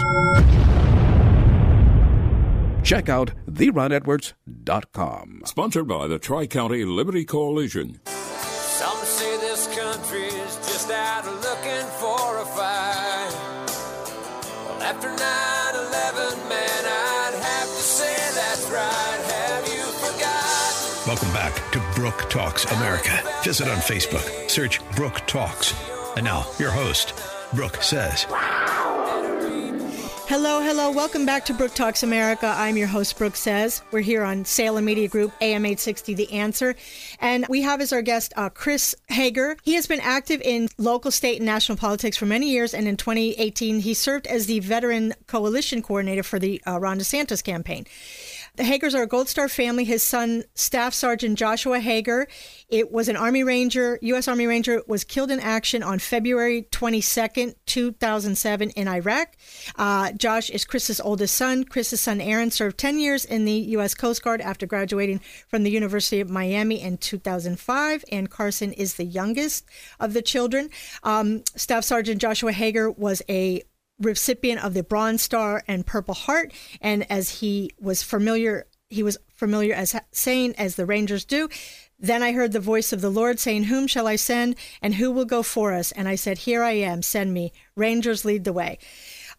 Check 2.86 3.08
out 3.08 3.32
theronedwards.com. 3.50 5.42
Sponsored 5.44 5.88
by 5.88 6.06
the 6.06 6.18
Tri 6.18 6.46
County 6.46 6.84
Liberty 6.84 7.24
Coalition. 7.24 8.00
Some 8.04 8.98
say 9.04 9.36
this 9.38 9.66
country 9.76 10.26
is 10.26 10.56
just 10.56 10.90
out 10.90 11.24
looking 11.24 11.86
for 11.98 12.38
a 12.38 12.44
fight. 12.44 13.34
Well, 14.68 14.82
after 14.82 15.08
9 15.08 15.55
Brooke 21.96 22.28
Talks 22.28 22.66
America. 22.66 23.22
Visit 23.42 23.68
on 23.68 23.78
Facebook, 23.78 24.50
search 24.50 24.82
Brooke 24.96 25.26
Talks. 25.26 25.72
And 26.14 26.26
now, 26.26 26.46
your 26.58 26.70
host, 26.70 27.14
Brooke 27.54 27.82
Says. 27.82 28.26
Hello, 30.28 30.60
hello. 30.60 30.90
Welcome 30.90 31.24
back 31.24 31.46
to 31.46 31.54
Brooke 31.54 31.72
Talks 31.72 32.02
America. 32.02 32.52
I'm 32.54 32.76
your 32.76 32.86
host, 32.86 33.16
Brooke 33.16 33.34
Says. 33.34 33.80
We're 33.92 34.00
here 34.00 34.24
on 34.24 34.44
Salem 34.44 34.84
Media 34.84 35.08
Group, 35.08 35.32
AM 35.40 35.64
860, 35.64 36.12
The 36.12 36.32
Answer. 36.32 36.76
And 37.18 37.46
we 37.48 37.62
have 37.62 37.80
as 37.80 37.94
our 37.94 38.02
guest 38.02 38.34
uh, 38.36 38.50
Chris 38.50 38.94
Hager. 39.08 39.56
He 39.62 39.72
has 39.74 39.86
been 39.86 40.00
active 40.00 40.42
in 40.42 40.68
local, 40.76 41.10
state, 41.10 41.36
and 41.36 41.46
national 41.46 41.78
politics 41.78 42.18
for 42.18 42.26
many 42.26 42.50
years. 42.50 42.74
And 42.74 42.86
in 42.86 42.98
2018, 42.98 43.80
he 43.80 43.94
served 43.94 44.26
as 44.26 44.44
the 44.44 44.60
Veteran 44.60 45.14
Coalition 45.28 45.80
Coordinator 45.80 46.24
for 46.24 46.38
the 46.38 46.60
uh, 46.66 46.78
Ron 46.78 46.98
DeSantis 46.98 47.42
campaign. 47.42 47.86
The 48.56 48.62
Hagers 48.62 48.94
are 48.94 49.02
a 49.02 49.06
Gold 49.06 49.28
Star 49.28 49.50
family. 49.50 49.84
His 49.84 50.02
son, 50.02 50.42
Staff 50.54 50.94
Sergeant 50.94 51.38
Joshua 51.38 51.78
Hager, 51.78 52.26
it 52.70 52.90
was 52.90 53.06
an 53.10 53.14
Army 53.16 53.44
Ranger, 53.44 53.98
U.S. 54.00 54.28
Army 54.28 54.46
Ranger, 54.46 54.82
was 54.86 55.04
killed 55.04 55.30
in 55.30 55.40
action 55.40 55.82
on 55.82 55.98
February 55.98 56.66
22nd, 56.70 57.54
2007 57.66 58.70
in 58.70 58.88
Iraq. 58.88 59.36
Uh, 59.76 60.12
Josh 60.12 60.48
is 60.48 60.64
Chris's 60.64 61.02
oldest 61.02 61.34
son. 61.34 61.64
Chris's 61.64 62.00
son, 62.00 62.18
Aaron, 62.18 62.50
served 62.50 62.78
10 62.78 62.98
years 62.98 63.26
in 63.26 63.44
the 63.44 63.52
U.S. 63.52 63.94
Coast 63.94 64.22
Guard 64.22 64.40
after 64.40 64.64
graduating 64.64 65.20
from 65.48 65.62
the 65.62 65.70
University 65.70 66.20
of 66.20 66.30
Miami 66.30 66.80
in 66.80 66.96
2005. 66.96 68.04
And 68.10 68.30
Carson 68.30 68.72
is 68.72 68.94
the 68.94 69.04
youngest 69.04 69.66
of 70.00 70.14
the 70.14 70.22
children. 70.22 70.70
Um, 71.02 71.42
Staff 71.56 71.84
Sergeant 71.84 72.22
Joshua 72.22 72.52
Hager 72.52 72.90
was 72.90 73.20
a 73.28 73.64
recipient 74.00 74.62
of 74.62 74.74
the 74.74 74.82
Bronze 74.82 75.22
Star 75.22 75.62
and 75.66 75.86
Purple 75.86 76.14
Heart. 76.14 76.52
And 76.80 77.10
as 77.10 77.40
he 77.40 77.70
was 77.80 78.02
familiar, 78.02 78.66
he 78.88 79.02
was 79.02 79.18
familiar 79.34 79.74
as 79.74 79.94
saying, 80.12 80.54
as 80.56 80.76
the 80.76 80.86
Rangers 80.86 81.24
do, 81.24 81.48
then 81.98 82.22
I 82.22 82.32
heard 82.32 82.52
the 82.52 82.60
voice 82.60 82.92
of 82.92 83.00
the 83.00 83.10
Lord 83.10 83.38
saying, 83.38 83.64
Whom 83.64 83.86
shall 83.86 84.06
I 84.06 84.16
send 84.16 84.56
and 84.82 84.94
who 84.94 85.10
will 85.10 85.24
go 85.24 85.42
for 85.42 85.72
us? 85.72 85.92
And 85.92 86.08
I 86.08 86.14
said, 86.14 86.38
Here 86.38 86.62
I 86.62 86.72
am, 86.72 87.02
send 87.02 87.32
me. 87.32 87.52
Rangers 87.74 88.24
lead 88.24 88.44
the 88.44 88.52
way. 88.52 88.78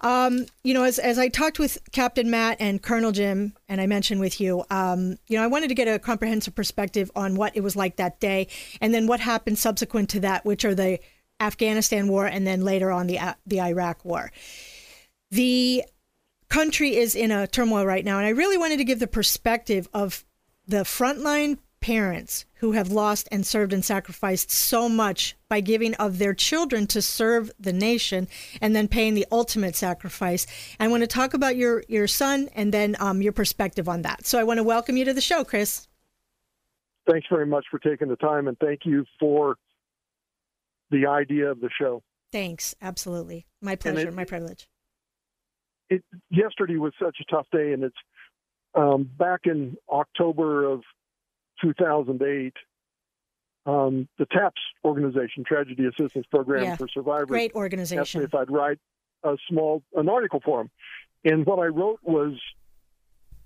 Um, 0.01 0.45
you 0.63 0.73
know, 0.73 0.83
as, 0.83 0.99
as 0.99 1.17
I 1.17 1.27
talked 1.27 1.57
with 1.57 1.79
Captain 1.91 2.29
Matt 2.29 2.57
and 2.59 2.81
Colonel 2.81 3.11
Jim, 3.11 3.53
and 3.67 3.81
I 3.81 3.87
mentioned 3.87 4.19
with 4.19 4.39
you, 4.39 4.63
um, 4.69 5.17
you 5.27 5.37
know, 5.37 5.43
I 5.43 5.47
wanted 5.47 5.69
to 5.69 5.75
get 5.75 5.87
a 5.87 5.97
comprehensive 5.97 6.53
perspective 6.53 7.09
on 7.15 7.35
what 7.35 7.55
it 7.55 7.61
was 7.61 7.75
like 7.75 7.95
that 7.95 8.19
day 8.19 8.47
and 8.79 8.93
then 8.93 9.07
what 9.07 9.19
happened 9.19 9.57
subsequent 9.57 10.09
to 10.09 10.19
that, 10.19 10.45
which 10.45 10.65
are 10.65 10.75
the 10.75 10.99
Afghanistan 11.39 12.07
war 12.07 12.25
and 12.25 12.45
then 12.45 12.61
later 12.61 12.91
on 12.91 13.07
the, 13.07 13.19
the 13.45 13.61
Iraq 13.61 14.03
war. 14.03 14.31
The 15.31 15.83
country 16.49 16.95
is 16.95 17.15
in 17.15 17.31
a 17.31 17.47
turmoil 17.47 17.85
right 17.85 18.05
now, 18.05 18.17
and 18.17 18.25
I 18.25 18.31
really 18.31 18.57
wanted 18.57 18.77
to 18.77 18.85
give 18.85 18.99
the 18.99 19.07
perspective 19.07 19.87
of 19.93 20.23
the 20.67 20.77
frontline 20.77 21.57
parents 21.79 22.45
who 22.55 22.71
have 22.71 22.91
lost 22.91 23.29
and 23.31 23.45
served 23.45 23.71
and 23.71 23.85
sacrificed 23.85 24.49
so 24.49 24.89
much 24.89 25.35
by 25.47 25.61
giving 25.61 25.93
of 25.95 26.17
their 26.17 26.33
children 26.33 26.87
to 26.87 27.01
serve 27.01 27.51
the 27.59 27.71
nation 27.71 28.27
and 28.61 28.75
then 28.75 28.87
paying 28.87 29.13
the 29.13 29.27
ultimate 29.31 29.75
sacrifice. 29.75 30.47
I 30.79 30.87
want 30.87 31.01
to 31.01 31.07
talk 31.07 31.33
about 31.33 31.55
your, 31.55 31.83
your 31.87 32.07
son 32.07 32.49
and 32.55 32.73
then 32.73 32.95
um, 32.99 33.21
your 33.21 33.31
perspective 33.31 33.87
on 33.87 34.01
that. 34.01 34.25
So 34.25 34.39
I 34.39 34.43
want 34.43 34.57
to 34.57 34.63
welcome 34.63 34.97
you 34.97 35.05
to 35.05 35.13
the 35.13 35.21
show, 35.21 35.43
Chris. 35.43 35.87
Thanks 37.09 37.27
very 37.29 37.45
much 37.45 37.65
for 37.69 37.79
taking 37.79 38.09
the 38.09 38.17
time 38.17 38.47
and 38.47 38.57
thank 38.59 38.81
you 38.83 39.05
for 39.19 39.55
the 40.91 41.05
idea 41.07 41.49
of 41.51 41.59
the 41.61 41.69
show. 41.79 42.03
Thanks. 42.31 42.75
Absolutely. 42.81 43.45
My 43.61 43.75
pleasure. 43.75 44.09
it- 44.09 44.13
my 44.13 44.25
privilege. 44.25 44.67
It, 45.89 46.03
yesterday 46.29 46.75
was 46.75 46.93
such 47.01 47.17
a 47.21 47.25
tough 47.33 47.47
day, 47.51 47.71
and 47.71 47.81
it's 47.83 47.95
um, 48.75 49.09
back 49.17 49.41
in 49.45 49.77
October 49.89 50.65
of 50.65 50.81
2008. 51.63 52.53
Um, 53.65 54.07
the 54.17 54.25
TAPS 54.25 54.61
organization, 54.85 55.43
Tragedy 55.45 55.85
Assistance 55.85 56.25
Program 56.31 56.63
Yeah. 56.63 56.75
for 56.77 56.87
Survivors, 56.89 57.27
Great 57.27 57.53
organization. 57.53 57.99
asked 58.01 58.15
me 58.15 58.23
if 58.23 58.33
I'd 58.35 58.49
write 58.51 58.79
a 59.23 59.35
small 59.49 59.81
an 59.95 60.07
article 60.09 60.41
for 60.43 60.59
them. 60.59 60.69
And 61.25 61.45
what 61.45 61.59
I 61.59 61.65
wrote 61.67 61.99
was 62.03 62.33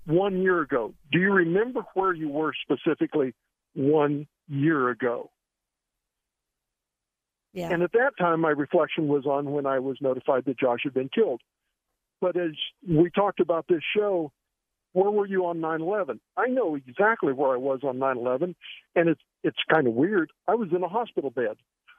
one 0.06 0.40
year 0.42 0.60
ago. 0.60 0.94
Do 1.10 1.18
you 1.18 1.32
remember 1.32 1.82
where 1.94 2.12
you 2.12 2.28
were 2.28 2.52
specifically 2.62 3.34
one 3.74 4.26
year 4.48 4.90
ago? 4.90 5.30
Yeah. 7.52 7.70
And 7.70 7.82
at 7.82 7.92
that 7.92 8.12
time, 8.18 8.40
my 8.40 8.50
reflection 8.50 9.08
was 9.08 9.26
on 9.26 9.52
when 9.52 9.66
I 9.66 9.78
was 9.78 9.98
notified 10.00 10.44
that 10.46 10.58
Josh 10.58 10.80
had 10.84 10.94
been 10.94 11.10
killed. 11.14 11.40
But 12.20 12.36
as 12.36 12.52
we 12.88 13.10
talked 13.10 13.40
about 13.40 13.66
this 13.68 13.82
show, 13.96 14.32
where 14.92 15.10
were 15.10 15.26
you 15.26 15.46
on 15.46 15.58
9/11? 15.60 16.20
I 16.36 16.46
know 16.48 16.76
exactly 16.76 17.32
where 17.32 17.52
I 17.52 17.56
was 17.56 17.80
on 17.82 17.98
9/11, 17.98 18.54
and 18.94 19.08
it's 19.08 19.20
it's 19.42 19.58
kind 19.70 19.86
of 19.86 19.94
weird. 19.94 20.30
I 20.46 20.54
was 20.54 20.68
in 20.74 20.82
a 20.82 20.88
hospital 20.88 21.30
bed. 21.30 21.56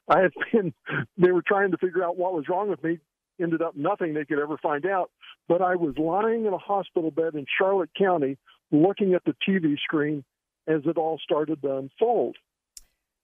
I 0.07 0.21
had 0.21 0.31
been. 0.51 0.73
They 1.17 1.31
were 1.31 1.43
trying 1.45 1.71
to 1.71 1.77
figure 1.77 2.03
out 2.03 2.17
what 2.17 2.33
was 2.33 2.47
wrong 2.49 2.69
with 2.69 2.83
me. 2.83 2.99
Ended 3.41 3.61
up 3.61 3.75
nothing 3.75 4.13
they 4.13 4.25
could 4.25 4.39
ever 4.39 4.57
find 4.57 4.85
out. 4.85 5.11
But 5.47 5.61
I 5.61 5.75
was 5.75 5.97
lying 5.97 6.45
in 6.45 6.53
a 6.53 6.57
hospital 6.57 7.11
bed 7.11 7.33
in 7.35 7.45
Charlotte 7.57 7.89
County, 7.97 8.37
looking 8.71 9.13
at 9.13 9.23
the 9.25 9.35
TV 9.47 9.77
screen 9.79 10.23
as 10.67 10.81
it 10.85 10.97
all 10.97 11.19
started 11.21 11.61
to 11.63 11.77
unfold. 11.77 12.37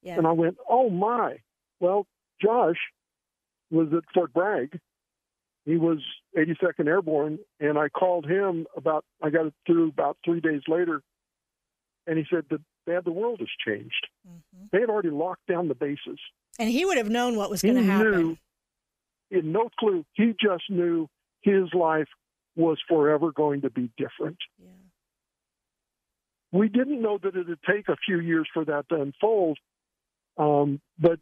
yeah. 0.02 0.18
And 0.18 0.28
I 0.28 0.32
went, 0.34 0.58
oh 0.68 0.90
my. 0.90 1.38
Well, 1.80 2.06
Josh 2.42 2.78
was 3.72 3.88
at 3.94 4.04
Fort 4.14 4.34
Bragg. 4.34 4.80
He 5.66 5.78
was 5.78 6.00
82nd 6.38 6.88
Airborne, 6.88 7.40
and 7.60 7.78
I 7.78 7.90
called 7.90 8.26
him 8.26 8.66
about, 8.76 9.06
I 9.22 9.30
got 9.30 9.46
it 9.48 9.54
through 9.68 9.90
about 9.90 10.18
three 10.26 10.40
days 10.40 10.62
later, 10.68 11.02
and 12.08 12.18
he 12.18 12.26
said 12.30 12.46
that, 12.50 12.62
Dad, 12.88 13.04
the 13.06 13.12
world 13.12 13.40
has 13.40 13.50
changed. 13.64 14.08
Mhm. 14.28 14.70
They 14.72 14.80
had 14.80 14.90
already 14.90 15.12
locked 15.12 15.46
down 15.48 15.68
the 15.68 15.76
bases. 15.76 16.20
And 16.58 16.70
he 16.70 16.86
would 16.86 16.98
have 16.98 17.10
known 17.10 17.36
what 17.38 17.52
was 17.52 17.62
going 17.62 17.76
to 17.76 17.84
happen. 17.84 18.12
knew, 18.12 18.38
he 19.30 19.36
had 19.36 19.46
no 19.46 19.70
clue. 19.80 20.04
He 20.14 20.34
just 20.42 20.70
knew 20.70 21.08
his 21.42 21.72
life 21.74 22.10
was 22.56 22.82
forever 22.88 23.32
going 23.32 23.62
to 23.62 23.70
be 23.70 23.92
different. 23.98 24.38
Yeah. 24.58 24.68
we 26.52 26.68
didn't 26.68 27.00
know 27.00 27.20
that 27.20 27.36
it 27.36 27.48
would 27.48 27.62
take 27.62 27.88
a 27.90 27.96
few 27.98 28.20
years 28.20 28.48
for 28.52 28.66
that 28.66 28.90
to 28.90 29.00
unfold. 29.00 29.60
Um, 30.38 30.82
but 30.98 31.20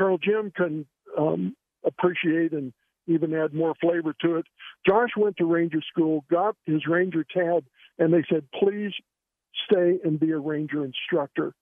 Colonel 0.00 0.16
Jim 0.16 0.50
can 0.56 0.86
um, 1.18 1.54
appreciate 1.84 2.52
and 2.52 2.72
even 3.06 3.34
add 3.34 3.52
more 3.52 3.74
flavor 3.82 4.14
to 4.22 4.36
it. 4.36 4.46
Josh 4.86 5.10
went 5.14 5.36
to 5.36 5.44
Ranger 5.44 5.82
School, 5.92 6.24
got 6.30 6.56
his 6.64 6.86
Ranger 6.88 7.22
tab, 7.22 7.64
and 7.98 8.10
they 8.10 8.24
said, 8.30 8.44
please 8.58 8.92
stay 9.70 9.98
and 10.02 10.18
be 10.18 10.30
a 10.30 10.38
Ranger 10.38 10.86
instructor. 10.86 11.52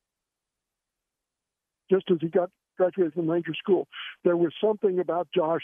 Just 1.91 2.05
as 2.13 2.19
he 2.21 2.29
got 2.29 2.51
graduated 2.77 3.15
from 3.15 3.29
Ranger 3.29 3.55
School, 3.55 3.89
there 4.23 4.37
was 4.37 4.53
something 4.63 5.01
about 5.01 5.27
Josh 5.35 5.63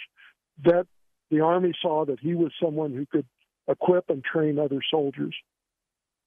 that 0.65 0.89
the 1.31 1.41
Army 1.41 1.75
saw 1.81 2.05
that 2.07 2.19
he 2.19 2.35
was 2.35 2.51
someone 2.61 2.93
who 2.93 3.07
could 3.07 3.27
equip 3.69 4.11
and 4.11 4.25
train 4.25 4.59
other 4.59 4.81
soldiers. 4.91 5.37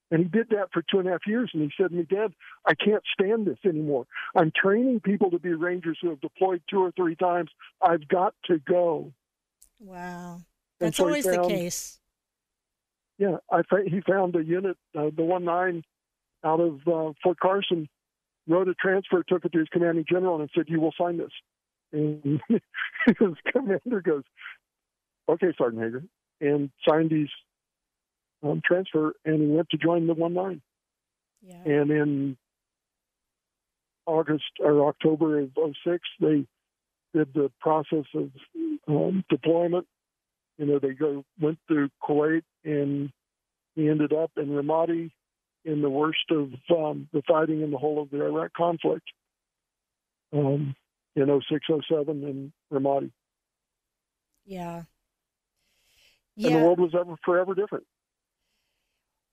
And 0.10 0.22
he 0.22 0.30
did 0.30 0.50
that 0.52 0.70
for 0.72 0.82
two 0.90 1.00
and 1.00 1.08
a 1.08 1.12
half 1.12 1.28
years. 1.28 1.52
And 1.54 1.64
he 1.64 1.72
said 1.78 1.90
to 1.90 1.96
me, 1.96 2.04
Dad, 2.04 2.32
I 2.66 2.74
can't 2.76 3.04
stand 3.14 3.46
this 3.46 3.58
anymore. 3.66 4.06
I'm 4.36 4.52
training 4.56 5.02
people 5.02 5.32
to 5.32 5.40
be 5.40 5.54
Rangers 5.54 5.98
who 6.02 6.10
have 6.10 6.22
deployed 6.22 6.62
two 6.70 6.80
or 6.80 6.92
three 6.92 7.16
times. 7.16 7.50
I've 7.82 8.08
got 8.08 8.34
to 8.46 8.60
go. 8.60 9.12
Wow. 9.80 10.42
That's 10.80 10.98
so 10.98 11.06
always 11.06 11.26
the 11.26 11.44
case. 11.48 12.00
Yeah, 13.18 13.38
I 13.52 13.62
he 13.88 14.02
found 14.02 14.36
a 14.36 14.44
unit, 14.44 14.78
uh, 14.96 15.10
the 15.16 15.24
one 15.24 15.44
nine, 15.44 15.84
out 16.44 16.60
of 16.60 16.82
uh, 16.88 17.14
Fort 17.24 17.40
Carson, 17.40 17.90
wrote 18.48 18.68
a 18.68 18.76
transfer, 18.76 19.24
took 19.24 19.44
it 19.44 19.52
to 19.54 19.60
his 19.60 19.68
commanding 19.70 20.06
general, 20.08 20.40
and 20.40 20.50
said, 20.56 20.66
"You 20.68 20.80
will 20.80 20.94
sign 21.00 21.18
this." 21.18 21.32
And 21.92 22.40
his 23.08 23.34
commander 23.52 24.02
goes, 24.02 24.24
"Okay, 25.28 25.48
Sergeant 25.58 25.84
Hager," 25.84 26.04
and 26.42 26.70
signed 26.88 27.10
his 27.10 27.30
um, 28.44 28.62
transfer, 28.64 29.14
and 29.26 29.42
he 29.42 29.48
went 29.48 29.70
to 29.70 29.78
join 29.78 30.08
the 30.08 30.14
one 30.14 30.34
nine. 30.34 30.62
Yeah. 31.42 31.64
And 31.66 31.92
in 31.92 32.38
August 34.06 34.44
or 34.60 34.88
October 34.88 35.40
of 35.40 35.52
06, 35.56 36.00
they 36.20 36.46
did 37.14 37.34
the 37.34 37.52
process 37.60 38.06
of 38.16 38.30
um, 38.88 39.24
deployment. 39.30 39.88
You 40.58 40.66
know, 40.66 40.80
they 40.80 40.94
go 40.94 41.24
went 41.40 41.60
through 41.68 41.90
Kuwait 42.04 42.44
and 42.64 43.12
he 43.76 43.90
ended 43.90 44.12
up 44.14 44.32
in 44.38 44.48
Ramadi 44.48 45.12
in 45.66 45.82
the 45.82 45.90
worst 45.90 46.32
of 46.32 46.52
um, 46.76 47.08
the 47.14 47.22
fighting 47.28 47.62
in 47.62 47.72
the 47.72 47.78
whole 47.78 48.02
of 48.02 48.10
the 48.10 48.24
Iraq 48.24 48.54
conflict 48.54 49.06
um, 50.34 50.76
in 51.16 51.42
06, 51.50 51.66
07 51.90 52.24
in 52.24 52.54
Ramadi. 52.74 53.12
Yeah. 54.46 54.84
And 56.38 56.56
the 56.56 56.60
world 56.60 56.80
was 56.80 56.94
ever 56.96 57.16
forever 57.24 57.54
different. 57.54 57.86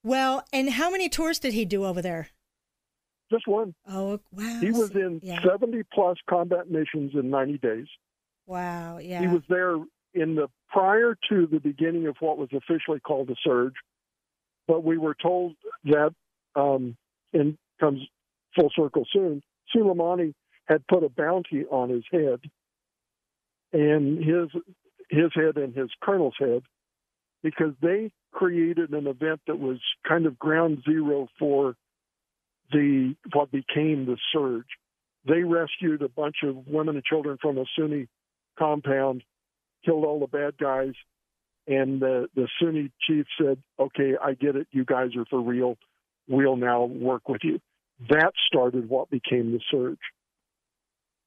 Well, 0.05 0.45
and 0.53 0.69
how 0.69 0.91
many 0.91 1.09
tours 1.09 1.39
did 1.39 1.53
he 1.53 1.65
do 1.65 1.83
over 1.83 1.99
there? 1.99 2.29
Just 3.31 3.47
one. 3.47 3.73
Oh, 3.89 4.19
wow. 4.31 4.59
He 4.61 4.69
was 4.69 4.91
in 4.91 5.19
Yeah. 5.23 5.41
70 5.43 5.81
plus 5.91 6.17
combat 6.29 6.69
missions 6.69 7.13
in 7.15 7.31
90 7.31 7.57
days. 7.57 7.87
Wow. 8.45 8.99
Yeah. 8.99 9.21
He 9.21 9.27
was 9.27 9.41
there 9.49 9.77
in 10.13 10.35
the 10.35 10.47
prior 10.69 11.17
to 11.29 11.47
the 11.47 11.59
beginning 11.59 12.05
of 12.05 12.17
what 12.19 12.37
was 12.37 12.49
officially 12.53 12.99
called 12.99 13.29
the 13.29 13.35
surge, 13.43 13.73
but 14.67 14.83
we 14.83 14.99
were 14.99 15.15
told 15.19 15.55
that, 15.85 16.13
um, 16.55 16.95
and 17.33 17.57
comes 17.79 18.01
full 18.55 18.69
circle 18.75 19.07
soon. 19.11 19.41
Soleimani 19.75 20.35
had 20.67 20.85
put 20.85 21.03
a 21.03 21.09
bounty 21.09 21.65
on 21.65 21.89
his 21.89 22.03
head, 22.11 22.41
and 23.73 24.23
his 24.23 24.49
his 25.09 25.31
head 25.33 25.57
and 25.57 25.75
his 25.75 25.89
colonel's 26.01 26.35
head, 26.39 26.61
because 27.43 27.73
they 27.81 28.11
created 28.35 28.91
an 28.91 29.07
event 29.07 29.39
that 29.47 29.57
was 29.57 29.79
kind 30.07 30.25
of 30.25 30.37
ground 30.37 30.83
zero 30.83 31.27
for 31.39 31.75
the 32.71 33.15
what 33.33 33.49
became 33.49 34.05
the 34.05 34.17
surge. 34.33 34.67
They 35.25 35.43
rescued 35.43 36.01
a 36.01 36.09
bunch 36.09 36.37
of 36.43 36.67
women 36.67 36.95
and 36.95 37.03
children 37.03 37.37
from 37.41 37.57
a 37.57 37.63
Sunni 37.77 38.07
compound, 38.59 39.23
killed 39.85 40.03
all 40.03 40.19
the 40.19 40.27
bad 40.27 40.57
guys, 40.57 40.93
and 41.65 42.01
the 42.01 42.27
the 42.35 42.49
Sunni 42.61 42.91
chief 43.07 43.25
said, 43.39 43.57
"Okay, 43.79 44.15
I 44.21 44.33
get 44.33 44.57
it. 44.57 44.67
You 44.71 44.83
guys 44.83 45.15
are 45.15 45.25
for 45.29 45.39
real. 45.39 45.77
We'll 46.27 46.57
now 46.57 46.83
work 46.83 47.29
with 47.29 47.41
you." 47.43 47.61
That 48.09 48.33
started 48.47 48.89
what 48.89 49.09
became 49.09 49.53
the 49.53 49.61
surge. 49.71 49.97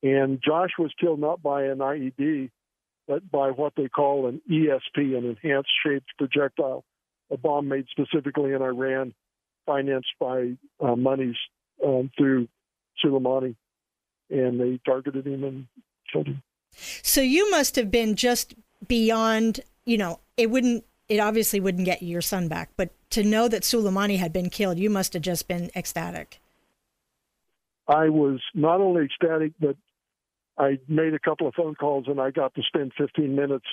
And 0.03 0.43
Josh 0.43 0.73
was 0.79 0.93
killed 1.01 1.21
not 1.21 1.43
by 1.43 1.65
an 1.65 1.79
IED, 1.79 2.51
but 3.07 3.29
by 3.31 3.51
what 3.51 3.73
they 3.77 3.89
call 3.89 4.27
an 4.27 4.43
ESP, 4.49 5.17
an 5.17 5.25
enhanced 5.25 5.71
shaped 5.83 6.11
projectile, 6.19 6.85
a 7.31 7.37
bomb 7.37 7.69
made 7.69 7.87
specifically 7.91 8.53
in 8.53 8.63
Iran, 8.63 9.15
financed 9.67 10.13
by 10.19 10.53
uh, 10.81 10.97
monies 10.97 11.37
um, 11.85 12.11
through 12.17 12.49
Soleimani, 13.05 13.55
and 14.31 14.61
they 14.61 14.81
targeted 14.85 15.27
him 15.27 15.45
and 15.45 15.67
killed 16.13 16.29
him. 16.29 16.43
So 16.73 17.21
you 17.21 17.51
must 17.51 17.77
have 17.77 17.91
been 17.91 18.15
just 18.15 18.55
beyond, 18.87 19.61
you 19.85 19.99
know, 19.99 20.21
it 20.37 20.51
wouldn't, 20.51 20.85
it 21.09 21.19
obviously 21.19 21.61
wouldn't 21.61 21.85
get 21.85 22.03
your 22.03 22.21
son 22.21 22.49
back, 22.49 22.71
but 22.77 22.91
to 23.11 23.23
know 23.23 23.49
that 23.49 23.63
Soleimani 23.63 24.19
had 24.19 24.33
been 24.33 24.51
killed, 24.51 24.79
you 24.79 24.91
must 24.91 25.15
have 25.15 25.23
just 25.23 25.49
been 25.49 25.71
ecstatic. 25.75 26.41
I 27.89 28.11
was 28.11 28.41
not 28.55 28.81
only 28.81 29.07
ecstatic, 29.07 29.53
but 29.59 29.77
I 30.59 30.79
made 30.89 31.15
a 31.15 31.19
couple 31.19 31.49
of 31.49 31.55
phone 31.55 31.75
calls 31.75 32.05
and 32.07 32.21
I 32.21 32.31
got 32.31 32.55
to 32.55 32.63
spend 32.63 32.93
15 32.99 33.35
minutes 33.35 33.65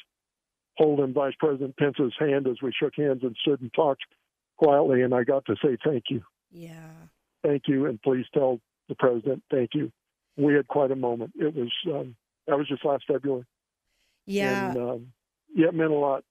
holding 0.78 1.14
Vice 1.14 1.34
President 1.40 1.76
Pence's 1.78 2.14
hand 2.20 2.48
as 2.48 2.58
we 2.62 2.72
shook 2.72 2.94
hands 2.96 3.22
and 3.24 3.36
stood 3.42 3.62
and 3.62 3.74
talked 3.74 4.04
quietly. 4.58 5.02
And 5.02 5.14
I 5.14 5.24
got 5.24 5.46
to 5.46 5.56
say 5.64 5.78
thank 5.84 6.06
you, 6.10 6.22
Yeah. 6.52 6.90
thank 7.44 7.64
you, 7.68 7.86
and 7.86 8.02
please 8.02 8.26
tell 8.34 8.60
the 8.90 8.96
president 8.96 9.44
thank 9.52 9.72
you. 9.74 9.92
We 10.38 10.54
had 10.54 10.68
quite 10.68 10.92
a 10.92 10.96
moment. 10.96 11.32
It 11.36 11.56
was 11.56 11.72
um, 11.88 12.16
that 12.48 12.58
was 12.58 12.68
just 12.68 12.84
last 12.86 13.06
February. 13.08 13.46
Yeah. 14.26 14.70
and 14.70 14.78
um, 14.78 15.08
yeah, 15.54 15.68
it 15.68 15.74
meant 15.74 15.92
a 15.92 15.96
lot. 15.96 16.24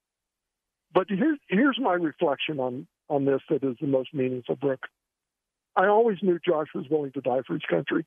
But 0.92 1.06
here's 1.08 1.38
here's 1.48 1.78
my 1.80 1.94
reflection 1.94 2.60
on 2.60 2.86
on 3.08 3.24
this 3.24 3.40
that 3.50 3.64
is 3.64 3.76
the 3.80 3.86
most 3.86 4.12
meaningful, 4.14 4.56
Brooke. 4.56 4.86
I 5.76 5.86
always 5.86 6.18
knew 6.22 6.38
Josh 6.46 6.68
was 6.74 6.86
willing 6.88 7.12
to 7.12 7.20
die 7.20 7.40
for 7.46 7.54
his 7.54 7.62
country. 7.68 8.04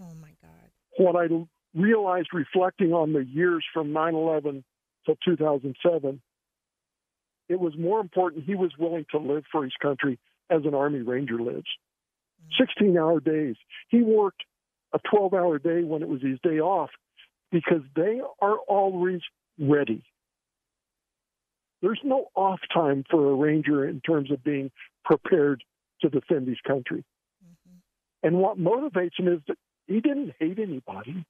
Oh 0.00 0.14
my 0.20 0.30
God. 0.40 0.70
What 0.96 1.16
I 1.16 1.28
realized 1.74 2.28
reflecting 2.32 2.92
on 2.92 3.12
the 3.12 3.24
years 3.24 3.64
from 3.74 3.92
9 3.92 4.14
11 4.14 4.64
to 5.06 5.16
2007, 5.24 6.20
it 7.48 7.60
was 7.60 7.76
more 7.78 8.00
important 8.00 8.44
he 8.44 8.54
was 8.54 8.72
willing 8.78 9.04
to 9.10 9.18
live 9.18 9.44
for 9.50 9.64
his 9.64 9.74
country 9.80 10.18
as 10.50 10.62
an 10.64 10.74
Army 10.74 11.00
Ranger 11.00 11.38
lives. 11.38 11.68
16 12.58 12.96
hour 12.96 13.20
days. 13.20 13.56
He 13.88 14.02
worked 14.02 14.42
a 14.92 14.98
12 15.10 15.34
hour 15.34 15.58
day 15.58 15.82
when 15.84 16.02
it 16.02 16.08
was 16.08 16.22
his 16.22 16.38
day 16.42 16.60
off 16.60 16.90
because 17.50 17.82
they 17.94 18.20
are 18.40 18.56
always 18.68 19.20
ready. 19.58 20.04
There's 21.80 22.00
no 22.04 22.28
off 22.34 22.60
time 22.72 23.04
for 23.10 23.30
a 23.30 23.34
ranger 23.34 23.88
in 23.88 24.00
terms 24.00 24.30
of 24.30 24.42
being 24.44 24.70
prepared 25.04 25.64
to 26.00 26.08
defend 26.08 26.48
his 26.48 26.60
country. 26.66 27.04
Mm-hmm. 27.44 28.26
And 28.26 28.36
what 28.38 28.58
motivates 28.58 29.18
him 29.18 29.28
is 29.28 29.40
that 29.48 29.58
he 29.86 30.00
didn't 30.00 30.32
hate 30.38 30.58
anybody. 30.58 31.24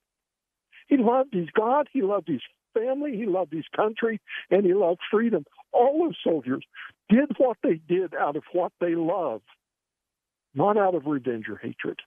He 0.88 0.96
loved 0.98 1.32
his 1.32 1.48
God, 1.54 1.88
he 1.92 2.02
loved 2.02 2.28
his 2.28 2.42
family, 2.74 3.16
he 3.16 3.26
loved 3.26 3.52
his 3.52 3.64
country, 3.74 4.20
and 4.50 4.64
he 4.64 4.74
loved 4.74 5.00
freedom. 5.10 5.44
All 5.72 6.04
those 6.04 6.16
soldiers 6.24 6.64
did 7.08 7.30
what 7.38 7.58
they 7.62 7.80
did 7.88 8.14
out 8.14 8.36
of 8.36 8.44
what 8.52 8.72
they 8.80 8.94
loved, 8.94 9.44
not 10.54 10.76
out 10.76 10.94
of 10.94 11.06
revenge 11.06 11.48
or 11.48 11.56
hatred. 11.56 11.98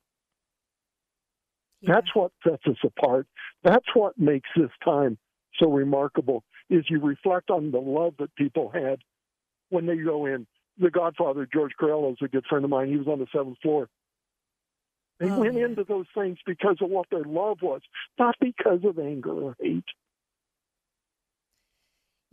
Yeah. 1.81 1.95
That's 1.95 2.15
what 2.15 2.31
sets 2.47 2.63
us 2.67 2.77
apart. 2.83 3.27
That's 3.63 3.85
what 3.93 4.17
makes 4.17 4.49
this 4.55 4.71
time 4.83 5.17
so 5.59 5.71
remarkable 5.71 6.43
is 6.69 6.85
you 6.89 6.99
reflect 6.99 7.49
on 7.49 7.71
the 7.71 7.79
love 7.79 8.15
that 8.19 8.35
people 8.35 8.69
had 8.73 8.99
when 9.69 9.85
they 9.85 9.97
go 9.97 10.25
in. 10.25 10.47
The 10.77 10.91
Godfather, 10.91 11.47
George 11.51 11.71
Corello, 11.79 12.11
is 12.11 12.17
a 12.21 12.27
good 12.27 12.45
friend 12.49 12.65
of 12.65 12.71
mine. 12.71 12.89
He 12.89 12.97
was 12.97 13.07
on 13.07 13.19
the 13.19 13.27
seventh 13.31 13.59
floor. 13.61 13.87
They 15.19 15.29
oh, 15.29 15.39
went 15.39 15.57
into 15.57 15.85
those 15.85 16.07
things 16.13 16.37
because 16.45 16.77
of 16.81 16.89
what 16.89 17.09
their 17.09 17.23
love 17.23 17.59
was, 17.61 17.81
not 18.19 18.35
because 18.41 18.79
of 18.83 18.99
anger 18.99 19.31
or 19.31 19.55
hate. 19.59 19.85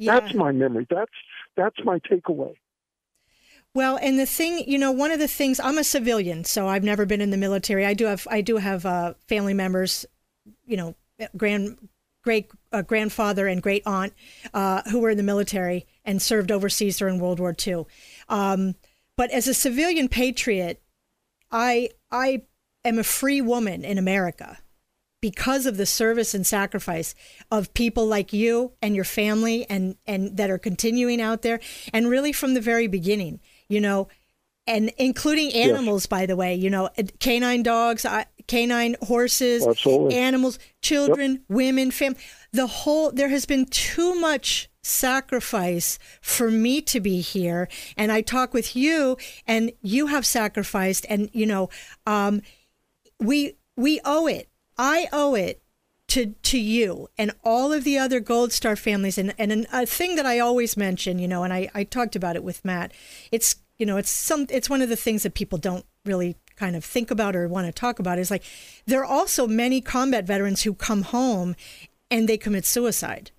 Yeah. 0.03 0.19
That's 0.19 0.35
my 0.35 0.53
memory. 0.53 0.87
That's 0.91 1.13
that's 1.57 1.77
my 1.85 1.99
takeaway. 2.01 2.55
Well, 3.75 3.99
and 4.03 4.19
the 4.19 4.27
thing, 4.27 4.65
you 4.67 4.79
know, 4.79 4.93
one 4.93 5.13
of 5.13 5.19
the 5.19 5.29
things 5.29 5.59
I'm 5.59 5.79
a 5.79 5.85
civilian, 5.85 6.45
so 6.45 6.69
I've 6.69 6.85
never 6.85 7.07
been 7.07 7.21
in 7.21 7.31
the 7.31 7.37
military. 7.37 7.87
I 7.87 7.95
do 7.95 8.07
have 8.07 8.27
I 8.31 8.41
do 8.41 8.57
have 8.57 8.85
uh, 8.85 9.15
family 9.29 9.55
members, 9.55 10.05
you 10.67 10.77
know, 10.77 10.97
grand 11.37 11.89
great 12.23 12.51
uh, 12.73 12.83
grandfather 12.83 13.47
and 13.47 13.63
great 13.63 13.83
aunt 13.87 14.13
uh, 14.53 14.83
who 14.91 15.01
were 15.01 15.11
in 15.11 15.17
the 15.17 15.23
military 15.23 15.87
and 16.05 16.21
served 16.21 16.51
overseas 16.51 16.99
during 16.99 17.19
World 17.19 17.41
War 17.41 17.55
II. 17.67 17.87
Um, 18.29 18.75
but 19.17 19.31
as 19.31 19.47
a 19.47 19.55
civilian 19.55 20.09
patriot, 20.09 20.83
I 21.51 21.91
I 22.11 22.43
am 22.85 22.99
a 22.99 23.05
free 23.05 23.41
woman 23.41 23.85
in 23.85 23.99
America 23.99 24.59
because 25.23 25.64
of 25.64 25.79
the 25.79 25.87
service 25.87 26.35
and 26.35 26.47
sacrifice 26.47 27.14
of 27.51 27.73
people 27.73 28.07
like 28.07 28.35
you 28.35 28.73
and 28.83 28.95
your 28.95 29.05
family 29.05 29.64
and 29.70 29.97
and 30.07 30.37
that 30.37 30.51
are 30.51 30.59
continuing 30.59 31.23
out 31.23 31.41
there 31.41 31.59
and 31.95 32.11
really 32.11 32.33
from 32.33 32.53
the 32.53 32.61
very 32.61 32.87
beginning 32.87 33.41
you 33.68 33.81
know 33.81 34.09
and 34.66 34.93
including 34.99 35.51
animals 35.55 36.03
yes. 36.03 36.07
by 36.09 36.27
the 36.27 36.37
way 36.37 36.55
you 36.55 36.68
know 36.68 36.91
canine 37.20 37.62
dogs 37.62 38.05
canine 38.47 38.97
horses 39.03 39.66
Absolutely. 39.66 40.14
animals 40.16 40.59
children 40.83 41.33
yep. 41.33 41.41
women 41.49 41.91
fam 41.91 42.14
the 42.53 42.66
whole 42.66 43.11
there 43.11 43.31
has 43.31 43.47
been 43.47 43.64
too 43.64 44.14
much 44.20 44.68
sacrifice 44.83 45.99
for 46.20 46.51
me 46.51 46.83
to 46.83 47.01
be 47.01 47.20
here 47.20 47.68
and 47.97 48.11
i 48.11 48.20
talk 48.20 48.53
with 48.53 48.75
you 48.75 49.16
and 49.47 49.70
you 49.81 50.09
have 50.09 50.27
sacrificed 50.27 51.07
and 51.09 51.31
you 51.33 51.47
know 51.47 51.70
um, 52.05 52.43
we 53.20 53.55
we 53.77 54.01
owe 54.05 54.27
it. 54.27 54.49
I 54.83 55.07
owe 55.12 55.37
it 55.37 55.62
to 56.09 56.35
to 56.43 56.59
you 56.59 57.09
and 57.16 57.30
all 57.45 57.72
of 57.72 57.85
the 57.85 57.99
other 57.99 58.18
Gold 58.18 58.53
Star 58.53 58.74
families. 58.74 59.16
And 59.16 59.33
and 59.39 59.66
a 59.72 59.87
thing 59.87 60.16
that 60.16 60.26
I 60.26 60.41
always 60.41 60.76
mention, 60.76 61.20
you 61.20 61.28
know, 61.28 61.45
and 61.45 61.53
I 61.53 61.70
I 61.72 61.85
talked 61.85 62.16
about 62.16 62.35
it 62.35 62.43
with 62.43 62.64
Matt. 62.64 62.93
It's 63.30 63.55
you 63.78 63.87
know, 63.87 63.97
it's 63.97 64.11
some 64.11 64.49
it's 64.51 64.68
one 64.68 64.83
of 64.83 64.89
the 64.89 64.97
things 64.97 65.22
that 65.22 65.35
people 65.35 65.57
don't 65.57 65.87
really 66.05 66.37
kind 66.57 66.74
of 66.74 66.85
think 66.85 67.12
about 67.12 67.37
or 67.37 67.47
want 67.47 67.68
to 67.68 67.72
talk 67.72 68.01
about 68.01 68.18
is 68.18 68.30
like 68.30 68.43
there 68.85 69.01
are 69.01 69.05
also 69.05 69.47
many 69.47 69.80
combat 69.80 70.26
veterans 70.26 70.62
who 70.62 70.74
come 70.74 71.03
home 71.03 71.55
and 72.11 72.28
they 72.28 72.37
commit 72.37 72.66
suicide 72.66 73.30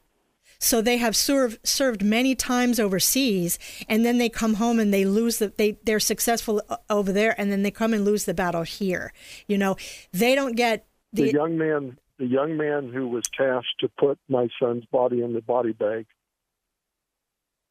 so 0.64 0.82
they 0.82 0.96
have 0.96 1.14
served 1.14 1.60
served 1.68 2.02
many 2.06 2.36
times 2.36 2.80
overseas, 2.80 3.60
and 3.90 4.06
then 4.06 4.18
they 4.18 4.30
come 4.30 4.54
home 4.54 4.80
and 4.80 4.94
they 4.94 5.04
lose 5.04 5.40
the 5.40 5.52
they 5.58 5.78
they're 5.84 6.00
successful 6.00 6.62
over 6.90 7.12
there, 7.12 7.36
and 7.38 7.52
then 7.52 7.64
they 7.64 7.72
come 7.72 7.94
and 7.94 8.06
lose 8.06 8.24
the 8.24 8.34
battle 8.34 8.64
here. 8.64 9.12
You 9.46 9.58
know, 9.58 9.76
they 10.14 10.36
don't 10.36 10.56
get 10.56 10.86
the, 11.14 11.24
the 11.24 11.32
young 11.32 11.58
man. 11.58 11.98
The 12.20 12.28
young 12.28 12.58
man 12.58 12.92
who 12.94 13.08
was 13.08 13.24
tasked 13.36 13.80
to 13.80 13.90
put 13.90 14.20
my 14.30 14.48
son's 14.62 14.86
body 14.86 15.24
in 15.24 15.34
the 15.34 15.42
body 15.42 15.74
bag 15.74 16.06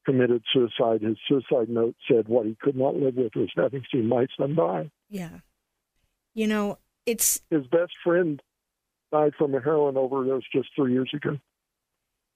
committed 0.05 0.43
suicide. 0.53 1.01
His 1.01 1.17
suicide 1.29 1.69
note 1.69 1.95
said 2.11 2.27
what 2.27 2.45
he 2.45 2.57
could 2.61 2.75
not 2.75 2.93
live 2.93 3.15
with 3.15 3.31
was 3.35 3.49
having 3.55 3.83
seen 3.89 4.09
my 4.09 4.27
son 4.37 4.53
die. 4.53 4.91
Yeah. 5.09 5.39
You 6.33 6.47
know, 6.47 6.77
it's 7.05 7.39
his 7.49 7.65
best 7.67 7.93
friend 8.03 8.41
died 9.13 9.31
from 9.37 9.55
a 9.55 9.61
heroin 9.61 9.95
overdose 9.95 10.43
just 10.53 10.67
three 10.75 10.91
years 10.91 11.09
ago 11.13 11.39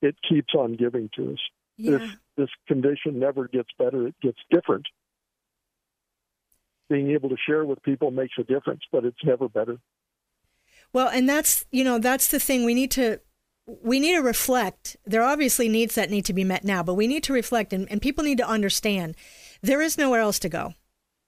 it 0.02 0.16
keeps 0.28 0.54
on 0.56 0.76
giving 0.76 1.10
to 1.16 1.34
us. 1.34 1.40
Yeah. 1.78 1.98
This 1.98 2.10
this 2.38 2.50
condition 2.68 3.20
never 3.20 3.48
gets 3.48 3.70
better; 3.78 4.08
it 4.08 4.16
gets 4.22 4.40
different. 4.52 4.86
Being 6.90 7.12
able 7.12 7.30
to 7.30 7.38
share 7.46 7.66
with 7.66 7.82
people 7.84 8.12
makes 8.12 8.36
a 8.40 8.44
difference, 8.44 8.82
but 8.92 9.06
it's 9.06 9.24
never 9.24 9.50
better. 9.50 9.78
Well, 10.94 11.10
and 11.10 11.28
that's 11.28 11.66
you 11.72 11.84
know 11.84 12.00
that's 12.00 12.28
the 12.28 12.40
thing 12.40 12.66
we 12.66 12.74
need 12.74 12.92
to 12.92 13.20
we 13.66 14.00
need 14.00 14.16
to 14.16 14.22
reflect. 14.22 14.96
There 15.06 15.22
are 15.22 15.32
obviously 15.32 15.68
needs 15.68 15.96
that 15.96 16.10
need 16.10 16.26
to 16.26 16.34
be 16.34 16.44
met 16.44 16.64
now, 16.64 16.84
but 16.84 16.96
we 16.96 17.08
need 17.08 17.24
to 17.24 17.34
reflect, 17.34 17.74
and, 17.74 17.90
and 17.92 18.02
people 18.02 18.24
need 18.24 18.38
to 18.38 18.48
understand 18.48 19.16
there 19.62 19.82
is 19.82 19.98
nowhere 19.98 20.22
else 20.22 20.40
to 20.40 20.50
go, 20.50 20.74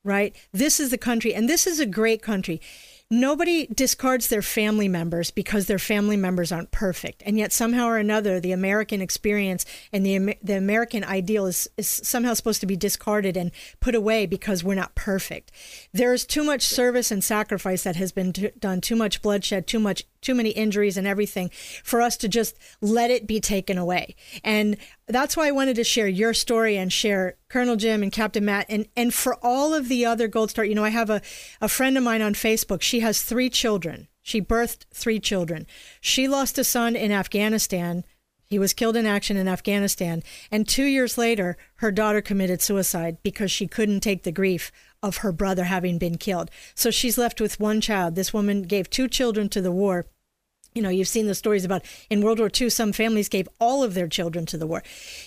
right? 0.03 0.35
This 0.53 0.79
is 0.79 0.89
the 0.89 0.97
country, 0.97 1.33
and 1.33 1.49
this 1.49 1.67
is 1.67 1.79
a 1.79 1.85
great 1.85 2.21
country 2.21 2.61
nobody 3.09 3.65
discards 3.67 4.27
their 4.27 4.41
family 4.41 4.87
members 4.87 5.31
because 5.31 5.65
their 5.65 5.79
family 5.79 6.17
members 6.17 6.51
aren't 6.51 6.71
perfect. 6.71 7.23
And 7.25 7.37
yet, 7.37 7.51
somehow 7.51 7.87
or 7.87 7.97
another, 7.97 8.39
the 8.39 8.51
American 8.51 9.01
experience 9.01 9.65
and 9.91 10.05
the, 10.05 10.37
the 10.43 10.57
American 10.57 11.03
ideal 11.03 11.45
is, 11.45 11.69
is 11.77 11.87
somehow 11.87 12.33
supposed 12.33 12.61
to 12.61 12.67
be 12.67 12.75
discarded 12.75 13.35
and 13.35 13.51
put 13.79 13.95
away 13.95 14.25
because 14.25 14.63
we're 14.63 14.75
not 14.75 14.95
perfect. 14.95 15.51
There's 15.91 16.25
too 16.25 16.43
much 16.43 16.61
service 16.61 17.11
and 17.11 17.23
sacrifice 17.23 17.83
that 17.83 17.95
has 17.95 18.11
been 18.11 18.33
t- 18.33 18.51
done, 18.59 18.81
too 18.81 18.95
much 18.95 19.21
bloodshed, 19.21 19.65
too 19.65 19.79
much 19.79 20.03
too 20.21 20.35
many 20.35 20.49
injuries 20.49 20.97
and 20.97 21.07
everything 21.07 21.49
for 21.83 22.01
us 22.01 22.17
to 22.17 22.27
just 22.27 22.57
let 22.81 23.11
it 23.11 23.27
be 23.27 23.39
taken 23.39 23.77
away. 23.77 24.15
And 24.43 24.77
that's 25.07 25.37
why 25.37 25.47
I 25.47 25.51
wanted 25.51 25.75
to 25.77 25.83
share 25.83 26.07
your 26.07 26.33
story 26.33 26.77
and 26.77 26.91
share 26.91 27.37
Colonel 27.49 27.75
Jim 27.75 28.03
and 28.03 28.11
Captain 28.11 28.45
Matt 28.45 28.65
and, 28.69 28.87
and 28.95 29.13
for 29.13 29.35
all 29.43 29.73
of 29.73 29.89
the 29.89 30.05
other 30.05 30.27
Gold 30.27 30.51
Star. 30.51 30.65
You 30.65 30.75
know, 30.75 30.83
I 30.83 30.89
have 30.89 31.09
a, 31.09 31.21
a 31.61 31.69
friend 31.69 31.97
of 31.97 32.03
mine 32.03 32.21
on 32.21 32.33
Facebook. 32.33 32.81
She 32.81 32.99
has 32.99 33.21
three 33.21 33.49
children. 33.49 34.07
She 34.21 34.41
birthed 34.41 34.85
three 34.93 35.19
children. 35.19 35.65
She 36.01 36.27
lost 36.27 36.57
a 36.57 36.63
son 36.63 36.95
in 36.95 37.11
Afghanistan. 37.11 38.03
He 38.45 38.59
was 38.59 38.73
killed 38.73 38.95
in 38.95 39.05
action 39.05 39.37
in 39.37 39.47
Afghanistan. 39.47 40.23
And 40.51 40.67
two 40.67 40.85
years 40.85 41.17
later, 41.17 41.57
her 41.75 41.91
daughter 41.91 42.21
committed 42.21 42.61
suicide 42.61 43.17
because 43.23 43.51
she 43.51 43.67
couldn't 43.67 44.01
take 44.01 44.23
the 44.23 44.31
grief 44.31 44.71
of 45.01 45.17
her 45.17 45.31
brother 45.31 45.65
having 45.65 45.97
been 45.97 46.17
killed. 46.17 46.51
So 46.75 46.91
she's 46.91 47.17
left 47.17 47.39
with 47.39 47.59
one 47.59 47.81
child. 47.81 48.15
This 48.15 48.33
woman 48.33 48.63
gave 48.63 48.89
two 48.89 49.07
children 49.07 49.49
to 49.49 49.61
the 49.61 49.71
war. 49.71 50.05
You 50.75 50.81
know, 50.81 50.89
you've 50.89 51.07
seen 51.07 51.27
the 51.27 51.35
stories 51.35 51.65
about 51.65 51.83
in 52.09 52.21
World 52.21 52.39
War 52.39 52.49
II, 52.49 52.69
some 52.69 52.93
families 52.93 53.29
gave 53.29 53.49
all 53.59 53.83
of 53.83 53.93
their 53.93 54.07
children 54.07 54.45
to 54.47 54.57
the 54.57 54.67
war. 54.67 54.83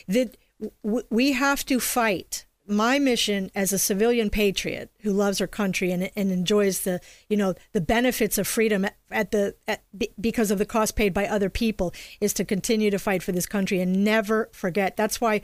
That 0.06 0.36
we 0.82 1.32
have 1.32 1.64
to 1.66 1.80
fight. 1.80 2.46
My 2.64 3.00
mission 3.00 3.50
as 3.56 3.72
a 3.72 3.78
civilian 3.78 4.30
patriot 4.30 4.90
who 5.00 5.12
loves 5.12 5.40
her 5.40 5.48
country 5.48 5.90
and, 5.90 6.10
and 6.14 6.30
enjoys 6.30 6.82
the 6.82 7.00
you 7.28 7.36
know 7.36 7.54
the 7.72 7.80
benefits 7.80 8.38
of 8.38 8.46
freedom 8.46 8.86
at 9.10 9.32
the 9.32 9.56
at, 9.66 9.82
because 10.20 10.52
of 10.52 10.58
the 10.58 10.64
cost 10.64 10.94
paid 10.94 11.12
by 11.12 11.26
other 11.26 11.50
people 11.50 11.92
is 12.20 12.32
to 12.34 12.44
continue 12.44 12.88
to 12.88 13.00
fight 13.00 13.20
for 13.20 13.32
this 13.32 13.46
country 13.46 13.80
and 13.80 14.04
never 14.04 14.48
forget. 14.52 14.96
That's 14.96 15.20
why 15.20 15.40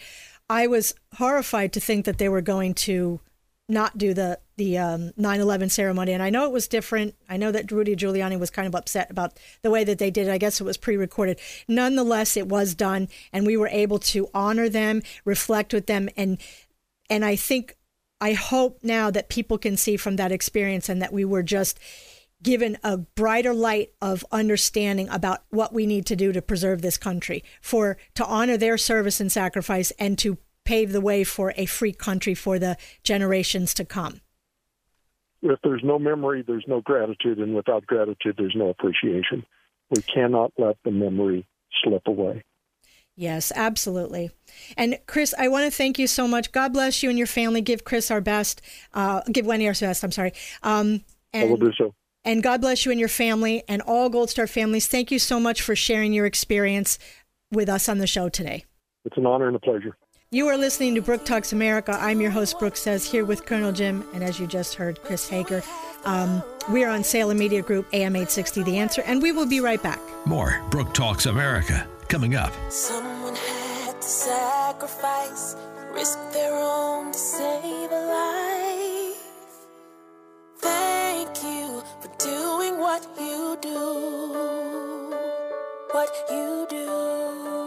I 0.48 0.68
was 0.68 0.94
horrified 1.14 1.72
to 1.72 1.80
think 1.80 2.04
that 2.04 2.18
they 2.18 2.28
were 2.28 2.40
going 2.40 2.74
to 2.74 3.20
not 3.68 3.98
do 3.98 4.14
the 4.14 4.38
the 4.56 4.78
um, 4.78 5.12
9/11 5.18 5.70
ceremony. 5.70 6.12
And 6.12 6.22
I 6.22 6.30
know 6.30 6.44
it 6.44 6.52
was 6.52 6.68
different. 6.68 7.14
I 7.28 7.36
know 7.36 7.52
that 7.52 7.70
Rudy 7.70 7.94
Giuliani 7.94 8.38
was 8.38 8.50
kind 8.50 8.66
of 8.66 8.74
upset 8.74 9.10
about 9.10 9.38
the 9.62 9.70
way 9.70 9.84
that 9.84 9.98
they 9.98 10.10
did 10.10 10.26
it. 10.26 10.32
I 10.32 10.38
guess 10.38 10.60
it 10.60 10.64
was 10.64 10.76
pre-recorded. 10.76 11.38
Nonetheless, 11.68 12.36
it 12.36 12.48
was 12.48 12.74
done, 12.74 13.08
and 13.32 13.46
we 13.46 13.56
were 13.56 13.68
able 13.68 13.98
to 13.98 14.28
honor 14.34 14.68
them, 14.68 15.02
reflect 15.24 15.72
with 15.72 15.86
them, 15.86 16.08
and 16.16 16.38
and 17.10 17.24
I 17.24 17.36
think 17.36 17.76
I 18.20 18.32
hope 18.32 18.80
now 18.82 19.10
that 19.10 19.28
people 19.28 19.58
can 19.58 19.76
see 19.76 19.96
from 19.96 20.16
that 20.16 20.32
experience 20.32 20.88
and 20.88 21.00
that 21.02 21.12
we 21.12 21.24
were 21.24 21.42
just 21.42 21.78
given 22.42 22.78
a 22.84 22.96
brighter 22.96 23.52
light 23.52 23.90
of 24.00 24.24
understanding 24.30 25.08
about 25.08 25.42
what 25.50 25.72
we 25.72 25.86
need 25.86 26.06
to 26.06 26.16
do 26.16 26.32
to 26.32 26.40
preserve 26.40 26.82
this 26.82 26.96
country 26.96 27.42
for 27.60 27.96
to 28.14 28.24
honor 28.24 28.56
their 28.56 28.78
service 28.78 29.20
and 29.20 29.30
sacrifice 29.32 29.90
and 29.98 30.16
to 30.18 30.38
pave 30.68 30.92
the 30.92 31.00
way 31.00 31.24
for 31.24 31.54
a 31.56 31.64
free 31.64 31.94
country 31.94 32.34
for 32.34 32.58
the 32.58 32.76
generations 33.02 33.72
to 33.72 33.86
come. 33.86 34.20
if 35.40 35.58
there's 35.64 35.82
no 35.82 35.98
memory, 35.98 36.44
there's 36.46 36.66
no 36.68 36.82
gratitude, 36.82 37.38
and 37.38 37.54
without 37.54 37.86
gratitude, 37.86 38.34
there's 38.36 38.54
no 38.54 38.68
appreciation. 38.68 39.46
We 39.88 40.02
cannot 40.02 40.52
let 40.58 40.76
the 40.84 40.90
memory 40.90 41.46
slip 41.82 42.06
away. 42.06 42.44
Yes, 43.16 43.50
absolutely. 43.56 44.30
And 44.76 44.98
Chris, 45.06 45.34
I 45.38 45.48
want 45.48 45.64
to 45.64 45.70
thank 45.70 45.98
you 45.98 46.06
so 46.06 46.28
much. 46.28 46.52
God 46.52 46.74
bless 46.74 47.02
you 47.02 47.08
and 47.08 47.16
your 47.16 47.26
family. 47.26 47.62
Give 47.62 47.82
Chris 47.82 48.10
our 48.10 48.20
best. 48.20 48.60
Uh, 48.92 49.22
give 49.32 49.46
Wendy 49.46 49.66
our 49.66 49.74
best. 49.74 50.04
I'm 50.04 50.12
sorry. 50.12 50.32
Um, 50.62 51.02
and, 51.32 51.48
I 51.48 51.50
will 51.50 51.56
do 51.56 51.72
so. 51.78 51.94
And 52.24 52.42
God 52.42 52.60
bless 52.60 52.84
you 52.84 52.92
and 52.92 53.00
your 53.00 53.08
family 53.08 53.64
and 53.68 53.80
all 53.82 54.10
Gold 54.10 54.28
Star 54.28 54.46
families. 54.46 54.86
Thank 54.86 55.10
you 55.10 55.18
so 55.18 55.40
much 55.40 55.62
for 55.62 55.74
sharing 55.74 56.12
your 56.12 56.26
experience 56.26 56.98
with 57.50 57.70
us 57.70 57.88
on 57.88 57.98
the 57.98 58.06
show 58.06 58.28
today. 58.28 58.66
It's 59.06 59.16
an 59.16 59.24
honor 59.24 59.46
and 59.46 59.56
a 59.56 59.60
pleasure. 59.60 59.96
You 60.30 60.46
are 60.48 60.58
listening 60.58 60.94
to 60.94 61.00
Brooke 61.00 61.24
Talks 61.24 61.54
America. 61.54 61.96
I'm 61.98 62.20
your 62.20 62.30
host, 62.30 62.58
Brooke 62.58 62.76
Says, 62.76 63.10
here 63.10 63.24
with 63.24 63.46
Colonel 63.46 63.72
Jim, 63.72 64.06
and 64.12 64.22
as 64.22 64.38
you 64.38 64.46
just 64.46 64.74
heard, 64.74 65.02
Chris 65.02 65.26
Hager. 65.26 65.62
Um, 66.04 66.42
we 66.70 66.84
are 66.84 66.90
on 66.90 67.02
Salem 67.02 67.38
Media 67.38 67.62
Group, 67.62 67.86
AM 67.94 68.14
860 68.14 68.62
The 68.64 68.76
Answer, 68.76 69.00
and 69.06 69.22
we 69.22 69.32
will 69.32 69.46
be 69.46 69.60
right 69.60 69.82
back. 69.82 69.98
More 70.26 70.62
Brooke 70.68 70.92
Talks 70.92 71.24
America 71.24 71.88
coming 72.08 72.34
up. 72.34 72.52
Someone 72.68 73.36
had 73.36 74.02
to 74.02 74.06
sacrifice, 74.06 75.56
risk 75.94 76.18
their 76.34 76.52
own 76.52 77.10
to 77.10 77.18
save 77.18 77.90
a 77.90 79.14
life. 79.14 79.46
Thank 80.58 81.42
you 81.42 81.82
for 82.02 82.10
doing 82.18 82.76
what 82.78 83.02
you 83.18 83.56
do. 83.62 85.16
What 85.90 86.10
you 86.30 86.66
do. 86.68 87.57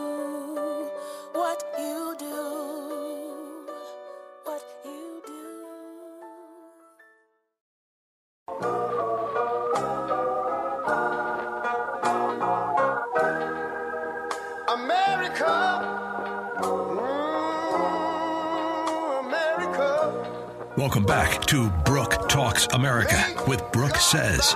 Welcome 20.78 21.04
back 21.04 21.46
to 21.48 21.70
Brooke 21.84 22.30
Talks 22.30 22.66
America 22.68 23.22
with 23.46 23.62
Brooke 23.74 23.98
Says. 23.98 24.54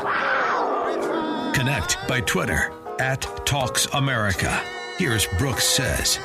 Connect 1.54 1.98
by 2.08 2.22
Twitter 2.26 2.72
at 3.00 3.22
Talks 3.46 3.88
America. 3.88 4.50
Here's 4.98 5.28
Brooke 5.38 5.60
Says. 5.60 6.16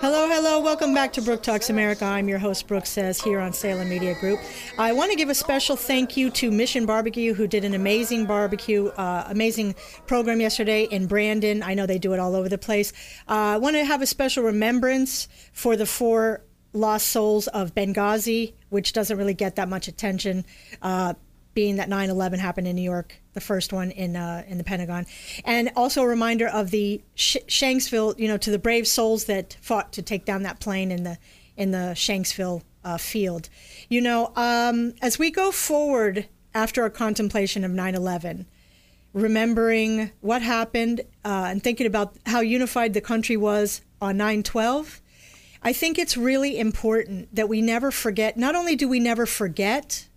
Hello, 0.00 0.28
hello. 0.28 0.60
Welcome 0.60 0.94
back 0.94 1.12
to 1.12 1.20
Brooke 1.20 1.42
Talks 1.42 1.68
America. 1.68 2.06
I'm 2.06 2.26
your 2.26 2.38
host, 2.38 2.66
Brooke 2.66 2.86
Says, 2.86 3.20
here 3.20 3.38
on 3.38 3.52
Salem 3.52 3.90
Media 3.90 4.14
Group. 4.18 4.40
I 4.78 4.94
want 4.94 5.10
to 5.10 5.16
give 5.16 5.28
a 5.28 5.34
special 5.34 5.76
thank 5.76 6.16
you 6.16 6.30
to 6.30 6.50
Mission 6.50 6.86
Barbecue, 6.86 7.34
who 7.34 7.46
did 7.46 7.66
an 7.66 7.74
amazing 7.74 8.24
barbecue, 8.24 8.86
uh, 8.96 9.24
amazing 9.28 9.74
program 10.06 10.40
yesterday 10.40 10.84
in 10.84 11.06
Brandon. 11.06 11.62
I 11.62 11.74
know 11.74 11.84
they 11.84 11.98
do 11.98 12.14
it 12.14 12.18
all 12.18 12.34
over 12.34 12.48
the 12.48 12.56
place. 12.56 12.94
Uh, 13.28 13.32
I 13.34 13.56
want 13.58 13.76
to 13.76 13.84
have 13.84 14.00
a 14.00 14.06
special 14.06 14.44
remembrance 14.44 15.28
for 15.52 15.76
the 15.76 15.84
four 15.84 16.44
lost 16.72 17.08
souls 17.08 17.46
of 17.48 17.74
Benghazi, 17.74 18.54
which 18.68 18.92
doesn't 18.92 19.16
really 19.16 19.34
get 19.34 19.56
that 19.56 19.68
much 19.68 19.88
attention. 19.88 20.44
Uh, 20.82 21.14
being 21.54 21.76
that 21.76 21.88
9/11 21.88 22.38
happened 22.38 22.68
in 22.68 22.76
New 22.76 22.82
York, 22.82 23.20
the 23.32 23.40
first 23.40 23.72
one 23.72 23.90
in 23.90 24.14
uh, 24.14 24.44
in 24.46 24.58
the 24.58 24.64
Pentagon, 24.64 25.06
and 25.44 25.72
also 25.74 26.02
a 26.02 26.06
reminder 26.06 26.46
of 26.46 26.70
the 26.70 27.02
Sh- 27.16 27.38
Shanksville, 27.48 28.16
you 28.16 28.28
know, 28.28 28.36
to 28.36 28.50
the 28.52 28.60
brave 28.60 28.86
souls 28.86 29.24
that 29.24 29.56
fought 29.60 29.92
to 29.94 30.02
take 30.02 30.24
down 30.24 30.44
that 30.44 30.60
plane 30.60 30.92
in 30.92 31.02
the 31.02 31.18
in 31.56 31.72
the 31.72 31.94
Shanksville 31.96 32.62
uh, 32.84 32.96
field. 32.96 33.48
You 33.88 34.00
know, 34.00 34.32
um, 34.36 34.94
as 35.02 35.18
we 35.18 35.32
go 35.32 35.50
forward 35.50 36.28
after 36.54 36.82
our 36.82 36.90
contemplation 36.90 37.64
of 37.64 37.72
9/11, 37.72 38.46
remembering 39.12 40.12
what 40.20 40.42
happened 40.42 41.00
uh, 41.24 41.46
and 41.48 41.60
thinking 41.60 41.88
about 41.88 42.14
how 42.26 42.40
unified 42.40 42.94
the 42.94 43.00
country 43.00 43.36
was 43.36 43.82
on 44.00 44.16
9/12. 44.16 45.00
I 45.62 45.72
think 45.72 45.98
it's 45.98 46.16
really 46.16 46.58
important 46.58 47.34
that 47.34 47.48
we 47.48 47.60
never 47.60 47.90
forget. 47.90 48.36
Not 48.36 48.54
only 48.54 48.76
do 48.76 48.88
we 48.88 49.00
never 49.00 49.26
forget 49.26 50.08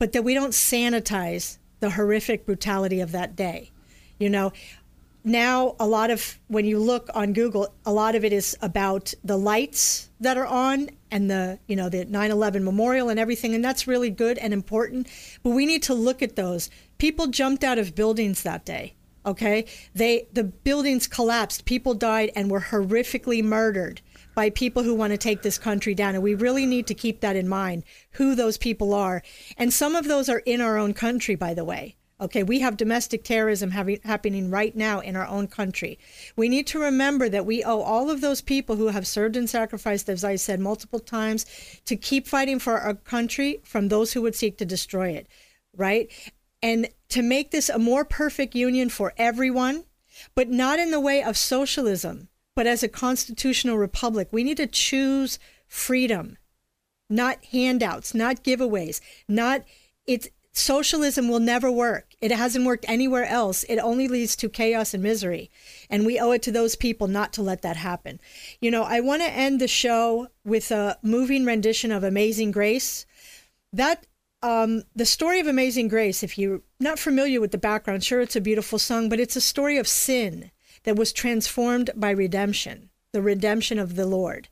but 0.00 0.12
that 0.12 0.24
we 0.24 0.34
don't 0.34 0.52
sanitize 0.52 1.58
the 1.78 1.90
horrific 1.90 2.46
brutality 2.46 3.00
of 3.00 3.12
that 3.12 3.36
day. 3.36 3.70
You 4.18 4.30
know, 4.30 4.52
now 5.22 5.76
a 5.78 5.86
lot 5.86 6.10
of 6.10 6.38
when 6.48 6.64
you 6.64 6.78
look 6.78 7.08
on 7.14 7.34
Google, 7.34 7.72
a 7.84 7.92
lot 7.92 8.14
of 8.14 8.24
it 8.24 8.32
is 8.32 8.56
about 8.62 9.12
the 9.22 9.36
lights 9.36 10.08
that 10.18 10.38
are 10.38 10.46
on 10.46 10.88
and 11.10 11.30
the 11.30 11.58
you 11.66 11.76
know 11.76 11.90
the 11.90 12.06
9/11 12.06 12.62
memorial 12.62 13.10
and 13.10 13.20
everything, 13.20 13.54
and 13.54 13.64
that's 13.64 13.86
really 13.86 14.10
good 14.10 14.38
and 14.38 14.52
important. 14.54 15.06
But 15.42 15.50
we 15.50 15.66
need 15.66 15.82
to 15.84 15.94
look 15.94 16.22
at 16.22 16.36
those. 16.36 16.70
People 16.96 17.26
jumped 17.26 17.62
out 17.62 17.78
of 17.78 17.94
buildings 17.94 18.42
that 18.42 18.64
day. 18.64 18.94
Okay, 19.26 19.66
they 19.94 20.28
the 20.32 20.44
buildings 20.44 21.06
collapsed. 21.06 21.66
People 21.66 21.92
died 21.92 22.30
and 22.34 22.50
were 22.50 22.60
horrifically 22.60 23.44
murdered 23.44 24.00
by 24.34 24.50
people 24.50 24.82
who 24.82 24.94
want 24.94 25.12
to 25.12 25.18
take 25.18 25.42
this 25.42 25.58
country 25.58 25.94
down. 25.94 26.14
And 26.14 26.22
we 26.22 26.34
really 26.34 26.66
need 26.66 26.86
to 26.88 26.94
keep 26.94 27.20
that 27.20 27.36
in 27.36 27.48
mind, 27.48 27.84
who 28.12 28.34
those 28.34 28.58
people 28.58 28.94
are. 28.94 29.22
And 29.56 29.72
some 29.72 29.96
of 29.96 30.06
those 30.06 30.28
are 30.28 30.42
in 30.46 30.60
our 30.60 30.78
own 30.78 30.94
country, 30.94 31.34
by 31.34 31.54
the 31.54 31.64
way. 31.64 31.96
Okay, 32.20 32.42
we 32.42 32.60
have 32.60 32.76
domestic 32.76 33.24
terrorism 33.24 33.70
happening 33.70 34.50
right 34.50 34.76
now 34.76 35.00
in 35.00 35.16
our 35.16 35.26
own 35.26 35.46
country. 35.46 35.98
We 36.36 36.50
need 36.50 36.66
to 36.66 36.78
remember 36.78 37.30
that 37.30 37.46
we 37.46 37.64
owe 37.64 37.80
all 37.80 38.10
of 38.10 38.20
those 38.20 38.42
people 38.42 38.76
who 38.76 38.88
have 38.88 39.06
served 39.06 39.36
and 39.36 39.48
sacrificed, 39.48 40.06
as 40.10 40.22
I 40.22 40.36
said 40.36 40.60
multiple 40.60 41.00
times, 41.00 41.46
to 41.86 41.96
keep 41.96 42.28
fighting 42.28 42.58
for 42.58 42.78
our 42.78 42.92
country 42.92 43.60
from 43.64 43.88
those 43.88 44.12
who 44.12 44.20
would 44.20 44.34
seek 44.34 44.58
to 44.58 44.66
destroy 44.66 45.12
it, 45.12 45.28
right? 45.74 46.10
And 46.62 46.90
to 47.08 47.22
make 47.22 47.52
this 47.52 47.70
a 47.70 47.78
more 47.78 48.04
perfect 48.04 48.54
union 48.54 48.90
for 48.90 49.14
everyone, 49.16 49.84
but 50.34 50.50
not 50.50 50.78
in 50.78 50.90
the 50.90 51.00
way 51.00 51.22
of 51.22 51.38
socialism, 51.38 52.28
but 52.60 52.66
as 52.66 52.82
a 52.82 52.88
constitutional 52.88 53.78
republic, 53.78 54.28
we 54.32 54.44
need 54.44 54.58
to 54.58 54.66
choose 54.66 55.38
freedom, 55.66 56.36
not 57.08 57.42
handouts, 57.46 58.12
not 58.12 58.44
giveaways, 58.44 59.00
not 59.26 59.62
it's 60.06 60.28
socialism 60.52 61.26
will 61.26 61.40
never 61.40 61.72
work. 61.72 62.12
It 62.20 62.30
hasn't 62.30 62.66
worked 62.66 62.84
anywhere 62.86 63.24
else. 63.24 63.62
It 63.62 63.78
only 63.78 64.08
leads 64.08 64.36
to 64.36 64.50
chaos 64.50 64.92
and 64.92 65.02
misery. 65.02 65.50
And 65.88 66.04
we 66.04 66.20
owe 66.20 66.32
it 66.32 66.42
to 66.42 66.52
those 66.52 66.76
people 66.76 67.08
not 67.08 67.32
to 67.32 67.42
let 67.42 67.62
that 67.62 67.78
happen. 67.78 68.20
You 68.60 68.70
know, 68.70 68.82
I 68.82 69.00
want 69.00 69.22
to 69.22 69.32
end 69.32 69.58
the 69.58 69.66
show 69.66 70.28
with 70.44 70.70
a 70.70 70.98
moving 71.02 71.46
rendition 71.46 71.90
of 71.90 72.04
Amazing 72.04 72.50
Grace. 72.50 73.06
That 73.72 74.04
um, 74.42 74.82
the 74.94 75.06
story 75.06 75.40
of 75.40 75.46
Amazing 75.46 75.88
Grace, 75.88 76.22
if 76.22 76.36
you're 76.36 76.60
not 76.78 76.98
familiar 76.98 77.40
with 77.40 77.52
the 77.52 77.56
background, 77.56 78.04
sure, 78.04 78.20
it's 78.20 78.36
a 78.36 78.40
beautiful 78.42 78.78
song, 78.78 79.08
but 79.08 79.18
it's 79.18 79.34
a 79.34 79.40
story 79.40 79.78
of 79.78 79.88
sin 79.88 80.50
that 80.84 80.96
was 80.96 81.12
transformed 81.12 81.90
by 81.94 82.10
redemption, 82.10 82.90
the 83.12 83.22
redemption 83.22 83.78
of 83.78 83.96
the 83.96 84.06
Lord. 84.06 84.48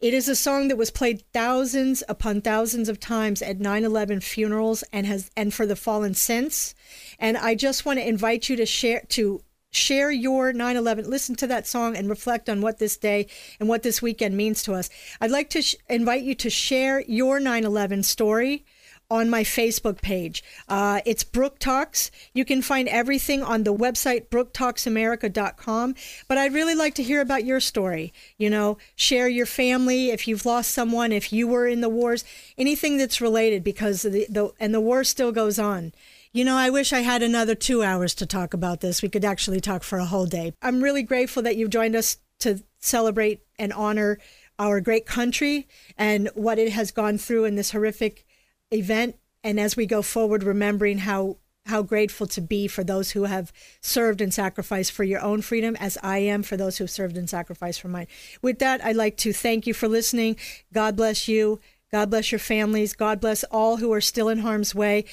It 0.00 0.14
is 0.14 0.28
a 0.28 0.36
song 0.36 0.68
that 0.68 0.76
was 0.76 0.92
played 0.92 1.24
thousands 1.32 2.04
upon 2.08 2.40
thousands 2.40 2.88
of 2.88 3.00
times 3.00 3.42
at 3.42 3.58
9/11 3.58 4.20
funerals 4.20 4.84
and 4.92 5.06
has 5.06 5.30
and 5.36 5.52
for 5.52 5.66
the 5.66 5.74
fallen 5.74 6.14
since. 6.14 6.74
And 7.18 7.36
I 7.36 7.56
just 7.56 7.84
want 7.84 7.98
to 7.98 8.08
invite 8.08 8.48
you 8.48 8.54
to 8.56 8.66
share 8.66 9.02
to 9.08 9.42
share 9.72 10.12
your 10.12 10.52
9/11 10.52 11.08
listen 11.08 11.34
to 11.36 11.48
that 11.48 11.66
song 11.66 11.96
and 11.96 12.08
reflect 12.08 12.48
on 12.48 12.60
what 12.60 12.78
this 12.78 12.96
day 12.96 13.26
and 13.58 13.68
what 13.68 13.82
this 13.82 14.00
weekend 14.00 14.36
means 14.36 14.62
to 14.62 14.74
us. 14.74 14.88
I'd 15.20 15.32
like 15.32 15.50
to 15.50 15.62
sh- 15.62 15.74
invite 15.88 16.22
you 16.22 16.36
to 16.36 16.48
share 16.48 17.00
your 17.00 17.40
9/11 17.40 18.04
story 18.04 18.64
on 19.10 19.30
my 19.30 19.42
Facebook 19.42 20.02
page. 20.02 20.44
Uh, 20.68 21.00
it's 21.06 21.24
Brooke 21.24 21.58
Talks. 21.58 22.10
You 22.34 22.44
can 22.44 22.60
find 22.60 22.88
everything 22.88 23.42
on 23.42 23.64
the 23.64 23.74
website, 23.74 24.28
brooketalksamerica.com. 24.28 25.94
But 26.26 26.38
I'd 26.38 26.52
really 26.52 26.74
like 26.74 26.94
to 26.96 27.02
hear 27.02 27.20
about 27.20 27.44
your 27.44 27.60
story. 27.60 28.12
You 28.36 28.50
know, 28.50 28.78
share 28.96 29.28
your 29.28 29.46
family, 29.46 30.10
if 30.10 30.28
you've 30.28 30.44
lost 30.44 30.72
someone, 30.72 31.12
if 31.12 31.32
you 31.32 31.48
were 31.48 31.66
in 31.66 31.80
the 31.80 31.88
wars, 31.88 32.24
anything 32.58 32.98
that's 32.98 33.20
related, 33.20 33.64
because 33.64 34.02
the, 34.02 34.26
the 34.28 34.52
and 34.60 34.74
the 34.74 34.80
war 34.80 35.04
still 35.04 35.32
goes 35.32 35.58
on. 35.58 35.92
You 36.32 36.44
know, 36.44 36.56
I 36.56 36.68
wish 36.68 36.92
I 36.92 37.00
had 37.00 37.22
another 37.22 37.54
two 37.54 37.82
hours 37.82 38.14
to 38.16 38.26
talk 38.26 38.52
about 38.52 38.80
this. 38.80 39.00
We 39.00 39.08
could 39.08 39.24
actually 39.24 39.60
talk 39.60 39.82
for 39.82 39.98
a 39.98 40.04
whole 40.04 40.26
day. 40.26 40.52
I'm 40.60 40.82
really 40.82 41.02
grateful 41.02 41.42
that 41.44 41.56
you've 41.56 41.70
joined 41.70 41.96
us 41.96 42.18
to 42.40 42.62
celebrate 42.78 43.40
and 43.58 43.72
honor 43.72 44.18
our 44.58 44.80
great 44.80 45.06
country 45.06 45.66
and 45.96 46.28
what 46.34 46.58
it 46.58 46.72
has 46.72 46.90
gone 46.90 47.16
through 47.16 47.44
in 47.44 47.54
this 47.54 47.70
horrific 47.70 48.26
event 48.70 49.16
and 49.42 49.58
as 49.58 49.76
we 49.76 49.86
go 49.86 50.02
forward 50.02 50.42
remembering 50.42 50.98
how 50.98 51.36
how 51.68 51.82
grateful 51.82 52.26
to 52.26 52.40
be 52.40 52.66
for 52.66 52.82
those 52.82 53.10
who 53.10 53.24
have 53.24 53.52
served 53.80 54.20
and 54.20 54.32
sacrificed 54.32 54.90
for 54.90 55.04
your 55.04 55.20
own 55.20 55.42
freedom 55.42 55.76
as 55.76 55.98
I 56.02 56.18
am 56.18 56.42
for 56.42 56.56
those 56.56 56.78
who've 56.78 56.90
served 56.90 57.16
and 57.16 57.28
sacrificed 57.28 57.80
for 57.80 57.88
mine. 57.88 58.06
With 58.42 58.58
that, 58.58 58.82
I'd 58.84 58.96
like 58.96 59.16
to 59.18 59.32
thank 59.32 59.66
you 59.66 59.74
for 59.74 59.86
listening. 59.86 60.36
God 60.72 60.96
bless 60.96 61.28
you. 61.28 61.60
God 61.92 62.10
bless 62.10 62.32
your 62.32 62.38
families. 62.38 62.94
God 62.94 63.20
bless 63.20 63.44
all 63.44 63.76
who 63.76 63.92
are 63.92 64.00
still 64.00 64.28
in 64.28 64.38
harm's 64.38 64.74
way 64.74 65.04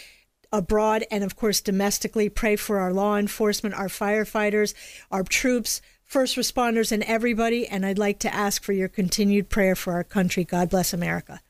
abroad 0.51 1.03
and 1.11 1.23
of 1.23 1.35
course 1.35 1.59
domestically. 1.61 2.29
Pray 2.29 2.55
for 2.55 2.79
our 2.79 2.93
law 2.93 3.17
enforcement, 3.17 3.75
our 3.75 3.87
firefighters, 3.87 4.73
our 5.11 5.23
troops, 5.23 5.81
first 6.03 6.37
responders 6.37 6.91
and 6.91 7.03
everybody 7.03 7.67
and 7.67 7.85
I'd 7.85 7.97
like 7.97 8.19
to 8.19 8.33
ask 8.33 8.63
for 8.63 8.73
your 8.73 8.87
continued 8.87 9.49
prayer 9.49 9.75
for 9.75 9.93
our 9.93 10.03
country. 10.03 10.43
God 10.43 10.69
bless 10.69 10.93
America. 10.93 11.41